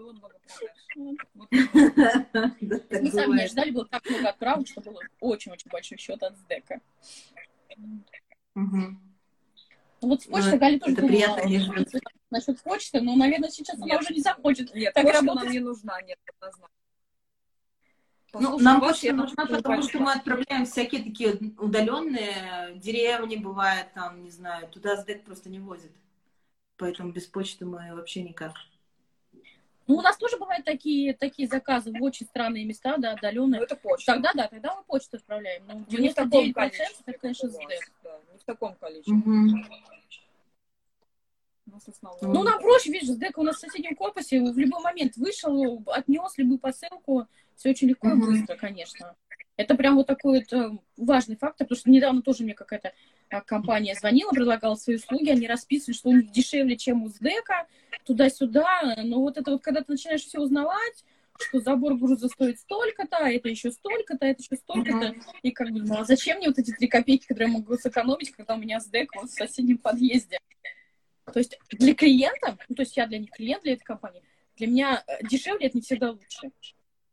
Было 0.00 0.12
много 0.12 0.38
продаж. 0.38 1.18
Мы 2.90 3.10
сами 3.10 3.42
не 3.42 3.48
ждали, 3.48 3.70
было 3.70 3.84
так 3.84 4.08
много 4.08 4.28
отправок, 4.30 4.66
что 4.66 4.80
было 4.80 4.98
очень-очень 5.20 5.70
большой 5.70 5.98
счет 5.98 6.22
от 6.22 6.38
СДЭКа. 6.38 6.80
Вот 10.00 10.22
с 10.22 10.26
почтой 10.26 10.58
Гали 10.58 10.78
тоже 10.78 10.94
это 10.94 11.06
приятно 11.06 11.84
насчет 12.30 12.62
почты, 12.62 13.02
но, 13.02 13.14
наверное, 13.14 13.50
сейчас 13.50 13.78
она 13.78 13.98
уже 13.98 14.14
не 14.14 14.22
захочет. 14.22 14.74
Нет, 14.74 14.94
так 14.94 15.04
почта 15.04 15.22
нам 15.22 15.50
не 15.50 15.58
нужна, 15.60 16.00
нет, 16.00 16.18
однозначно. 16.38 16.68
Ну, 18.32 18.58
нам 18.58 18.80
почта 18.80 19.12
нужна, 19.12 19.44
потому 19.44 19.82
что 19.82 19.98
мы 19.98 20.12
отправляем 20.14 20.64
всякие 20.64 21.02
такие 21.02 21.34
удаленные 21.58 22.72
деревни, 22.76 23.36
бывает, 23.36 23.92
там, 23.92 24.22
не 24.22 24.30
знаю, 24.30 24.66
туда 24.68 24.96
СДЭК 24.96 25.24
просто 25.24 25.50
не 25.50 25.58
возит. 25.58 25.92
Поэтому 26.78 27.12
без 27.12 27.26
почты 27.26 27.66
мы 27.66 27.94
вообще 27.94 28.22
никак. 28.22 28.54
Ну, 29.90 29.96
у 29.96 30.02
нас 30.02 30.16
тоже 30.16 30.36
бывают 30.36 30.64
такие, 30.64 31.14
такие 31.14 31.48
заказы 31.48 31.90
в 31.90 32.00
очень 32.00 32.24
странные 32.24 32.64
места, 32.64 32.96
да, 32.96 33.14
отдаленные. 33.14 33.58
Ну, 33.58 33.64
это 33.64 33.74
почта. 33.74 34.12
Тогда, 34.12 34.30
да, 34.34 34.46
тогда 34.46 34.76
мы 34.76 34.84
почту 34.84 35.16
отправляем. 35.16 35.64
Ну, 35.66 35.80
99% 35.80 36.00
не 36.00 36.08
в 36.10 36.14
таком 36.14 36.52
количестве, 36.52 36.96
это, 37.06 37.18
конечно, 37.18 37.48
СДЭК. 37.48 37.92
Да, 38.04 38.20
не 38.32 38.38
в 38.38 38.44
таком 38.44 38.74
количестве. 38.76 39.14
Угу. 39.14 39.48
Ну, 42.22 42.42
нам 42.44 42.60
проще, 42.60 42.92
видишь, 42.92 43.08
СДЭК 43.08 43.38
у 43.38 43.42
нас 43.42 43.56
в 43.56 43.60
соседнем 43.60 43.96
корпусе 43.96 44.40
в 44.40 44.56
любой 44.56 44.80
момент 44.80 45.16
вышел, 45.16 45.82
отнес 45.86 46.38
любую 46.38 46.60
посылку, 46.60 47.26
Все 47.56 47.70
очень 47.70 47.88
легко 47.88 48.10
и 48.10 48.14
быстро, 48.14 48.54
конечно. 48.56 49.16
Это 49.56 49.74
прям 49.74 49.96
вот 49.96 50.06
такой 50.06 50.38
вот 50.38 50.52
э, 50.52 50.78
важный 50.98 51.36
фактор, 51.36 51.66
потому 51.66 51.78
что 51.78 51.90
недавно 51.90 52.22
тоже 52.22 52.44
мне 52.44 52.54
какая-то 52.54 52.92
компания 53.46 53.94
звонила, 53.94 54.30
предлагала 54.30 54.74
свои 54.74 54.96
услуги, 54.96 55.30
они 55.30 55.46
расписывали, 55.46 55.96
что 55.96 56.08
у 56.08 56.16
них 56.16 56.32
дешевле, 56.32 56.76
чем 56.76 57.04
у 57.04 57.08
СДЭКа, 57.08 57.66
туда-сюда. 58.04 58.96
Но 59.04 59.20
вот 59.20 59.38
это 59.38 59.52
вот, 59.52 59.62
когда 59.62 59.82
ты 59.82 59.92
начинаешь 59.92 60.24
все 60.24 60.40
узнавать, 60.40 61.04
что 61.38 61.60
забор 61.60 61.94
груза 61.94 62.28
стоит 62.28 62.58
столько-то, 62.58 63.18
а 63.18 63.30
это 63.30 63.48
еще 63.48 63.70
столько-то, 63.70 64.26
а 64.26 64.28
это 64.28 64.42
еще 64.42 64.56
столько-то. 64.56 65.06
Uh-huh. 65.06 65.22
И 65.42 65.50
как 65.52 65.70
бы, 65.70 65.80
ну 65.82 65.98
а 65.98 66.04
зачем 66.04 66.38
мне 66.38 66.48
вот 66.48 66.58
эти 66.58 66.72
три 66.72 66.88
копейки, 66.88 67.26
которые 67.26 67.52
я 67.52 67.58
могу 67.58 67.76
сэкономить, 67.76 68.32
когда 68.32 68.54
у 68.54 68.58
меня 68.58 68.80
СДЭК 68.80 69.14
вот 69.14 69.30
в 69.30 69.34
соседнем 69.34 69.78
подъезде? 69.78 70.38
То 71.32 71.38
есть 71.38 71.58
для 71.70 71.94
клиента, 71.94 72.58
ну, 72.68 72.74
то 72.74 72.82
есть 72.82 72.96
я 72.96 73.06
для 73.06 73.18
них 73.18 73.30
клиент, 73.30 73.62
для 73.62 73.74
этой 73.74 73.84
компании, 73.84 74.22
для 74.56 74.66
меня 74.66 75.04
э, 75.06 75.24
дешевле 75.26 75.68
это 75.68 75.78
не 75.78 75.82
всегда 75.82 76.10
лучше. 76.10 76.50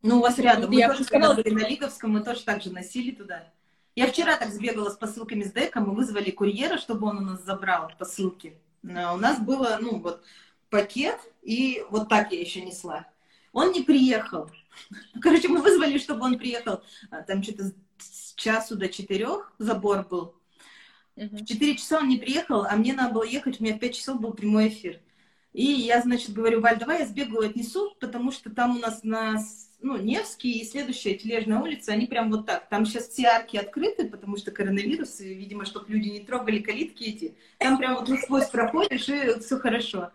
Ну, 0.01 0.17
у 0.17 0.21
вас 0.21 0.37
рядом. 0.39 0.69
Мы 0.69 0.79
я 0.79 0.89
тоже, 0.89 1.03
сказала... 1.03 1.35
когда 1.35 1.49
были 1.49 1.63
на 1.63 1.67
Лиговском, 1.67 2.11
мы 2.11 2.23
тоже 2.23 2.43
так 2.43 2.61
же 2.61 2.71
носили 2.71 3.11
туда. 3.11 3.53
Я 3.97 4.05
вчера 4.05 4.37
так 4.37 4.53
сбегала 4.53 4.91
с 4.91 4.95
посылками 4.95 5.41
с 5.41 5.51
Дека, 5.51 5.81
мы 5.81 5.95
вызвали 5.95 6.29
курьера, 6.29 6.77
чтобы 6.77 7.07
он 7.07 7.17
у 7.17 7.21
нас 7.21 7.43
забрал 7.43 7.91
посылки. 7.97 8.55
А 8.87 9.15
у 9.15 9.17
нас 9.17 9.39
было, 9.39 9.79
ну, 9.81 9.97
вот, 9.97 10.23
пакет, 10.69 11.19
и 11.41 11.83
вот 11.89 12.07
так 12.07 12.31
я 12.31 12.39
еще 12.39 12.61
несла. 12.61 13.07
Он 13.53 13.71
не 13.71 13.81
приехал. 13.81 14.51
Короче, 15.19 15.47
мы 15.47 15.63
вызвали, 15.63 15.97
чтобы 15.97 16.25
он 16.25 16.37
приехал. 16.37 16.83
А, 17.09 17.23
там 17.23 17.41
что-то 17.41 17.73
с 17.97 18.35
часу 18.35 18.75
до 18.75 18.87
четырех 18.87 19.51
забор 19.57 20.07
был. 20.07 20.35
В 21.15 21.43
четыре 21.45 21.75
часа 21.75 21.97
он 21.97 22.07
не 22.07 22.17
приехал, 22.17 22.65
а 22.65 22.75
мне 22.75 22.93
надо 22.93 23.15
было 23.15 23.23
ехать, 23.23 23.59
у 23.59 23.63
меня 23.63 23.77
в 23.77 23.79
пять 23.79 23.95
часов 23.95 24.21
был 24.21 24.33
прямой 24.33 24.67
эфир. 24.67 25.01
И 25.53 25.65
я, 25.65 26.03
значит, 26.03 26.33
говорю, 26.33 26.61
Валь, 26.61 26.77
давай 26.77 26.99
я 26.99 27.07
сбегаю, 27.07 27.49
отнесу, 27.49 27.95
потому 27.99 28.31
что 28.31 28.51
там 28.51 28.77
у 28.77 28.79
нас 28.79 29.01
на 29.01 29.43
ну, 29.79 29.97
Невский 29.97 30.59
и 30.59 30.65
следующая 30.65 31.13
Тележная 31.13 31.59
улица, 31.59 31.93
они 31.93 32.07
прям 32.07 32.31
вот 32.31 32.45
так. 32.45 32.67
Там 32.69 32.85
сейчас 32.85 33.09
все 33.09 33.27
арки 33.27 33.57
открыты, 33.57 34.07
потому 34.07 34.37
что 34.37 34.51
коронавирус, 34.51 35.21
и, 35.21 35.33
видимо, 35.33 35.65
чтобы 35.65 35.91
люди 35.93 36.09
не 36.09 36.19
трогали 36.21 36.59
калитки 36.59 37.03
эти. 37.03 37.35
Там 37.59 37.77
прям 37.77 37.95
вот 37.95 38.07
насквозь 38.07 38.49
проходишь, 38.49 39.07
и 39.09 39.39
все 39.39 39.59
хорошо. 39.59 40.11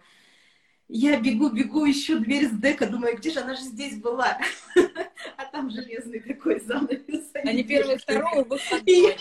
Я 0.89 1.19
бегу, 1.21 1.49
бегу, 1.51 1.89
ищу 1.89 2.19
дверь 2.19 2.49
с 2.49 2.51
дека, 2.51 2.87
думаю, 2.87 3.17
где 3.17 3.31
же 3.31 3.41
она 3.41 3.55
же 3.55 3.63
здесь 3.63 3.97
была? 3.97 4.39
А 5.37 5.45
там 5.47 5.71
железный 5.71 6.21
такой 6.21 6.61
занавес. 6.61 7.31
Они 7.35 7.63
первый, 7.63 7.97
второй, 7.97 8.45
выходной. 8.45 9.17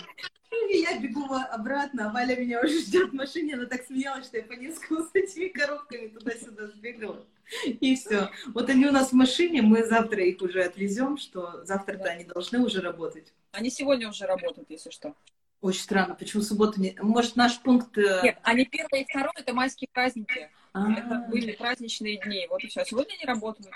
И 0.72 0.78
я 0.78 0.98
бегу 0.98 1.26
обратно, 1.50 2.08
а 2.08 2.12
Валя 2.12 2.34
меня 2.34 2.62
уже 2.62 2.80
ждет 2.80 3.10
в 3.10 3.14
машине, 3.14 3.56
она 3.56 3.66
так 3.66 3.84
смеялась, 3.84 4.24
что 4.24 4.38
я 4.38 4.42
по 4.44 4.54
несколько 4.54 5.02
с 5.02 5.10
этими 5.12 5.48
коробками 5.48 6.08
туда-сюда 6.08 6.68
сбегала. 6.68 7.26
И 7.66 7.94
все. 7.94 8.30
Вот 8.54 8.70
они 8.70 8.86
у 8.86 8.90
нас 8.90 9.10
в 9.10 9.12
машине, 9.12 9.60
мы 9.60 9.84
завтра 9.84 10.24
их 10.24 10.40
уже 10.40 10.62
отвезем, 10.62 11.18
что 11.18 11.62
завтра-то 11.66 12.04
они 12.04 12.24
должны 12.24 12.58
уже 12.60 12.80
работать. 12.80 13.34
Они 13.50 13.68
сегодня 13.68 14.08
уже 14.08 14.24
работают, 14.24 14.70
если 14.70 14.88
что. 14.88 15.14
Очень 15.60 15.82
странно, 15.82 16.14
почему 16.14 16.42
субботу 16.42 16.80
не... 16.80 16.96
Может, 17.02 17.36
наш 17.36 17.60
пункт... 17.60 17.98
Э, 17.98 18.20
Нет, 18.22 18.38
они 18.42 18.64
первые 18.64 19.02
и 19.02 19.06
второй, 19.06 19.32
это 19.36 19.52
майские 19.52 19.88
праздники. 19.92 20.50
А-а-а. 20.72 20.92
Это 20.92 21.28
были 21.30 21.52
праздничные 21.52 22.16
дни. 22.16 22.46
Вот 22.48 22.64
и 22.64 22.68
все. 22.68 22.82
Сегодня 22.86 23.12
они 23.12 23.26
работают. 23.26 23.68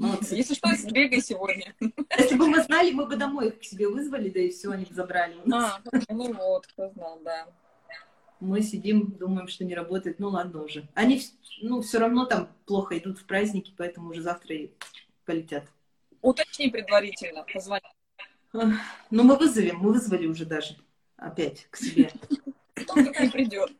Молодцы. 0.00 0.34
Если 0.34 0.54
что, 0.54 0.70
бегай 0.90 1.20
сегодня. 1.20 1.74
Если 2.18 2.34
бы 2.34 2.48
мы 2.48 2.62
знали, 2.62 2.90
мы 2.90 3.04
бы 3.04 3.16
домой 3.16 3.48
их 3.48 3.60
к 3.60 3.64
себе 3.64 3.86
вызвали, 3.86 4.30
да 4.30 4.40
и 4.40 4.48
все, 4.48 4.70
они 4.70 4.86
бы 4.86 4.94
забрали 4.94 5.36
у 5.44 5.48
нас. 5.48 5.78
А, 5.92 6.14
ну 6.14 6.32
вот, 6.32 6.66
кто 6.68 6.88
знал, 6.88 7.20
да. 7.22 7.46
Мы 8.40 8.62
сидим, 8.62 9.12
думаем, 9.12 9.46
что 9.46 9.66
не 9.66 9.74
работает. 9.74 10.18
Ну 10.18 10.30
ладно 10.30 10.62
уже. 10.62 10.88
Они, 10.94 11.20
ну, 11.60 11.82
все 11.82 11.98
равно 11.98 12.24
там 12.24 12.48
плохо 12.64 12.96
идут 12.96 13.18
в 13.18 13.26
праздники, 13.26 13.74
поэтому 13.76 14.08
уже 14.08 14.22
завтра 14.22 14.56
и 14.56 14.70
полетят. 15.26 15.64
Уточни 16.22 16.70
предварительно, 16.70 17.44
позвони. 17.52 17.84
Ну, 18.54 18.72
мы 19.10 19.36
вызовем, 19.36 19.80
мы 19.80 19.92
вызвали 19.92 20.26
уже 20.26 20.46
даже 20.46 20.78
опять 21.18 21.66
к 21.68 21.76
себе. 21.76 22.10
Кто 22.72 22.98
не 22.98 23.30
придет. 23.30 23.70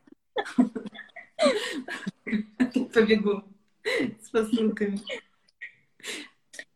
Побегу 2.93 3.43
с 4.21 4.29
посылками. 4.29 5.01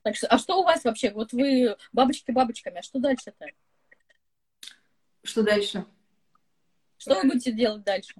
Так 0.05 0.15
что, 0.15 0.27
а 0.27 0.37
что 0.37 0.59
у 0.59 0.63
вас 0.63 0.83
вообще? 0.83 1.09
Вот 1.09 1.33
вы 1.33 1.75
бабочки 1.91 2.29
бабочками, 2.29 2.77
а 2.77 2.83
что 2.83 2.99
дальше-то? 2.99 3.47
Что 5.23 5.41
дальше? 5.41 5.83
Что 6.99 7.15
вы 7.15 7.29
будете 7.29 7.51
делать 7.51 7.83
дальше? 7.83 8.13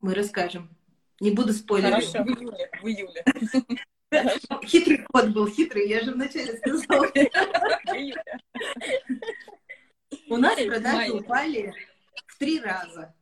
Мы 0.00 0.12
расскажем. 0.12 0.76
Не 1.18 1.30
буду 1.30 1.54
спойлерить. 1.54 2.12
Хорошо, 2.12 2.24
в 2.24 2.28
июле. 2.38 2.70
В 2.82 2.86
июле. 2.86 3.24
Хитрый 4.66 5.06
ход 5.10 5.30
был, 5.30 5.48
хитрый, 5.48 5.88
я 5.88 6.02
же 6.02 6.12
вначале 6.12 6.58
сказала. 6.58 7.06
У 10.28 10.36
нас 10.36 10.56
продажи 10.56 11.14
упали 11.14 11.72
в 12.26 12.36
три 12.36 12.60
раза. 12.60 13.14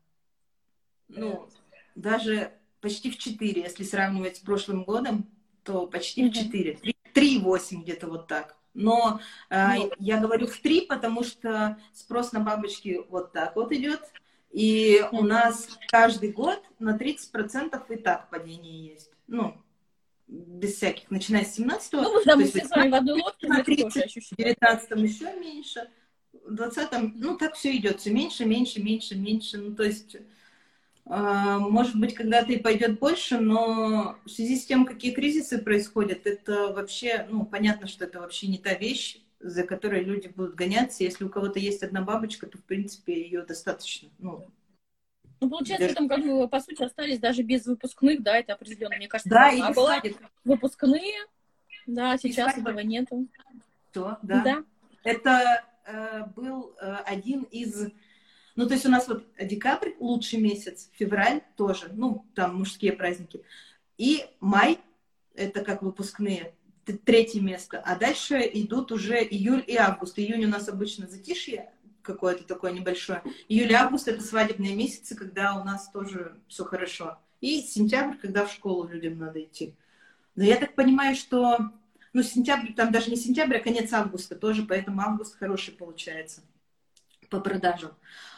Ну, 1.06 1.48
даже 1.94 2.52
почти 2.80 3.12
в 3.12 3.18
четыре, 3.18 3.62
если 3.62 3.84
сравнивать 3.84 4.38
с 4.38 4.40
прошлым 4.40 4.82
годом 4.82 5.30
то 5.62 5.86
почти 5.86 6.28
в 6.28 6.32
4. 6.32 6.80
3,8 7.40 7.82
где-то 7.82 8.06
вот 8.06 8.26
так. 8.26 8.56
Но 8.74 9.20
э, 9.50 9.74
ну, 9.76 9.90
я 9.98 10.18
говорю 10.18 10.46
в 10.46 10.56
3, 10.58 10.82
потому 10.82 11.24
что 11.24 11.76
спрос 11.92 12.32
на 12.32 12.40
бабочки 12.40 13.00
вот 13.08 13.32
так 13.32 13.56
вот 13.56 13.72
идет. 13.72 14.00
И 14.52 15.04
у 15.12 15.22
нас 15.22 15.78
каждый 15.88 16.32
год 16.32 16.60
на 16.78 16.96
30% 16.96 17.82
и 17.88 17.96
так 17.96 18.30
падение 18.30 18.92
есть. 18.92 19.10
Ну, 19.26 19.56
без 20.26 20.76
всяких, 20.76 21.10
начиная 21.10 21.44
с 21.44 21.54
17 21.54 21.92
Ну, 21.92 22.14
мы 22.14 22.24
там 22.24 22.44
все 22.44 22.64
с 22.64 22.70
вами 22.70 22.90
в 22.90 22.94
одной 22.94 23.20
лодке, 23.20 23.48
на 23.48 23.64
30, 23.64 24.12
в 24.12 24.36
19 24.36 24.90
еще 25.02 25.38
меньше, 25.38 25.88
в 26.44 26.54
20 26.54 26.88
ну, 27.16 27.36
так 27.36 27.54
все 27.54 27.76
идет, 27.76 28.00
все 28.00 28.10
меньше, 28.12 28.44
меньше, 28.44 28.80
меньше, 28.80 29.16
меньше. 29.16 29.58
Ну, 29.58 29.74
то 29.74 29.82
есть 29.82 30.16
может 31.10 31.98
быть, 31.98 32.14
когда-то 32.14 32.52
и 32.52 32.58
пойдет 32.58 33.00
больше, 33.00 33.40
но 33.40 34.16
в 34.24 34.30
связи 34.30 34.56
с 34.56 34.64
тем, 34.64 34.86
какие 34.86 35.12
кризисы 35.12 35.58
происходят, 35.58 36.24
это 36.24 36.72
вообще, 36.72 37.26
ну, 37.28 37.44
понятно, 37.44 37.88
что 37.88 38.04
это 38.04 38.20
вообще 38.20 38.46
не 38.46 38.58
та 38.58 38.74
вещь, 38.74 39.20
за 39.40 39.64
которой 39.64 40.04
люди 40.04 40.28
будут 40.28 40.54
гоняться. 40.54 41.02
Если 41.02 41.24
у 41.24 41.28
кого-то 41.28 41.58
есть 41.58 41.82
одна 41.82 42.02
бабочка, 42.02 42.46
то, 42.46 42.58
в 42.58 42.62
принципе, 42.62 43.14
ее 43.14 43.42
достаточно. 43.42 44.08
Ну, 44.18 44.46
ну, 45.40 45.48
получается, 45.48 45.88
даже... 45.88 45.94
в 45.94 45.96
этом 45.96 46.06
году, 46.06 46.48
по 46.48 46.60
сути, 46.60 46.82
остались 46.82 47.18
даже 47.18 47.42
без 47.42 47.66
выпускных, 47.66 48.22
да, 48.22 48.36
это 48.36 48.52
определенно, 48.52 48.96
мне 48.96 49.08
кажется. 49.08 49.30
Да, 49.30 49.50
и 49.50 49.60
а 49.60 49.72
была 49.72 50.00
выпускные, 50.44 51.26
да, 51.86 52.18
сейчас 52.18 52.56
этого 52.56 52.80
нету. 52.80 53.26
Что, 53.90 54.18
да. 54.22 54.42
да. 54.44 54.64
Это 55.02 55.64
э, 55.86 56.24
был 56.36 56.76
э, 56.80 56.96
один 57.06 57.42
из 57.44 57.90
ну, 58.56 58.66
то 58.66 58.74
есть 58.74 58.86
у 58.86 58.90
нас 58.90 59.08
вот 59.08 59.24
декабрь 59.40 59.92
лучший 60.00 60.40
месяц, 60.40 60.90
февраль 60.92 61.42
тоже, 61.56 61.90
ну, 61.92 62.26
там 62.34 62.56
мужские 62.56 62.92
праздники. 62.92 63.42
И 63.96 64.24
май, 64.40 64.78
это 65.34 65.64
как 65.64 65.82
выпускные, 65.82 66.54
третье 67.04 67.40
место. 67.40 67.80
А 67.84 67.96
дальше 67.96 68.40
идут 68.52 68.92
уже 68.92 69.22
июль 69.22 69.64
и 69.66 69.76
август. 69.76 70.18
Июнь 70.18 70.44
у 70.44 70.48
нас 70.48 70.68
обычно 70.68 71.06
затишье 71.06 71.70
какое-то 72.02 72.44
такое 72.44 72.72
небольшое. 72.72 73.22
Июль 73.48 73.70
и 73.70 73.74
август 73.74 74.08
это 74.08 74.22
свадебные 74.22 74.74
месяцы, 74.74 75.14
когда 75.14 75.60
у 75.60 75.64
нас 75.64 75.90
тоже 75.90 76.36
все 76.48 76.64
хорошо. 76.64 77.18
И 77.40 77.62
сентябрь, 77.62 78.16
когда 78.16 78.46
в 78.46 78.52
школу 78.52 78.88
людям 78.88 79.18
надо 79.18 79.42
идти. 79.42 79.74
Но 80.34 80.44
я 80.44 80.56
так 80.56 80.74
понимаю, 80.74 81.14
что 81.14 81.70
ну, 82.12 82.22
сентябрь, 82.22 82.72
там 82.72 82.92
даже 82.92 83.10
не 83.10 83.16
сентябрь, 83.16 83.56
а 83.56 83.60
конец 83.60 83.92
августа 83.92 84.34
тоже, 84.34 84.64
поэтому 84.64 85.00
август 85.00 85.38
хороший 85.38 85.74
получается 85.74 86.42
по 87.28 87.40
продажам. 87.40 87.92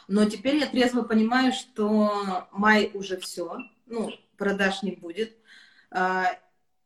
Но 0.09 0.25
теперь 0.25 0.57
я 0.57 0.67
трезво 0.67 1.03
понимаю, 1.03 1.53
что 1.53 2.49
май 2.53 2.91
уже 2.95 3.17
все, 3.19 3.59
ну, 3.87 4.11
продаж 4.37 4.83
не 4.83 4.93
будет. 4.93 5.37
А, 5.91 6.27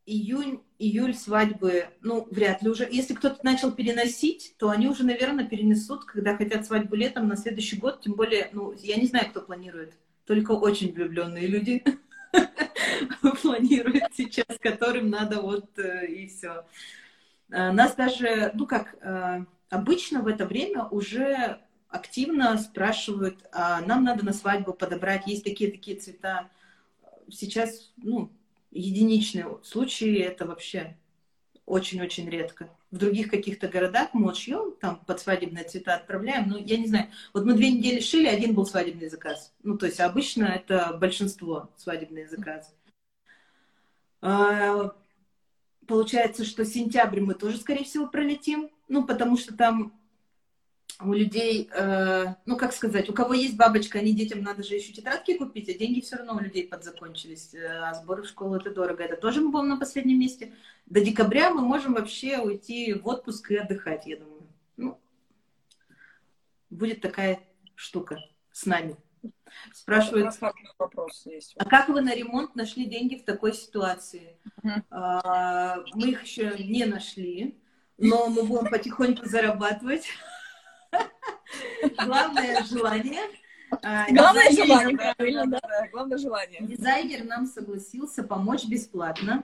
июнь, 0.05 0.61
июль 0.79 1.13
свадьбы, 1.13 1.87
ну, 2.01 2.27
вряд 2.31 2.61
ли 2.61 2.69
уже. 2.69 2.87
Если 2.89 3.13
кто-то 3.13 3.39
начал 3.43 3.71
переносить, 3.71 4.55
то 4.57 4.69
они 4.69 4.87
уже, 4.87 5.03
наверное, 5.03 5.45
перенесут, 5.45 6.05
когда 6.05 6.37
хотят 6.37 6.65
свадьбу 6.65 6.95
летом 6.95 7.27
на 7.27 7.35
следующий 7.35 7.77
год. 7.77 8.01
Тем 8.01 8.13
более, 8.13 8.49
ну, 8.53 8.73
я 8.73 8.95
не 8.95 9.07
знаю, 9.07 9.29
кто 9.29 9.41
планирует. 9.41 9.93
Только 10.25 10.51
очень 10.51 10.93
влюбленные 10.93 11.47
люди 11.47 11.83
планируют 13.41 14.13
сейчас, 14.15 14.57
которым 14.59 15.09
надо 15.09 15.41
вот 15.41 15.77
э, 15.79 16.07
и 16.07 16.27
все. 16.27 16.65
А, 17.51 17.71
нас 17.71 17.95
даже, 17.95 18.51
ну 18.53 18.65
как, 18.65 18.95
э, 19.01 19.45
обычно 19.69 20.21
в 20.21 20.27
это 20.27 20.45
время 20.45 20.85
уже 20.85 21.59
активно 21.89 22.57
спрашивают, 22.57 23.39
а 23.51 23.81
нам 23.81 24.03
надо 24.03 24.25
на 24.25 24.33
свадьбу 24.33 24.73
подобрать, 24.73 25.27
есть 25.27 25.43
такие-такие 25.43 25.97
цвета. 25.97 26.49
Сейчас, 27.29 27.91
ну, 27.97 28.31
единичные 28.71 29.47
случаи, 29.63 30.19
это 30.19 30.45
вообще 30.45 30.95
очень-очень 31.65 32.29
редко. 32.29 32.69
В 32.91 32.97
других 32.97 33.29
каких-то 33.29 33.67
городах 33.67 34.09
мы 34.13 34.33
шьем, 34.33 34.73
там 34.79 35.03
под 35.05 35.19
свадебные 35.19 35.65
цвета 35.65 35.95
отправляем, 35.95 36.49
ну, 36.49 36.57
я 36.57 36.77
не 36.77 36.87
знаю. 36.87 37.09
Вот 37.33 37.45
мы 37.45 37.53
две 37.53 37.71
недели 37.71 37.99
шили, 37.99 38.27
один 38.27 38.53
был 38.53 38.65
свадебный 38.65 39.09
заказ. 39.09 39.53
Ну, 39.63 39.77
то 39.77 39.85
есть 39.85 39.99
обычно 39.99 40.45
это 40.45 40.97
большинство 40.99 41.69
свадебные 41.75 42.29
заказы. 42.29 42.69
А, 44.21 44.93
получается, 45.85 46.45
что 46.45 46.63
сентябрь 46.63 47.19
мы 47.19 47.33
тоже, 47.33 47.57
скорее 47.57 47.83
всего, 47.83 48.07
пролетим. 48.07 48.69
Ну, 48.87 49.05
потому 49.05 49.37
что 49.37 49.53
там 49.53 49.93
у 50.99 51.13
людей, 51.13 51.69
э, 51.73 52.35
ну, 52.45 52.57
как 52.57 52.73
сказать, 52.73 53.09
у 53.09 53.13
кого 53.13 53.33
есть 53.33 53.55
бабочка, 53.55 53.99
они 53.99 54.13
детям 54.13 54.41
надо 54.41 54.63
же 54.63 54.75
еще 54.75 54.93
тетрадки 54.93 55.37
купить, 55.37 55.69
а 55.69 55.77
деньги 55.77 56.01
все 56.01 56.15
равно 56.15 56.35
у 56.35 56.39
людей 56.39 56.67
подзакончились. 56.67 57.53
Э, 57.53 57.89
а 57.89 57.93
сборы 57.93 58.23
в 58.23 58.27
школу 58.27 58.55
это 58.55 58.71
дорого. 58.71 59.03
Это 59.03 59.15
тоже 59.15 59.41
мы 59.41 59.51
будем 59.51 59.69
на 59.69 59.77
последнем 59.77 60.19
месте. 60.19 60.53
До 60.87 61.01
декабря 61.01 61.51
мы 61.51 61.61
можем 61.61 61.93
вообще 61.93 62.39
уйти 62.39 62.93
в 62.93 63.07
отпуск 63.07 63.51
и 63.51 63.57
отдыхать, 63.57 64.07
я 64.07 64.17
думаю. 64.17 64.47
Ну, 64.75 64.99
будет 66.69 67.01
такая 67.01 67.41
штука 67.75 68.19
с 68.51 68.65
нами. 68.65 68.97
Спрашивают, 69.73 70.33
вопрос 70.77 71.25
есть. 71.25 71.55
а 71.57 71.65
как 71.65 71.89
вы 71.89 72.01
на 72.01 72.13
ремонт 72.13 72.55
нашли 72.55 72.85
деньги 72.85 73.15
в 73.15 73.23
такой 73.23 73.53
ситуации? 73.53 74.37
Uh-huh. 74.63 74.83
А, 74.89 75.77
мы 75.93 76.11
их 76.11 76.23
еще 76.23 76.55
не 76.59 76.85
нашли, 76.85 77.59
но 77.97 78.27
мы 78.27 78.43
будем 78.43 78.69
потихоньку 78.69 79.25
зарабатывать. 79.25 80.07
Главное 82.05 82.63
желание. 82.63 83.21
А, 83.83 84.05
Главное 84.11 84.51
желание, 84.51 84.97
правильно, 84.97 85.45
да? 85.47 85.59
Главное 85.91 86.17
желание. 86.17 86.61
Дизайнер 86.61 87.25
нам 87.25 87.45
согласился 87.45 88.23
помочь 88.23 88.65
бесплатно 88.65 89.43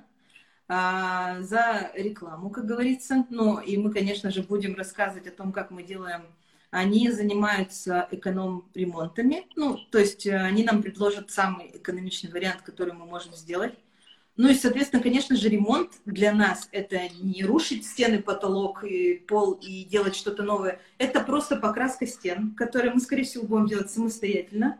а, 0.67 1.41
за 1.41 1.91
рекламу, 1.95 2.49
как 2.49 2.65
говорится. 2.65 3.25
Ну, 3.29 3.59
и 3.59 3.77
мы, 3.77 3.91
конечно 3.91 4.31
же, 4.31 4.43
будем 4.43 4.75
рассказывать 4.75 5.27
о 5.27 5.31
том, 5.31 5.51
как 5.51 5.71
мы 5.71 5.83
делаем 5.83 6.23
они 6.73 7.11
занимаются 7.11 8.07
эконом-ремонтами. 8.09 9.45
Ну, 9.55 9.77
то 9.91 9.99
есть 9.99 10.25
э, 10.25 10.35
они 10.35 10.63
нам 10.63 10.81
предложат 10.81 11.29
самый 11.29 11.77
экономичный 11.77 12.31
вариант, 12.31 12.63
который 12.63 12.93
мы 12.93 13.05
можем 13.05 13.33
сделать. 13.35 13.75
Ну 14.35 14.49
и, 14.49 14.55
соответственно, 14.55 15.03
конечно 15.03 15.35
же, 15.35 15.47
ремонт 15.47 15.91
для 16.05 16.33
нас 16.33 16.67
это 16.71 16.99
не 17.21 17.43
рушить 17.43 17.85
стены, 17.85 18.21
потолок 18.21 18.83
и 18.83 19.15
пол 19.15 19.53
и 19.53 19.83
делать 19.83 20.15
что-то 20.15 20.41
новое. 20.41 20.79
Это 20.97 21.19
просто 21.19 21.55
покраска 21.55 22.07
стен, 22.07 22.55
которые 22.55 22.93
мы, 22.93 22.99
скорее 22.99 23.23
всего, 23.23 23.45
будем 23.45 23.67
делать 23.67 23.91
самостоятельно. 23.91 24.79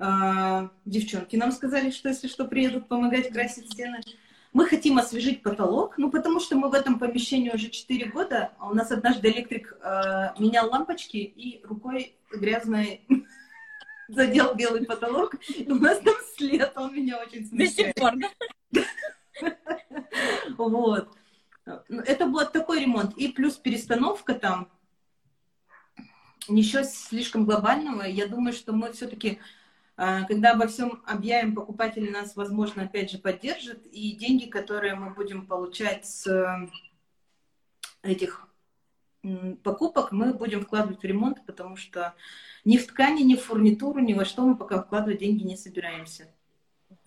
А, 0.00 0.70
девчонки 0.84 1.36
нам 1.36 1.52
сказали, 1.52 1.90
что 1.90 2.08
если 2.08 2.26
что, 2.26 2.44
приедут 2.44 2.88
помогать 2.88 3.30
красить 3.30 3.70
стены. 3.72 4.00
Мы 4.52 4.66
хотим 4.66 4.98
освежить 4.98 5.42
потолок, 5.42 5.96
ну, 5.98 6.10
потому 6.10 6.40
что 6.40 6.56
мы 6.56 6.68
в 6.68 6.74
этом 6.74 6.98
помещении 6.98 7.50
уже 7.50 7.68
4 7.68 8.06
года, 8.06 8.52
а 8.58 8.70
у 8.70 8.74
нас 8.74 8.90
однажды 8.90 9.28
электрик 9.28 9.76
э, 9.80 10.30
менял 10.38 10.70
лампочки 10.70 11.18
и 11.18 11.60
рукой 11.64 12.16
грязной 12.32 13.02
задел 14.08 14.54
белый 14.54 14.84
потолок, 14.84 15.36
и 15.48 15.70
у 15.70 15.76
нас 15.76 15.98
там 16.00 16.14
след, 16.36 16.72
он 16.76 16.94
меня 16.94 17.18
очень 17.20 17.46
смущает. 17.46 17.96
Вот. 20.56 21.08
Это 21.64 22.26
был 22.26 22.44
такой 22.46 22.80
ремонт. 22.80 23.16
И 23.16 23.28
плюс 23.28 23.56
перестановка 23.56 24.34
там, 24.34 24.68
ничего 26.48 26.82
слишком 26.82 27.44
глобального. 27.44 28.02
Я 28.02 28.26
думаю, 28.26 28.52
что 28.52 28.72
мы 28.72 28.92
все-таки 28.92 29.38
а, 30.00 30.22
когда 30.24 30.52
обо 30.52 30.68
всем 30.68 31.02
объявим, 31.06 31.56
покупатели 31.56 32.08
нас, 32.08 32.36
возможно, 32.36 32.84
опять 32.84 33.10
же 33.10 33.18
поддержат, 33.18 33.84
и 33.86 34.12
деньги, 34.12 34.46
которые 34.46 34.94
мы 34.94 35.12
будем 35.12 35.44
получать 35.44 36.06
с 36.06 36.24
э, 36.28 36.68
этих 38.02 38.47
покупок, 39.62 40.12
мы 40.12 40.32
будем 40.32 40.62
вкладывать 40.62 41.00
в 41.00 41.04
ремонт, 41.04 41.44
потому 41.46 41.76
что 41.76 42.14
ни 42.64 42.76
в 42.76 42.86
ткани, 42.86 43.22
ни 43.22 43.34
в 43.34 43.42
фурнитуру, 43.42 44.00
ни 44.00 44.14
во 44.14 44.24
что 44.24 44.42
мы 44.42 44.56
пока 44.56 44.82
вкладывать 44.82 45.18
деньги 45.18 45.44
не 45.44 45.56
собираемся. 45.56 46.28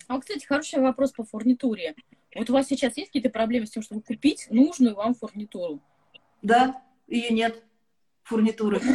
А, 0.08 0.20
кстати, 0.20 0.44
хороший 0.44 0.80
вопрос 0.80 1.12
по 1.12 1.24
фурнитуре. 1.24 1.94
Вот 2.34 2.50
у 2.50 2.52
вас 2.52 2.66
сейчас 2.66 2.96
есть 2.96 3.08
какие-то 3.08 3.30
проблемы 3.30 3.66
с 3.66 3.70
тем, 3.70 3.82
чтобы 3.82 4.02
купить 4.02 4.46
нужную 4.50 4.94
вам 4.94 5.14
фурнитуру? 5.14 5.80
Да, 6.40 6.82
ее 7.06 7.30
нет, 7.30 7.62
фурнитуры. 8.22 8.80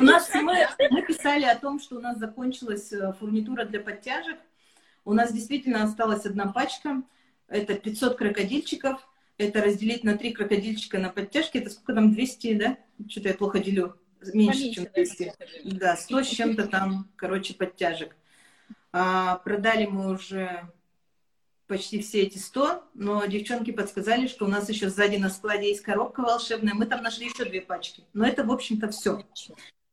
У 0.00 0.04
нас, 0.04 0.30
мы, 0.34 0.66
мы 0.90 1.02
писали 1.02 1.44
о 1.44 1.56
том, 1.56 1.80
что 1.80 1.96
у 1.96 2.00
нас 2.00 2.18
закончилась 2.18 2.92
э, 2.92 3.12
фурнитура 3.18 3.64
для 3.64 3.80
подтяжек. 3.80 4.38
У 5.04 5.12
нас 5.12 5.32
действительно 5.32 5.82
осталась 5.82 6.24
одна 6.26 6.52
пачка. 6.52 7.02
Это 7.48 7.74
500 7.74 8.16
крокодильчиков. 8.16 9.06
Это 9.36 9.62
разделить 9.62 10.04
на 10.04 10.16
три 10.16 10.32
крокодильчика 10.32 10.98
на 10.98 11.10
подтяжки. 11.10 11.58
Это 11.58 11.70
сколько 11.70 11.94
там, 11.94 12.12
200, 12.12 12.54
да? 12.54 12.78
Что-то 13.08 13.28
я 13.28 13.34
плохо 13.34 13.58
делю. 13.58 13.96
Меньше, 14.32 14.58
Поменьше, 14.60 14.74
чем 14.74 14.86
200. 14.94 15.34
Да, 15.64 15.96
100 15.96 16.22
с 16.22 16.28
чем-то 16.28 16.66
там, 16.66 17.10
короче, 17.16 17.54
подтяжек. 17.54 18.16
А, 18.92 19.36
продали 19.38 19.86
мы 19.86 20.12
уже 20.12 20.70
почти 21.66 22.00
все 22.00 22.22
эти 22.22 22.38
100, 22.38 22.84
но 22.94 23.24
девчонки 23.26 23.72
подсказали, 23.72 24.26
что 24.26 24.44
у 24.44 24.48
нас 24.48 24.68
еще 24.68 24.88
сзади 24.88 25.16
на 25.16 25.30
складе 25.30 25.68
есть 25.68 25.82
коробка 25.82 26.20
волшебная. 26.20 26.74
Мы 26.74 26.86
там 26.86 27.02
нашли 27.02 27.26
еще 27.26 27.44
две 27.44 27.60
пачки. 27.60 28.04
Но 28.12 28.26
это, 28.26 28.44
в 28.44 28.52
общем-то, 28.52 28.90
все. 28.90 29.24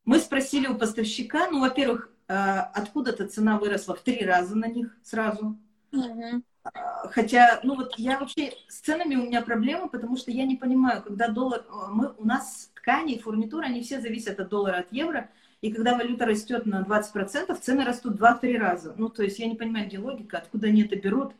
Мы 0.06 0.20
спросили 0.20 0.68
у 0.68 0.78
поставщика, 0.78 1.50
ну, 1.50 1.62
во-первых, 1.62 2.12
а, 2.28 2.62
откуда-то 2.74 3.28
цена 3.28 3.58
выросла 3.58 3.96
в 3.96 4.02
три 4.02 4.24
раза 4.24 4.56
на 4.56 4.68
них 4.68 4.96
сразу. 5.04 5.58
Угу. 5.92 6.44
Хотя, 6.64 7.60
ну 7.64 7.76
вот 7.76 7.96
я 7.98 8.20
вообще 8.20 8.54
с 8.68 8.82
ценами 8.82 9.16
у 9.16 9.26
меня 9.26 9.42
проблема, 9.42 9.88
потому 9.88 10.16
что 10.16 10.32
я 10.32 10.46
не 10.46 10.56
понимаю, 10.56 11.02
когда 11.02 11.28
доллар, 11.28 11.66
мы, 11.90 12.14
у 12.18 12.26
нас 12.26 12.72
ткани, 12.76 13.18
фурнитура, 13.18 13.66
они 13.66 13.82
все 13.82 14.00
зависят 14.00 14.40
от 14.40 14.50
доллара, 14.50 14.78
от 14.78 14.92
евро, 14.92 15.30
и 15.62 15.72
когда 15.72 15.96
валюта 15.96 16.26
растет 16.26 16.66
на 16.66 16.82
20%, 16.82 17.56
цены 17.60 17.84
растут 17.84 18.20
2-3 18.20 18.58
раза. 18.58 18.96
Ну, 18.98 19.10
то 19.10 19.24
есть 19.24 19.40
я 19.40 19.48
не 19.48 19.56
понимаю, 19.56 19.88
где 19.88 20.00
логика, 20.00 20.38
откуда 20.38 20.68
они 20.68 20.84
это 20.84 20.96
берут. 20.96 21.34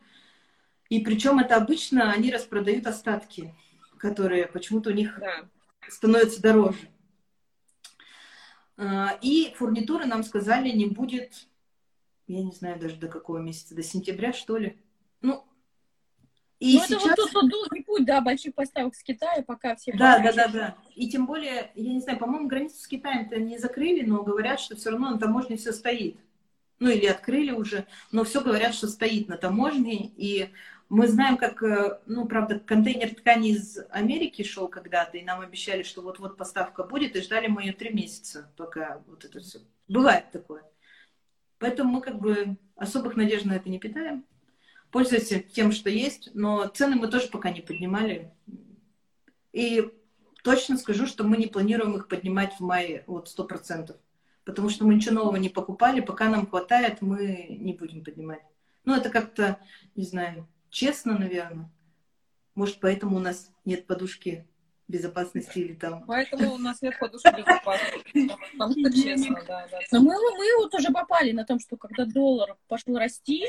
И 0.88 1.00
причем 1.00 1.38
это 1.38 1.56
обычно 1.56 2.12
они 2.12 2.30
распродают 2.30 2.86
остатки, 2.86 3.54
которые 3.98 4.46
почему-то 4.46 4.90
у 4.90 4.92
них 4.92 5.18
да. 5.18 5.48
становятся 5.88 6.42
дороже. 6.42 6.88
А, 8.76 9.18
и 9.22 9.54
фурнитуры 9.56 10.06
нам 10.06 10.22
сказали, 10.22 10.70
не 10.70 10.86
будет, 10.86 11.48
я 12.26 12.42
не 12.42 12.52
знаю 12.52 12.78
даже 12.78 12.96
до 12.96 13.08
какого 13.08 13.38
месяца, 13.38 13.74
до 13.74 13.82
сентября, 13.82 14.32
что 14.32 14.56
ли. 14.56 14.78
И 16.62 16.76
ну, 16.76 16.84
сейчас... 16.86 17.04
это 17.04 17.22
вот 17.22 17.32
тот 17.32 17.50
долгий 17.50 17.82
путь, 17.82 18.04
да, 18.04 18.20
больших 18.20 18.54
поставок 18.54 18.94
с 18.94 19.02
Китая, 19.02 19.42
пока 19.44 19.74
все... 19.74 19.92
Да, 19.94 20.20
да, 20.20 20.32
да, 20.32 20.46
да. 20.46 20.76
И 20.94 21.10
тем 21.10 21.26
более, 21.26 21.72
я 21.74 21.92
не 21.92 21.98
знаю, 21.98 22.20
по-моему, 22.20 22.46
границу 22.46 22.76
с 22.76 22.86
Китаем-то 22.86 23.40
не 23.40 23.58
закрыли, 23.58 24.06
но 24.06 24.22
говорят, 24.22 24.60
что 24.60 24.76
все 24.76 24.90
равно 24.90 25.10
на 25.10 25.18
таможне 25.18 25.56
все 25.56 25.72
стоит. 25.72 26.18
Ну, 26.78 26.88
или 26.88 27.06
открыли 27.06 27.50
уже, 27.50 27.86
но 28.12 28.22
все 28.22 28.40
говорят, 28.40 28.74
что 28.74 28.86
стоит 28.86 29.26
на 29.26 29.36
таможне, 29.36 30.06
и 30.16 30.50
мы 30.88 31.08
знаем, 31.08 31.36
как, 31.36 31.64
э, 31.64 31.98
ну, 32.06 32.26
правда, 32.26 32.60
контейнер 32.60 33.12
ткани 33.12 33.50
из 33.50 33.80
Америки 33.90 34.42
шел 34.44 34.68
когда-то, 34.68 35.18
и 35.18 35.24
нам 35.24 35.40
обещали, 35.40 35.82
что 35.82 36.00
вот-вот 36.00 36.36
поставка 36.36 36.84
будет, 36.84 37.16
и 37.16 37.22
ждали 37.22 37.48
мы 37.48 37.62
ее 37.62 37.72
три 37.72 37.92
месяца, 37.92 38.52
пока 38.56 39.02
вот 39.08 39.24
это 39.24 39.40
все. 39.40 39.58
Бывает 39.88 40.30
такое. 40.30 40.62
Поэтому 41.58 41.94
мы 41.94 42.02
как 42.02 42.20
бы 42.20 42.56
особых 42.76 43.16
надежд 43.16 43.46
на 43.46 43.54
это 43.54 43.68
не 43.68 43.80
питаем. 43.80 44.24
Пользуемся 44.92 45.40
тем, 45.40 45.72
что 45.72 45.88
есть, 45.88 46.30
но 46.34 46.66
цены 46.66 46.96
мы 46.96 47.08
тоже 47.08 47.28
пока 47.28 47.50
не 47.50 47.62
поднимали. 47.62 48.30
И 49.52 49.90
точно 50.44 50.76
скажу, 50.76 51.06
что 51.06 51.24
мы 51.24 51.38
не 51.38 51.46
планируем 51.46 51.96
их 51.96 52.08
поднимать 52.08 52.52
в 52.54 52.60
мае 52.60 53.02
вот 53.06 53.28
сто 53.30 53.44
процентов. 53.44 53.96
Потому 54.44 54.68
что 54.68 54.84
мы 54.84 54.94
ничего 54.94 55.14
нового 55.14 55.36
не 55.36 55.48
покупали, 55.48 56.00
пока 56.00 56.28
нам 56.28 56.46
хватает, 56.46 57.00
мы 57.00 57.46
не 57.48 57.72
будем 57.72 58.04
поднимать. 58.04 58.42
Ну, 58.84 58.94
это 58.94 59.08
как-то, 59.08 59.58
не 59.94 60.04
знаю, 60.04 60.46
честно, 60.68 61.18
наверное. 61.18 61.70
Может, 62.54 62.78
поэтому 62.80 63.16
у 63.16 63.20
нас 63.20 63.50
нет 63.64 63.86
подушки 63.86 64.46
безопасности 64.88 65.58
или 65.58 65.72
там... 65.72 66.04
Поэтому 66.04 66.52
у 66.52 66.58
нас 66.58 66.82
нет 66.82 66.98
подушки 66.98 67.34
безопасности. 67.34 68.30
Потому 68.52 68.72
что 68.72 68.92
честно, 68.92 69.42
да, 69.46 69.66
да. 69.70 69.78
Но 69.90 70.00
мы, 70.00 70.12
мы 70.12 70.56
вот 70.58 70.74
уже 70.74 70.90
попали 70.90 71.32
на 71.32 71.46
том, 71.46 71.60
что 71.60 71.78
когда 71.78 72.04
доллар 72.04 72.56
пошел 72.68 72.98
расти, 72.98 73.46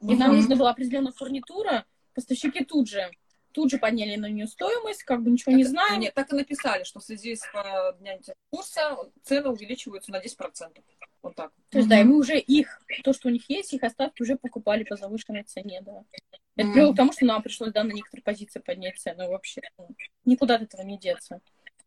и 0.00 0.14
нам 0.16 0.36
нужна 0.36 0.56
была 0.56 0.70
определенная 0.70 1.12
фурнитура, 1.12 1.84
поставщики 2.14 2.64
тут 2.64 2.88
же 2.88 3.10
тут 3.52 3.70
же 3.70 3.78
подняли 3.78 4.16
на 4.16 4.30
нее 4.30 4.46
стоимость, 4.46 5.02
как 5.02 5.22
бы 5.22 5.30
ничего 5.30 5.52
так, 5.52 5.58
не 5.58 5.64
знаем. 5.64 6.00
Нет, 6.00 6.14
так 6.14 6.32
и 6.32 6.36
написали, 6.36 6.84
что 6.84 7.00
в 7.00 7.04
связи 7.04 7.34
с 7.34 7.42
поднятием 7.52 8.36
курса 8.50 8.96
цены 9.24 9.48
увеличиваются 9.48 10.12
на 10.12 10.20
10%. 10.20 10.82
Вот 11.22 11.34
так. 11.34 11.52
То 11.70 11.78
есть, 11.78 11.88
да, 11.88 12.00
и 12.00 12.04
мы 12.04 12.16
уже 12.16 12.38
их, 12.38 12.80
то, 13.04 13.12
что 13.12 13.28
у 13.28 13.30
них 13.30 13.48
есть, 13.50 13.72
их 13.74 13.82
остатки 13.82 14.22
уже 14.22 14.36
покупали 14.36 14.84
по 14.84 14.96
завышенной 14.96 15.42
цене, 15.42 15.82
да. 15.82 16.04
Это 16.56 16.68
mm. 16.68 16.72
привело 16.72 16.92
к 16.92 16.96
тому, 16.96 17.12
что 17.12 17.26
нам 17.26 17.42
пришлось, 17.42 17.72
да, 17.72 17.84
на 17.84 17.92
некоторые 17.92 18.22
позиции 18.22 18.60
поднять 18.60 18.98
цену 18.98 19.28
вообще. 19.28 19.62
Ну, 19.78 19.88
никуда 20.24 20.56
от 20.56 20.62
этого 20.62 20.82
не 20.82 20.98
деться. 20.98 21.40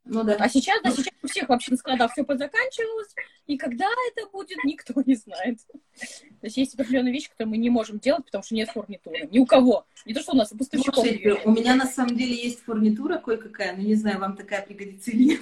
Ну 0.05 0.23
да. 0.23 0.35
А 0.37 0.49
сейчас, 0.49 0.81
да, 0.83 0.91
сейчас 0.91 1.13
у 1.21 1.27
всех 1.27 1.47
вообще 1.47 1.71
на 1.71 1.77
складах 1.77 2.11
все 2.11 2.23
позаканчивалось, 2.23 3.15
и 3.47 3.57
когда 3.57 3.87
это 4.11 4.29
будет, 4.29 4.61
никто 4.65 4.93
не 5.05 5.15
знает. 5.15 5.59
То 5.67 6.47
есть 6.47 6.57
есть 6.57 6.75
определенные 6.75 7.13
вещи, 7.13 7.29
которые 7.29 7.51
мы 7.51 7.57
не 7.57 7.69
можем 7.69 7.99
делать, 7.99 8.25
потому 8.25 8.43
что 8.43 8.53
нет 8.53 8.69
фурнитуры. 8.69 9.29
Ни 9.31 9.39
у 9.39 9.45
кого. 9.45 9.85
Не 10.05 10.13
то, 10.13 10.21
что 10.21 10.33
у 10.33 10.35
нас, 10.35 10.51
у 10.51 10.57
поставщиков. 10.57 10.95
Слушайте, 10.95 11.41
у 11.45 11.51
меня 11.51 11.75
на 11.75 11.85
самом 11.85 12.17
деле 12.17 12.35
есть 12.35 12.63
фурнитура 12.65 13.17
кое-какая, 13.17 13.75
но 13.75 13.81
не 13.81 13.95
знаю, 13.95 14.19
вам 14.19 14.35
такая 14.35 14.61
пригодится 14.61 15.11
или 15.11 15.23
нет. 15.23 15.41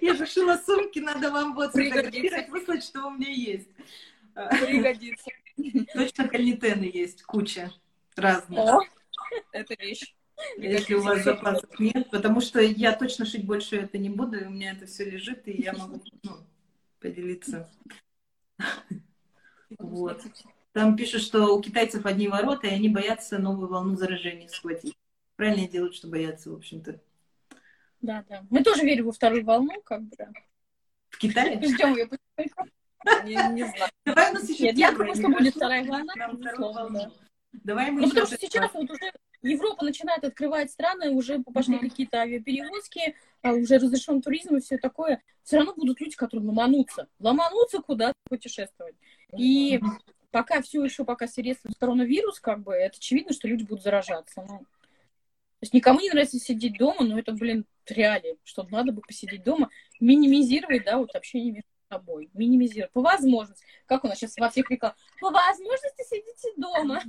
Я 0.00 0.14
же 0.14 0.26
шила 0.26 0.58
сумки, 0.64 1.00
надо 1.00 1.30
вам 1.30 1.54
вот 1.54 1.70
сфотографировать, 1.70 2.48
выслать, 2.48 2.84
что 2.84 3.08
у 3.08 3.10
меня 3.10 3.30
есть. 3.30 3.68
Пригодится. 4.34 5.30
Точно 5.92 6.28
кальнитены 6.28 6.90
есть, 6.92 7.22
куча. 7.22 7.70
разных. 8.16 8.58
О, 8.58 8.80
Это 9.52 9.74
вещь. 9.74 10.14
Если 10.56 10.94
у 10.94 11.02
вас 11.02 11.22
запасов 11.22 11.78
нет, 11.78 12.10
потому 12.10 12.40
что 12.40 12.60
я 12.60 12.92
точно 12.92 13.26
шить 13.26 13.44
больше 13.44 13.76
это 13.76 13.98
не 13.98 14.10
буду, 14.10 14.38
и 14.38 14.44
у 14.44 14.50
меня 14.50 14.72
это 14.72 14.86
все 14.86 15.04
лежит, 15.04 15.46
и 15.46 15.62
я 15.62 15.72
могу 15.72 16.02
ну, 16.22 16.36
поделиться. 17.00 17.70
Вот. 19.78 20.22
Там 20.72 20.96
пишут, 20.96 21.22
что 21.22 21.56
у 21.56 21.60
китайцев 21.60 22.06
одни 22.06 22.28
ворота, 22.28 22.68
и 22.68 22.70
они 22.74 22.88
боятся 22.88 23.38
новую 23.38 23.68
волну 23.68 23.96
заражения 23.96 24.46
схватить. 24.46 24.96
Правильно 25.34 25.66
делают, 25.66 25.96
что 25.96 26.06
боятся, 26.06 26.50
в 26.50 26.54
общем-то. 26.54 27.00
да, 28.00 28.24
да. 28.28 28.44
Мы 28.50 28.62
тоже 28.62 28.82
верим 28.82 29.06
во 29.06 29.12
вторую 29.12 29.44
волну, 29.44 29.72
как 29.84 30.02
бы, 30.02 30.14
да. 30.16 30.28
В 31.10 31.18
Китае? 31.18 31.60
Ждем 31.62 31.96
ее 31.96 32.06
потихоньку. 32.06 32.68
Не, 33.24 33.52
не 33.52 33.64
знаю. 33.64 33.90
Давай 34.04 34.30
у 34.30 34.34
нас 34.34 34.48
еще 34.48 34.64
Нет, 34.64 34.78
я 34.78 34.92
думаю, 34.92 35.14
что 35.14 35.28
будет 35.28 35.54
вторая 35.54 35.84
волна. 35.84 36.14
Давай 37.52 37.90
мы 37.90 38.02
Ну, 38.02 38.08
потому 38.08 38.26
что 38.26 38.38
сейчас 38.38 38.72
вот 38.74 38.90
уже 38.90 39.12
Европа 39.48 39.84
начинает 39.84 40.24
открывать 40.24 40.70
страны, 40.70 41.10
уже 41.10 41.38
пошли 41.40 41.76
Мгм. 41.76 41.90
какие-то 41.90 42.20
авиаперевозки, 42.20 43.14
а 43.42 43.52
уже 43.52 43.78
разрешен 43.78 44.22
туризм 44.22 44.56
и 44.56 44.60
все 44.60 44.78
такое. 44.78 45.22
Все 45.42 45.56
равно 45.56 45.74
будут 45.74 46.00
люди, 46.00 46.16
которые 46.16 46.46
ломанутся. 46.46 47.08
Ломанутся 47.18 47.80
куда-то 47.80 48.14
путешествовать. 48.28 48.94
И 49.36 49.80
пока 50.30 50.62
все 50.62 50.82
еще, 50.84 51.04
пока 51.04 51.26
свирепствует 51.26 51.76
коронавирус, 51.78 52.40
как 52.40 52.62
бы, 52.62 52.72
это 52.72 52.96
очевидно, 52.96 53.32
что 53.32 53.46
люди 53.46 53.64
будут 53.64 53.84
заражаться. 53.84 54.44
Ну, 54.48 54.58
то 54.58 55.66
есть 55.66 55.72
никому 55.72 56.00
не 56.00 56.10
нравится 56.10 56.38
сидеть 56.38 56.76
дома, 56.76 57.04
но 57.04 57.18
это, 57.18 57.32
блин, 57.32 57.64
реалии, 57.86 58.36
что 58.44 58.66
надо 58.70 58.92
бы 58.92 59.00
посидеть 59.00 59.44
дома, 59.44 59.70
минимизировать, 60.00 60.84
да, 60.84 60.98
вот 60.98 61.14
общение 61.14 61.52
между 61.52 61.68
собой, 61.90 62.30
минимизировать. 62.34 62.92
По 62.92 63.00
возможности, 63.00 63.64
как 63.86 64.04
у 64.04 64.08
нас 64.08 64.18
сейчас 64.18 64.36
во 64.36 64.50
всех 64.50 64.70
рекламах, 64.70 64.96
по 65.20 65.30
возможности 65.30 66.02
сидите 66.08 66.48
дома. 66.56 67.00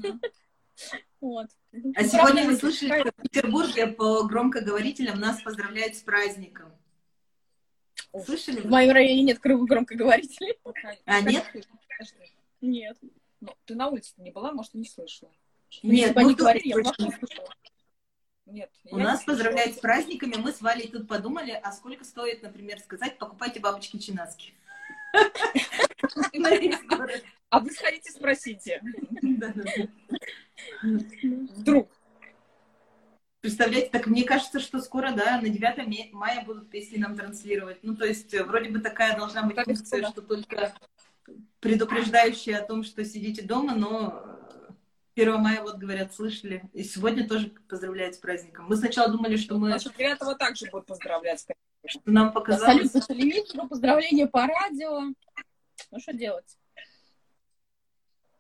Вот. 1.22 1.48
А 1.96 2.04
сегодня 2.04 2.46
вы 2.46 2.56
слышали, 2.58 3.00
что 3.00 3.12
в 3.18 3.22
Петербурге 3.22 3.88
по 3.88 4.24
громкоговорителям 4.24 5.20
нас 5.20 5.42
поздравляют 5.42 5.96
с 5.96 6.02
праздником. 6.02 6.72
Слышали? 8.26 8.62
В 8.62 8.70
моем 8.70 8.92
районе 8.92 9.24
нет 9.24 9.40
гром- 9.40 9.66
громкоговорителей. 9.66 10.58
А, 11.06 11.22
нет? 11.22 11.46
Нет. 12.62 12.98
Ну, 13.42 13.56
ты 13.66 13.76
на 13.76 13.88
улице 13.90 14.14
не 14.18 14.32
была, 14.32 14.52
может, 14.52 14.74
и 14.76 14.78
не 14.78 14.88
слышала. 14.88 15.32
Если 15.82 16.14
бы 16.14 16.22
ну, 16.22 16.28
они 16.28 16.30
тут 16.30 16.40
говорили, 16.40 16.68
я 16.70 16.84
слышала. 16.84 17.50
Нет. 18.46 18.72
У 18.86 18.98
нас 18.98 19.22
не 19.22 19.26
поздравляют 19.26 19.76
с 19.76 19.80
праздниками. 19.80 20.36
Мы 20.36 20.52
с 20.52 20.62
Валей 20.62 20.88
тут 20.88 21.08
подумали, 21.08 21.60
а 21.64 21.72
сколько 21.72 22.06
стоит, 22.06 22.44
например, 22.44 22.80
сказать, 22.80 23.18
покупайте 23.18 23.60
бабочки 23.60 23.98
чинаски. 23.98 24.54
А 27.50 27.60
вы 27.60 27.72
сходите, 27.72 28.12
спросите. 28.12 28.82
Вдруг. 30.82 31.90
Представляете, 33.42 33.90
так 33.92 34.08
мне 34.08 34.24
кажется, 34.24 34.60
что 34.60 34.82
скоро, 34.82 35.12
да, 35.12 35.40
на 35.40 35.50
9 35.50 35.86
ме- 35.88 36.10
мая 36.12 36.44
будут 36.44 36.72
песни 36.72 36.98
нам 36.98 37.16
транслировать. 37.16 37.78
Ну, 37.84 37.96
то 37.96 38.04
есть, 38.04 38.34
э, 38.34 38.44
вроде 38.44 38.72
бы 38.72 38.80
такая 38.80 39.16
должна 39.16 39.44
быть 39.44 39.56
функция, 39.60 40.08
что 40.08 40.24
только 40.24 40.74
предупреждающая 41.60 42.58
о 42.58 42.66
том, 42.66 42.84
что 42.84 43.06
сидите 43.06 43.44
дома, 43.44 43.76
но 43.76 44.24
э, 45.16 45.22
1 45.22 45.40
мая, 45.40 45.62
вот 45.62 45.76
говорят, 45.76 46.16
слышали. 46.16 46.68
И 46.74 46.84
сегодня 46.84 47.28
тоже 47.28 47.52
поздравляют 47.70 48.16
с 48.16 48.18
праздником. 48.18 48.66
Мы 48.68 48.78
сначала 48.78 49.12
думали, 49.12 49.38
что 49.38 49.60
мы, 49.60 49.68
Значит, 49.68 49.96
9 49.96 50.38
также 50.40 50.66
будут 50.72 50.88
поздравлять. 50.88 51.46
Что 51.88 52.02
нам 52.06 52.32
показалось... 52.34 52.92
Салют 52.92 52.94
по 52.94 53.14
телевизору, 53.14 53.68
поздравления 53.68 54.28
по 54.28 54.46
радио. 54.46 55.14
Ну, 55.92 56.00
что 56.00 56.14
делать? 56.14 56.58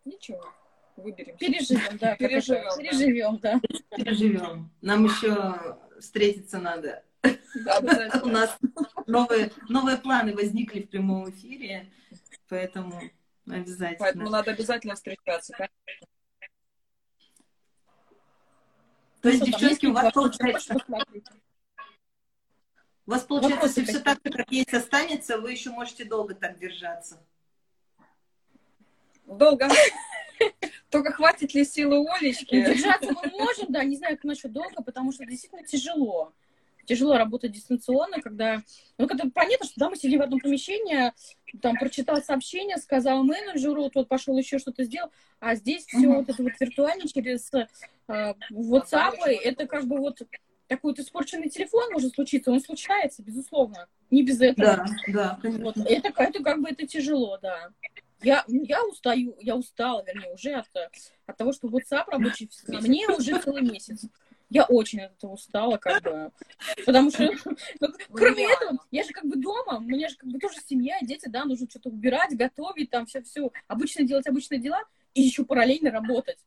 Ничего. 0.05 0.43
Выберем. 0.95 1.37
Переживем, 1.37 1.97
да. 1.97 2.15
Переживем, 2.15 2.63
да. 2.63 2.77
Переживем, 2.77 3.37
да. 3.39 3.59
Переживем. 3.97 4.71
Нам 4.81 5.05
еще 5.05 5.77
встретиться 5.99 6.59
надо. 6.59 7.03
Да. 7.23 8.21
У 8.23 8.27
нас 8.27 8.57
новые, 9.07 9.51
новые 9.67 9.97
планы 9.97 10.33
возникли 10.35 10.81
в 10.81 10.89
прямом 10.89 11.29
эфире, 11.29 11.91
поэтому 12.47 13.01
обязательно. 13.47 13.97
Поэтому 13.99 14.29
надо 14.29 14.51
обязательно 14.51 14.95
встречаться. 14.95 15.53
конечно. 15.53 16.07
То 19.21 19.29
есть, 19.29 19.39
Ну, 19.41 19.47
девчонки, 19.47 19.85
у 19.87 19.93
вас 19.93 20.13
получается? 20.13 20.75
У 23.07 23.11
вас 23.11 23.23
получается, 23.23 23.55
Вопросы 23.55 23.79
если 23.81 23.93
все 23.93 24.01
так, 24.01 24.19
как 24.21 24.51
есть, 24.51 24.73
останется, 24.73 25.37
вы 25.37 25.51
еще 25.51 25.69
можете 25.69 26.05
долго 26.05 26.33
так 26.33 26.57
держаться. 26.57 27.21
Долго. 29.27 29.67
Только 30.89 31.11
хватит 31.11 31.53
ли 31.53 31.65
силы 31.65 32.05
Олечки? 32.09 32.65
Держаться 32.65 33.11
мы 33.11 33.29
можем, 33.31 33.71
да, 33.71 33.83
не 33.83 33.97
знаю, 33.97 34.15
как 34.15 34.23
насчет 34.23 34.51
долго, 34.51 34.81
потому 34.83 35.11
что 35.11 35.25
действительно 35.25 35.63
тяжело. 35.63 36.33
Тяжело 36.85 37.17
работать 37.17 37.51
дистанционно, 37.51 38.21
когда... 38.21 38.61
Ну, 38.97 39.07
когда 39.07 39.25
понятно, 39.33 39.65
что 39.65 39.79
да, 39.79 39.89
мы 39.89 39.97
сидим 39.97 40.19
в 40.19 40.23
одном 40.23 40.39
помещении, 40.39 41.11
там 41.59 41.75
прочитал 41.75 42.21
сообщение, 42.21 42.77
сказал 42.77 43.23
менеджеру, 43.23 43.89
тот 43.89 44.07
пошел 44.07 44.37
еще 44.37 44.59
что-то 44.59 44.83
сделал, 44.83 45.11
а 45.39 45.55
здесь 45.55 45.85
все 45.85 46.07
вот 46.07 46.29
это 46.29 46.43
вот 46.43 46.53
виртуально 46.59 47.07
через 47.07 47.51
э, 47.53 48.33
WhatsApp, 48.51 49.17
это 49.25 49.65
как 49.65 49.85
бы 49.85 49.97
вот 49.97 50.21
такой 50.67 50.91
вот 50.91 50.99
испорченный 50.99 51.49
телефон 51.49 51.91
может 51.91 52.13
случиться, 52.13 52.51
он 52.51 52.59
случается, 52.59 53.21
безусловно, 53.23 53.87
не 54.11 54.23
без 54.23 54.41
этого. 54.41 54.85
Да, 54.85 54.85
да, 55.07 55.39
Вот, 55.43 55.75
конечно. 55.75 55.83
это, 55.83 56.23
это 56.23 56.43
как 56.43 56.61
бы 56.61 56.69
это 56.69 56.87
тяжело, 56.87 57.37
да. 57.41 57.69
Я, 58.21 58.43
я 58.47 58.83
устаю, 58.85 59.35
я 59.39 59.55
устала, 59.55 60.03
вернее, 60.05 60.33
уже 60.33 60.53
от, 60.53 60.67
от 61.25 61.37
того, 61.37 61.51
что 61.51 61.67
WhatsApp 61.67 62.05
рабочий 62.07 62.49
на 62.67 62.79
мне 62.79 63.07
уже 63.07 63.39
целый 63.39 63.61
месяц. 63.61 64.05
Я 64.49 64.63
очень 64.63 65.01
от 65.01 65.13
этого 65.13 65.33
устала, 65.33 65.77
как 65.77 66.03
бы. 66.03 66.31
Потому 66.85 67.09
что, 67.11 67.29
ну, 67.79 67.87
кроме 68.13 68.45
этого, 68.51 68.79
я 68.91 69.03
же 69.03 69.09
как 69.09 69.25
бы 69.25 69.35
дома, 69.35 69.77
у 69.77 69.81
меня 69.81 70.07
же 70.07 70.15
как 70.15 70.29
бы 70.29 70.39
тоже 70.39 70.57
семья, 70.67 70.97
дети, 71.01 71.27
да, 71.27 71.45
нужно 71.45 71.67
что-то 71.69 71.89
убирать, 71.89 72.35
готовить, 72.37 72.89
там 72.89 73.05
все-все. 73.05 73.51
Обычно 73.67 74.03
делать 74.03 74.27
обычные 74.27 74.59
дела 74.59 74.83
и 75.13 75.21
еще 75.21 75.45
параллельно 75.45 75.91
работать. 75.91 76.37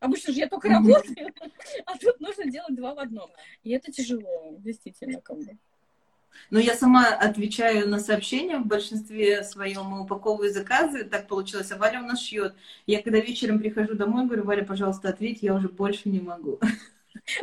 Обычно 0.00 0.32
же 0.32 0.40
я 0.40 0.48
только 0.48 0.68
работаю, 0.68 1.32
а 1.86 1.98
тут 1.98 2.20
нужно 2.20 2.50
делать 2.50 2.74
два 2.74 2.94
в 2.94 2.98
одном. 2.98 3.30
И 3.62 3.70
это 3.70 3.92
тяжело, 3.92 4.56
действительно, 4.58 5.20
как 5.20 5.38
бы. 5.38 5.56
Но 6.50 6.58
я 6.58 6.74
сама 6.74 7.08
отвечаю 7.08 7.88
на 7.88 7.98
сообщения 7.98 8.58
в 8.58 8.66
большинстве 8.66 9.42
своем 9.42 9.96
и 9.96 10.00
упаковываю 10.00 10.52
заказы. 10.52 11.04
Так 11.04 11.28
получилось. 11.28 11.72
А 11.72 11.76
Валя 11.76 12.00
у 12.00 12.06
нас 12.06 12.20
шьет. 12.20 12.54
Я 12.86 13.02
когда 13.02 13.18
вечером 13.18 13.58
прихожу 13.58 13.94
домой, 13.94 14.26
говорю, 14.26 14.44
Валя, 14.44 14.64
пожалуйста, 14.64 15.08
ответь, 15.08 15.42
я 15.42 15.54
уже 15.54 15.68
больше 15.68 16.08
не 16.08 16.20
могу. 16.20 16.60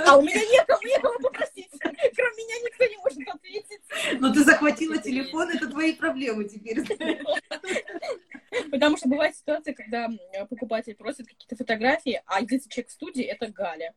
А 0.06 0.18
у 0.18 0.22
меня 0.22 0.40
некому, 0.40 0.80
некому 0.84 1.20
попросить. 1.20 1.70
Кроме 1.80 2.36
меня 2.38 2.56
никто 2.64 2.86
не 2.86 2.98
может 2.98 3.28
ответить. 3.28 3.82
Но 4.22 4.34
ты 4.34 4.44
захватила 4.44 4.98
телефон, 4.98 5.50
это 5.50 5.68
твои 5.68 5.94
проблемы 5.94 6.46
теперь. 6.46 6.84
Потому 8.72 8.98
что 8.98 9.10
бывает 9.10 9.36
ситуация, 9.36 9.74
когда 9.74 10.10
покупатель 10.50 10.96
просит 10.96 11.28
какие-то 11.28 11.56
фотографии, 11.56 12.22
а 12.26 12.42
единственный 12.42 12.72
человек 12.74 12.90
в 12.90 12.94
студии— 12.94 13.24
это 13.26 13.48
Галя. 13.48 13.94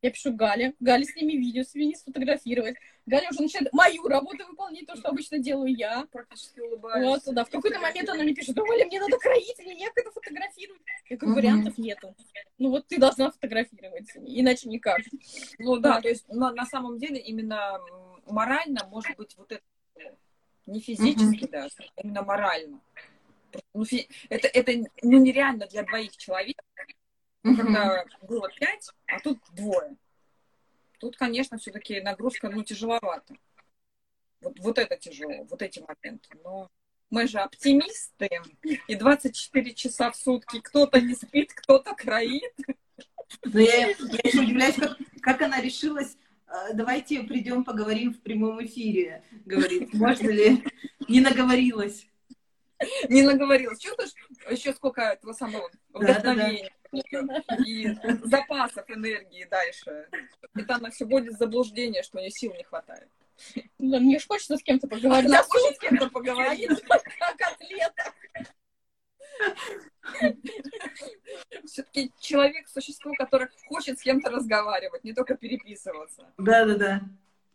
Я 0.00 0.12
пишу 0.12 0.32
Гале, 0.32 0.74
Галя, 0.78 1.04
сними 1.04 1.36
видео, 1.36 1.64
сними, 1.64 1.96
сфотографировать. 1.96 2.76
Галя 3.06 3.28
уже 3.30 3.42
начинает 3.42 3.72
мою 3.72 4.06
работу 4.06 4.46
выполнять, 4.46 4.86
то, 4.86 4.94
что 4.94 5.08
обычно 5.08 5.40
делаю 5.40 5.74
я. 5.74 6.06
Практически 6.12 6.60
улыбаюсь. 6.60 7.04
Вот, 7.04 7.34
да. 7.34 7.44
В 7.44 7.50
какой-то 7.50 7.80
момент 7.80 8.08
она 8.08 8.22
мне 8.22 8.32
пишет, 8.32 8.54
да, 8.54 8.62
Оля, 8.62 8.86
мне 8.86 9.00
надо 9.00 9.18
кроить, 9.18 9.58
мне 9.58 9.74
некогда 9.74 10.12
фотографировать. 10.12 10.82
Я 11.10 11.16
говорю, 11.16 11.34
вариантов 11.34 11.78
нету. 11.78 12.14
Ну 12.58 12.70
вот 12.70 12.86
ты 12.86 12.98
должна 12.98 13.32
фотографировать, 13.32 14.08
иначе 14.14 14.68
никак. 14.68 15.00
Ну 15.58 15.78
да, 15.78 15.94
Да. 15.94 16.00
то 16.02 16.08
есть 16.08 16.28
на, 16.28 16.52
на 16.52 16.66
самом 16.66 16.98
деле 16.98 17.18
именно 17.18 17.80
морально 18.26 18.86
может 18.86 19.16
быть 19.16 19.36
вот 19.36 19.50
это 19.50 19.64
не 20.66 20.80
физически 20.80 21.48
даже, 21.48 21.74
а 21.96 22.02
именно 22.02 22.22
морально. 22.22 22.80
Ну, 23.74 23.84
это, 24.28 24.48
это 24.48 24.90
ну, 25.02 25.18
нереально 25.18 25.66
для 25.66 25.82
двоих 25.82 26.16
человек, 26.16 26.60
Ну, 27.42 27.56
когда 27.56 28.04
было 28.22 28.48
пять, 28.58 28.90
а 29.06 29.20
тут 29.20 29.38
двое. 29.52 29.96
Тут, 30.98 31.16
конечно, 31.16 31.58
все-таки 31.58 32.00
нагрузка 32.00 32.48
ну, 32.48 32.62
тяжеловато. 32.64 33.34
Вот, 34.40 34.58
вот 34.58 34.78
это 34.78 34.96
тяжело, 34.96 35.44
вот 35.44 35.62
эти 35.62 35.80
моменты. 35.80 36.28
Но 36.42 36.70
мы 37.10 37.26
же 37.26 37.38
оптимисты, 37.38 38.28
и 38.86 38.94
24 38.94 39.74
часа 39.74 40.10
в 40.10 40.16
сутки 40.16 40.60
кто-то 40.60 41.00
не 41.00 41.14
спит, 41.14 41.52
кто-то 41.54 41.94
кроит. 41.94 42.54
Но 43.44 43.60
я, 43.60 43.88
я 43.88 43.88
еще 44.24 44.40
удивляюсь, 44.40 44.74
как, 44.76 44.96
как 45.20 45.42
она 45.42 45.60
решилась, 45.60 46.16
«А, 46.46 46.72
давайте 46.72 47.22
придем 47.24 47.62
поговорим 47.62 48.14
в 48.14 48.20
прямом 48.20 48.64
эфире, 48.64 49.22
говорит. 49.44 49.92
Можно 49.92 50.30
ли? 50.30 50.64
Не 51.06 51.20
наговорилась. 51.20 52.06
Не 53.08 53.22
наговорилась. 53.22 53.78
Чувствуешь, 53.78 54.12
еще 54.50 54.72
сколько 54.72 55.00
этого 55.00 55.32
самого 55.32 55.70
вдохновения 55.92 56.70
и 57.66 57.88
запасов 58.24 58.88
энергии 58.88 59.44
дальше. 59.44 60.08
Это 60.54 60.76
она 60.76 60.90
все 60.90 61.04
будет 61.04 61.38
заблуждение, 61.38 62.02
что 62.02 62.18
у 62.18 62.20
нее 62.20 62.30
сил 62.30 62.54
не 62.54 62.64
хватает. 62.64 63.08
Да, 63.78 64.00
мне 64.00 64.18
же 64.18 64.26
хочется 64.26 64.56
с 64.56 64.62
кем-то 64.62 64.88
поговорить. 64.88 65.28
Она 65.28 65.40
А 65.40 65.42
хочет 65.44 65.76
с 65.76 65.78
кем-то 65.80 66.08
поговорить. 66.10 66.70
как 67.18 67.52
атлета. 67.52 68.12
Все-таки 71.64 72.12
человек— 72.20 72.68
существо, 72.68 73.12
которое 73.16 73.50
хочет 73.68 73.98
с 73.98 74.02
кем-то 74.02 74.30
разговаривать, 74.30 75.04
не 75.04 75.12
только 75.12 75.36
переписываться. 75.36 76.32
Да-да-да. 76.38 77.02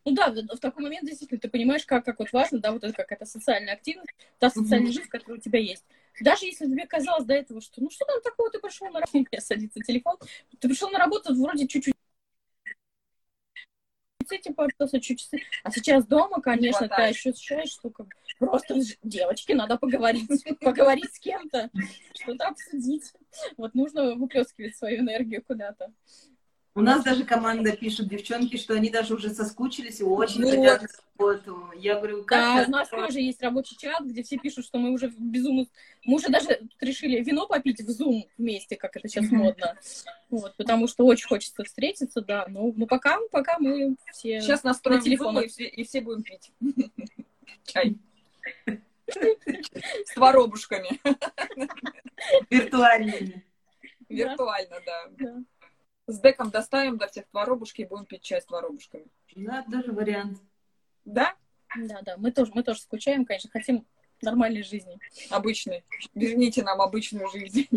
Ну 0.05 0.13
да, 0.13 0.31
в, 0.31 0.59
такой 0.59 0.83
момент 0.83 1.07
действительно 1.07 1.39
ты 1.39 1.49
понимаешь, 1.49 1.85
как, 1.85 2.03
как 2.03 2.19
вот 2.19 2.31
важно, 2.33 2.59
да, 2.59 2.71
вот 2.73 2.83
это 2.83 2.93
какая-то 2.93 3.25
социальная 3.25 3.73
активность, 3.73 4.09
та 4.37 4.49
социальная 4.49 4.91
жизнь, 4.91 5.07
которая 5.07 5.37
у 5.37 5.41
тебя 5.41 5.59
есть. 5.59 5.85
Даже 6.19 6.45
если 6.45 6.65
тебе 6.65 6.85
казалось 6.85 7.25
до 7.25 7.33
этого, 7.33 7.61
что 7.61 7.81
ну 7.81 7.89
что 7.89 8.05
там 8.05 8.21
такого, 8.21 8.49
ты 8.49 8.59
пришел 8.59 8.87
на 8.87 8.99
работу, 8.99 9.25
у 9.31 9.41
садится 9.41 9.79
телефон, 9.79 10.17
ты 10.59 10.67
пришел 10.67 10.89
на 10.89 10.99
работу 10.99 11.33
вроде 11.33 11.67
чуть-чуть 11.67 11.93
типа 14.41 14.67
чуть-чуть. 14.99 15.41
А 15.63 15.71
сейчас 15.71 16.05
дома, 16.05 16.41
конечно, 16.41 16.87
ты 16.87 17.01
ощущаешь, 17.03 17.69
что 17.69 17.89
как 17.89 18.07
просто 18.39 18.75
девочки, 19.03 19.51
надо 19.51 19.77
поговорить, 19.77 20.29
поговорить 20.59 21.13
с 21.13 21.19
кем-то, 21.19 21.69
что-то 22.13 22.47
обсудить. 22.47 23.13
Вот 23.57 23.73
нужно 23.73 24.15
выплескивать 24.15 24.75
свою 24.75 24.99
энергию 25.01 25.43
куда-то. 25.45 25.93
У 26.75 26.81
нас 26.81 27.03
даже 27.03 27.23
команда 27.23 27.75
пишет, 27.75 28.07
девчонки, 28.07 28.57
что 28.57 28.73
они 28.73 28.89
даже 28.89 29.13
уже 29.13 29.29
соскучились 29.29 29.99
и 29.99 30.03
очень 30.03 30.43
вот. 30.43 30.55
хотят 30.55 30.89
работу. 31.19 31.71
Я 31.75 31.97
говорю, 31.97 32.23
как 32.23 32.39
Да, 32.39 32.65
у 32.67 32.71
нас 32.71 32.89
тоже 32.89 33.19
есть 33.19 33.43
рабочий 33.43 33.77
чат, 33.77 34.03
где 34.03 34.23
все 34.23 34.37
пишут, 34.37 34.65
что 34.65 34.79
мы 34.79 34.91
уже 34.91 35.13
безумно... 35.15 35.67
Мы 36.03 36.15
уже 36.15 36.29
даже 36.29 36.61
решили 36.81 37.23
вино 37.23 37.45
попить 37.45 37.79
в 37.81 37.89
Zoom 37.89 38.23
вместе, 38.39 38.75
как 38.75 38.95
это 38.95 39.07
сейчас 39.07 39.29
модно. 39.29 39.77
Вот, 40.31 40.55
потому 40.57 40.87
что 40.87 41.05
очень 41.05 41.27
хочется 41.27 41.63
встретиться, 41.63 42.21
да. 42.21 42.45
Ну, 42.47 42.73
ну 42.75 42.87
пока, 42.87 43.19
пока 43.31 43.59
мы 43.59 43.95
все 44.11 44.41
Сейчас 44.41 44.63
настроим 44.63 44.97
на 44.97 45.03
телефон 45.03 45.39
и 45.41 45.47
все, 45.47 45.65
и 45.65 45.83
все 45.83 46.01
будем 46.01 46.23
пить 46.23 46.51
чай. 47.65 47.97
С 49.05 50.15
воробушками. 50.15 50.99
Виртуальными. 52.49 53.45
Виртуально, 54.09 54.77
да. 54.85 55.43
С 56.07 56.19
деком 56.19 56.49
доставим 56.49 56.97
до 56.97 57.07
всех 57.07 57.25
воробушки 57.31 57.81
и 57.81 57.85
будем 57.85 58.05
пить 58.05 58.23
чай 58.23 58.41
с 58.41 58.49
воробушками. 58.49 59.05
Да, 59.35 59.63
даже 59.67 59.91
вариант. 59.91 60.39
Да? 61.05 61.35
Да, 61.77 62.01
да. 62.01 62.17
Мы 62.17 62.31
тоже, 62.31 62.51
мы 62.53 62.63
тоже 62.63 62.81
скучаем, 62.81 63.25
конечно, 63.25 63.49
хотим 63.49 63.85
нормальной 64.21 64.63
жизни. 64.63 64.99
Обычной. 65.29 65.83
Верните 66.13 66.63
нам 66.63 66.81
обычную 66.81 67.29
жизнь. 67.29 67.67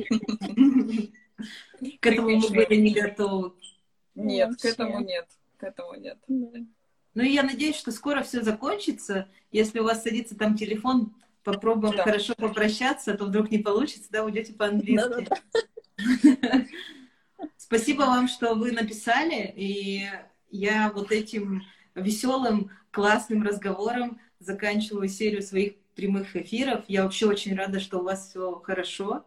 К 2.00 2.06
этому 2.06 2.30
мы 2.30 2.48
были 2.50 2.76
не 2.76 2.94
готовы. 2.94 3.52
Нет, 4.14 4.60
к 4.60 4.64
этому 4.64 5.00
нет. 5.00 5.28
К 5.58 5.64
этому 5.64 5.94
нет. 5.94 6.18
Ну 6.28 7.22
и 7.22 7.30
я 7.30 7.42
надеюсь, 7.42 7.76
что 7.76 7.92
скоро 7.92 8.22
все 8.22 8.42
закончится. 8.42 9.28
Если 9.50 9.78
у 9.78 9.84
вас 9.84 10.02
садится 10.02 10.36
там 10.36 10.56
телефон, 10.56 11.14
попробуем 11.44 11.96
хорошо 11.96 12.34
попрощаться, 12.34 13.12
а 13.12 13.16
то 13.16 13.24
вдруг 13.24 13.50
не 13.50 13.58
получится, 13.58 14.08
да, 14.10 14.24
уйдете 14.24 14.52
по-английски. 14.52 15.28
Спасибо 17.66 18.02
вам, 18.02 18.28
что 18.28 18.54
вы 18.54 18.70
написали, 18.70 19.52
и 19.56 20.08
я 20.52 20.92
вот 20.94 21.10
этим 21.10 21.64
веселым, 21.96 22.70
классным 22.92 23.42
разговором 23.42 24.20
заканчиваю 24.38 25.08
серию 25.08 25.42
своих 25.42 25.74
прямых 25.96 26.36
эфиров. 26.36 26.84
Я 26.86 27.02
вообще 27.02 27.26
очень 27.26 27.56
рада, 27.56 27.80
что 27.80 27.98
у 27.98 28.04
вас 28.04 28.28
все 28.28 28.60
хорошо. 28.60 29.26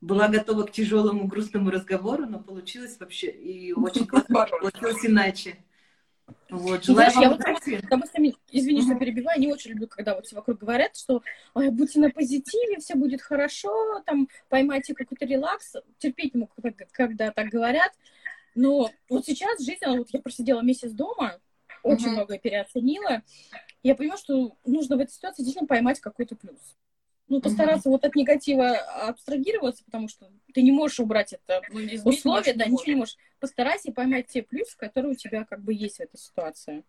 Была 0.00 0.26
готова 0.26 0.64
к 0.64 0.72
тяжелому, 0.72 1.28
грустному 1.28 1.70
разговору, 1.70 2.26
но 2.26 2.40
получилось 2.40 2.96
вообще 2.98 3.30
и 3.30 3.72
очень 3.72 4.04
классно 4.04 4.48
получилось 4.48 5.06
иначе. 5.06 5.56
Вот, 6.50 6.84
ну, 6.88 6.94
знаешь, 6.94 7.14
я 7.14 7.30
вот 7.30 7.38
потому 7.82 8.04
что, 8.06 8.22
извини, 8.50 8.82
что 8.82 8.96
перебиваю, 8.96 9.40
не 9.40 9.52
очень 9.52 9.70
люблю, 9.70 9.86
когда 9.88 10.14
вот 10.14 10.26
все 10.26 10.36
вокруг 10.36 10.58
говорят, 10.58 10.96
что 10.96 11.22
Ой, 11.54 11.70
будьте 11.70 12.00
на 12.00 12.10
позитиве, 12.10 12.78
все 12.78 12.94
будет 12.94 13.22
хорошо, 13.22 14.02
там, 14.06 14.28
поймайте 14.48 14.94
какой-то 14.94 15.26
релакс. 15.26 15.74
Терпеть 15.98 16.34
не 16.34 16.40
могу, 16.40 16.52
когда, 16.60 16.84
когда 16.92 17.30
так 17.30 17.48
говорят. 17.48 17.92
Но 18.54 18.90
вот 19.08 19.26
сейчас 19.26 19.62
жизнь, 19.64 19.84
вот 19.86 20.08
я 20.12 20.20
просидела 20.20 20.60
месяц 20.60 20.90
дома, 20.90 21.38
очень 21.82 22.08
uh-huh. 22.08 22.10
многое 22.10 22.38
переоценила. 22.38 23.22
Я 23.82 23.94
понимаю, 23.94 24.18
что 24.18 24.56
нужно 24.64 24.96
в 24.96 25.00
этой 25.00 25.12
ситуации 25.12 25.42
действительно 25.42 25.68
поймать 25.68 26.00
какой-то 26.00 26.34
плюс 26.36 26.76
ну, 27.30 27.40
постараться 27.40 27.88
mm-hmm. 27.88 27.92
вот 27.92 28.04
от 28.04 28.14
негатива 28.16 28.70
абстрагироваться, 29.08 29.84
потому 29.84 30.08
что 30.08 30.28
ты 30.52 30.62
не 30.62 30.72
можешь 30.72 30.98
убрать 30.98 31.32
это 31.32 31.62
ну, 31.70 31.80
условие, 32.04 32.54
да, 32.54 32.66
ничего 32.66 32.92
не 32.92 32.94
можешь. 32.96 33.16
Постарайся 33.38 33.92
поймать 33.92 34.26
те 34.26 34.42
плюсы, 34.42 34.76
которые 34.76 35.12
у 35.12 35.14
тебя 35.14 35.44
как 35.44 35.62
бы 35.62 35.72
есть 35.72 35.98
в 35.98 36.00
этой 36.00 36.18
ситуации. 36.18 36.84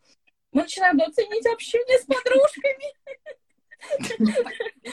Мы 0.51 0.63
начинаем 0.63 0.99
оценить 0.99 1.45
общение 1.45 1.99
с 1.99 2.05
подружками. 2.05 2.85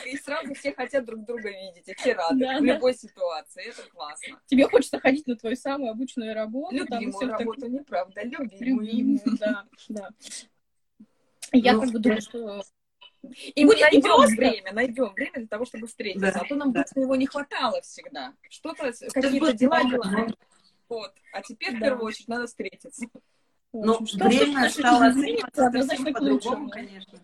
И 0.07 0.17
сразу 0.17 0.55
все 0.55 0.73
хотят 0.73 1.05
друг 1.05 1.25
друга 1.25 1.51
видеть, 1.51 1.89
и 1.89 1.95
все 1.95 2.15
рады 2.15 2.41
да, 2.41 2.59
в 2.59 2.65
любой 2.65 2.93
да. 2.93 2.99
ситуации. 2.99 3.69
Это 3.69 3.83
классно. 3.91 4.41
Тебе 4.47 4.67
хочется 4.67 4.99
ходить 4.99 5.27
на 5.27 5.37
твою 5.37 5.57
самую 5.57 5.91
обычную 5.91 6.35
работу. 6.35 6.75
Любимую 6.75 7.13
там, 7.13 7.31
работу, 7.31 7.61
так... 7.61 7.71
неправда, 7.71 8.23
любимую. 8.23 8.87
Любимую, 8.87 9.21
да, 9.39 9.65
да. 9.89 10.09
Я 11.53 11.75
ну, 11.75 11.81
как 11.81 11.91
бы 11.91 11.99
думаю, 11.99 12.21
что 12.21 12.63
и 13.23 13.65
мы 13.65 13.75
найдем 13.77 14.03
просто... 14.03 14.37
время, 14.37 14.73
найдем 14.73 15.13
время 15.13 15.33
для 15.35 15.47
того, 15.47 15.65
чтобы 15.65 15.87
встретиться. 15.87 16.33
Да, 16.33 16.41
а 16.41 16.45
то 16.45 16.55
нам 16.55 16.73
да. 16.73 16.85
его 16.95 17.17
не 17.17 17.27
хватало 17.27 17.81
всегда. 17.83 18.33
Что-то, 18.49 18.93
какие-то 19.13 19.53
дела, 19.53 19.83
дела. 19.85 20.29
Вот. 20.89 21.13
А 21.33 21.43
теперь, 21.43 21.73
да. 21.73 21.77
в 21.77 21.81
первую 21.81 22.07
очередь, 22.07 22.29
надо 22.29 22.47
встретиться. 22.47 23.07
Ну, 23.73 23.99
время 24.01 24.71
стало 24.71 25.07
оцениваться 25.07 25.71
совсем 25.73 26.15
по-другому, 26.15 26.71
конечно. 26.71 27.19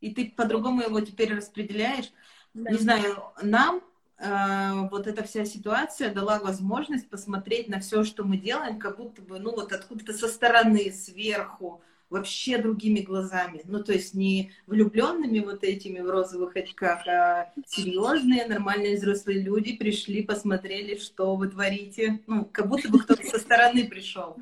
И 0.00 0.14
ты 0.14 0.30
по-другому 0.30 0.82
его 0.82 1.00
теперь 1.00 1.34
распределяешь. 1.34 2.12
Да. 2.52 2.70
Не 2.70 2.78
знаю, 2.78 3.22
нам 3.42 3.82
э, 4.18 4.88
вот 4.90 5.06
эта 5.06 5.24
вся 5.24 5.44
ситуация 5.44 6.12
дала 6.12 6.38
возможность 6.38 7.08
посмотреть 7.08 7.68
на 7.68 7.80
все, 7.80 8.04
что 8.04 8.24
мы 8.24 8.36
делаем, 8.36 8.78
как 8.78 8.98
будто 8.98 9.22
бы, 9.22 9.38
ну, 9.38 9.52
вот 9.52 9.72
откуда-то 9.72 10.12
со 10.12 10.28
стороны, 10.28 10.92
сверху, 10.92 11.82
вообще 12.10 12.58
другими 12.58 13.00
глазами. 13.00 13.62
Ну, 13.64 13.82
то 13.82 13.92
есть 13.92 14.14
не 14.14 14.52
влюбленными 14.66 15.40
вот 15.40 15.64
этими 15.64 16.00
в 16.00 16.08
розовых 16.08 16.56
очках, 16.56 17.06
а 17.06 17.52
серьезные, 17.66 18.46
нормальные 18.46 18.96
взрослые 18.96 19.40
люди 19.42 19.76
пришли, 19.76 20.22
посмотрели, 20.22 20.98
что 20.98 21.36
вы 21.36 21.48
творите. 21.48 22.20
Ну, 22.26 22.44
как 22.44 22.68
будто 22.68 22.88
бы 22.88 23.00
кто-то 23.00 23.26
со 23.26 23.38
стороны 23.38 23.88
пришел. 23.88 24.36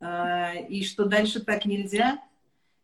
А, 0.00 0.54
и 0.54 0.84
что 0.84 1.04
дальше 1.04 1.40
так 1.40 1.66
нельзя. 1.66 2.22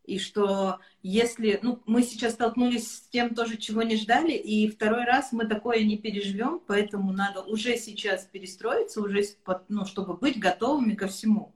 И 0.04 0.18
что 0.18 0.78
если... 1.02 1.58
Ну, 1.62 1.82
мы 1.84 2.02
сейчас 2.02 2.32
столкнулись 2.32 2.90
с 2.90 3.00
тем 3.08 3.34
тоже, 3.34 3.58
чего 3.58 3.82
не 3.82 3.96
ждали, 3.96 4.32
и 4.32 4.68
второй 4.68 5.04
раз 5.04 5.32
мы 5.32 5.46
такое 5.46 5.84
не 5.84 5.98
переживем, 5.98 6.62
поэтому 6.66 7.12
надо 7.12 7.42
уже 7.42 7.76
сейчас 7.76 8.24
перестроиться, 8.24 9.02
уже, 9.02 9.22
ну, 9.68 9.84
чтобы 9.84 10.14
быть 10.14 10.38
готовыми 10.38 10.94
ко 10.94 11.08
всему 11.08 11.54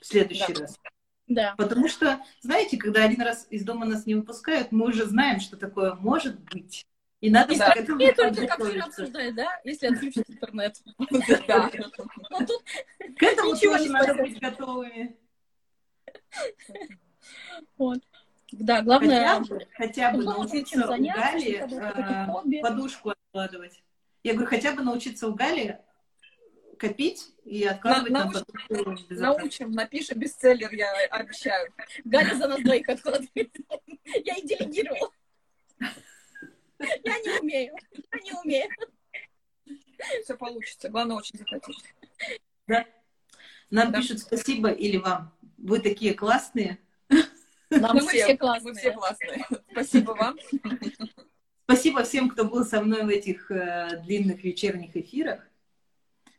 в 0.00 0.06
следующий 0.06 0.52
да. 0.52 0.62
раз. 0.62 0.78
Да. 1.28 1.54
Потому 1.56 1.88
что, 1.88 2.20
знаете, 2.40 2.76
когда 2.76 3.04
один 3.04 3.22
раз 3.22 3.46
из 3.50 3.64
дома 3.64 3.86
нас 3.86 4.06
не 4.06 4.14
выпускают, 4.14 4.72
мы 4.72 4.86
уже 4.86 5.06
знаем, 5.06 5.40
что 5.40 5.56
такое 5.56 5.94
может 5.94 6.38
быть. 6.40 6.84
И 7.20 7.30
надо 7.30 7.56
да. 7.56 7.70
к 7.70 7.76
этому 7.76 8.00
И 8.00 8.12
только 8.12 8.46
как 8.48 8.60
все 8.64 8.80
обсуждают, 8.80 9.36
да, 9.36 9.60
если 9.64 9.86
отключить 9.86 10.28
интернет. 10.28 10.76
Да. 11.46 11.70
К 11.70 13.22
этому 13.22 13.56
тоже 13.56 13.90
надо 13.90 14.14
быть 14.14 14.40
готовыми. 14.40 15.16
Вот. 17.78 18.00
Да, 18.50 18.82
главное... 18.82 19.38
Хотя 19.38 19.40
бы, 19.40 19.66
хотя 19.74 20.10
бы 20.10 20.24
научиться 20.24 20.84
у 20.84 20.98
Гали 20.98 22.58
э, 22.58 22.62
подушку 22.62 23.10
откладывать. 23.10 23.82
Я 24.24 24.32
говорю, 24.32 24.48
хотя 24.48 24.72
бы 24.72 24.82
научиться 24.82 25.28
у 25.28 25.34
Гали 25.34 25.80
копить 26.82 27.32
и 27.44 27.64
откладывать 27.64 28.10
на, 28.10 28.24
научим, 28.24 29.06
научим, 29.10 29.70
напишем 29.70 30.18
бестселлер, 30.18 30.74
я 30.74 30.92
обещаю. 31.10 31.72
Галя 32.04 32.34
за 32.34 32.48
нас 32.48 32.60
двоих 32.60 32.88
откладывает. 32.88 33.56
Я 34.24 34.34
и 34.34 34.46
делегировала. 34.46 35.12
Я 36.80 37.18
не 37.20 37.40
умею. 37.40 37.76
Я 37.92 38.20
не 38.20 38.32
умею. 38.32 38.68
Все 40.24 40.36
получится. 40.36 40.88
Главное, 40.88 41.16
очень 41.16 41.38
захотеть. 41.38 41.84
Да. 42.66 42.84
Нам 43.70 43.92
да. 43.92 44.00
пишут 44.00 44.18
спасибо 44.18 44.70
или 44.70 44.96
вам. 44.96 45.32
Вы 45.58 45.78
такие 45.78 46.14
классные. 46.14 46.80
Нам 47.70 47.94
мы 47.94 48.00
все, 48.00 48.24
все 48.24 48.36
классные. 48.36 48.72
Мы 48.72 48.78
все 48.78 48.90
классные. 48.90 49.46
Спасибо 49.70 50.10
вам. 50.10 50.36
Спасибо 51.62 52.02
всем, 52.02 52.28
кто 52.28 52.44
был 52.44 52.64
со 52.64 52.82
мной 52.82 53.04
в 53.04 53.08
этих 53.08 53.52
э, 53.52 54.02
длинных 54.04 54.42
вечерних 54.42 54.96
эфирах. 54.96 55.46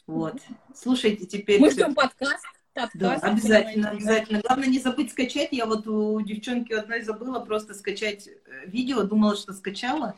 Вот. 0.08 0.36
Слушайте 0.76 1.26
теперь. 1.26 1.62
Мы 1.62 1.72
ждем 1.72 1.95
подкаст. 1.95 2.43
подкаст 2.74 2.91
да, 2.95 3.16
обязательно, 3.16 3.91
обязательно. 3.91 4.41
Главное 4.41 4.68
не 4.68 4.80
забыть 4.80 5.12
скачать. 5.12 5.49
Я 5.51 5.66
вот 5.66 5.88
у 5.88 6.20
девчонки 6.22 6.74
одной 6.74 7.01
забыла 7.01 7.39
просто 7.39 7.74
скачать 7.74 8.28
э, 8.28 8.66
видео, 8.66 9.04
думала, 9.04 9.38
что 9.38 9.54
скачала, 9.54 10.18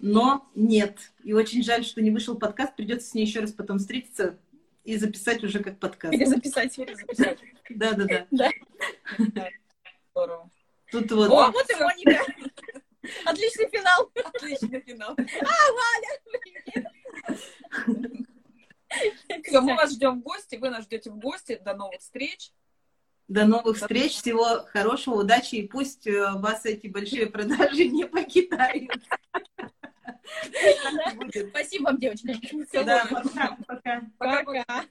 но 0.00 0.48
нет. 0.54 1.12
И 1.22 1.32
очень 1.34 1.62
жаль, 1.62 1.84
что 1.84 2.00
не 2.00 2.10
вышел 2.10 2.38
подкаст. 2.38 2.74
Придется 2.74 3.08
с 3.08 3.14
ней 3.14 3.26
еще 3.26 3.40
раз 3.40 3.52
потом 3.52 3.78
встретиться 3.78 4.38
и 4.84 4.96
записать 4.96 5.44
уже 5.44 5.62
как 5.62 5.78
подкаст. 5.78 6.14
Или 6.14 6.24
записать, 6.24 6.78
или 6.78 6.94
записать. 6.94 7.38
Да, 7.68 7.92
да, 7.92 8.26
да. 8.30 8.50
Здорово. 10.14 10.50
Тут 10.90 11.10
вот. 11.12 11.30
О, 11.30 11.50
вот 11.50 11.70
и 11.70 11.74
Моника. 11.74 12.24
Отличный 13.24 13.68
финал. 13.70 14.10
Отличный 14.14 14.80
финал. 14.80 15.16
А, 15.18 15.54
Валя! 17.86 18.26
Все, 19.44 19.60
мы 19.60 19.74
вас 19.74 19.92
ждем 19.92 20.20
в 20.20 20.22
гости, 20.22 20.56
вы 20.56 20.70
нас 20.70 20.84
ждете 20.84 21.10
в 21.10 21.18
гости. 21.18 21.60
До 21.64 21.74
новых 21.74 22.00
встреч. 22.00 22.52
До 23.28 23.44
новых 23.46 23.76
встреч, 23.76 24.12
всего 24.12 24.64
хорошего, 24.66 25.20
удачи, 25.20 25.54
и 25.56 25.68
пусть 25.68 26.06
э, 26.06 26.32
вас 26.34 26.66
эти 26.66 26.88
большие 26.88 27.26
продажи 27.26 27.86
не 27.88 28.04
покидают. 28.04 28.90
Спасибо 31.50 31.84
вам, 31.84 31.98
девочки. 31.98 32.38
Да, 32.72 33.06
пока, 33.10 33.56
пока. 33.66 34.02
Пока. 34.18 34.86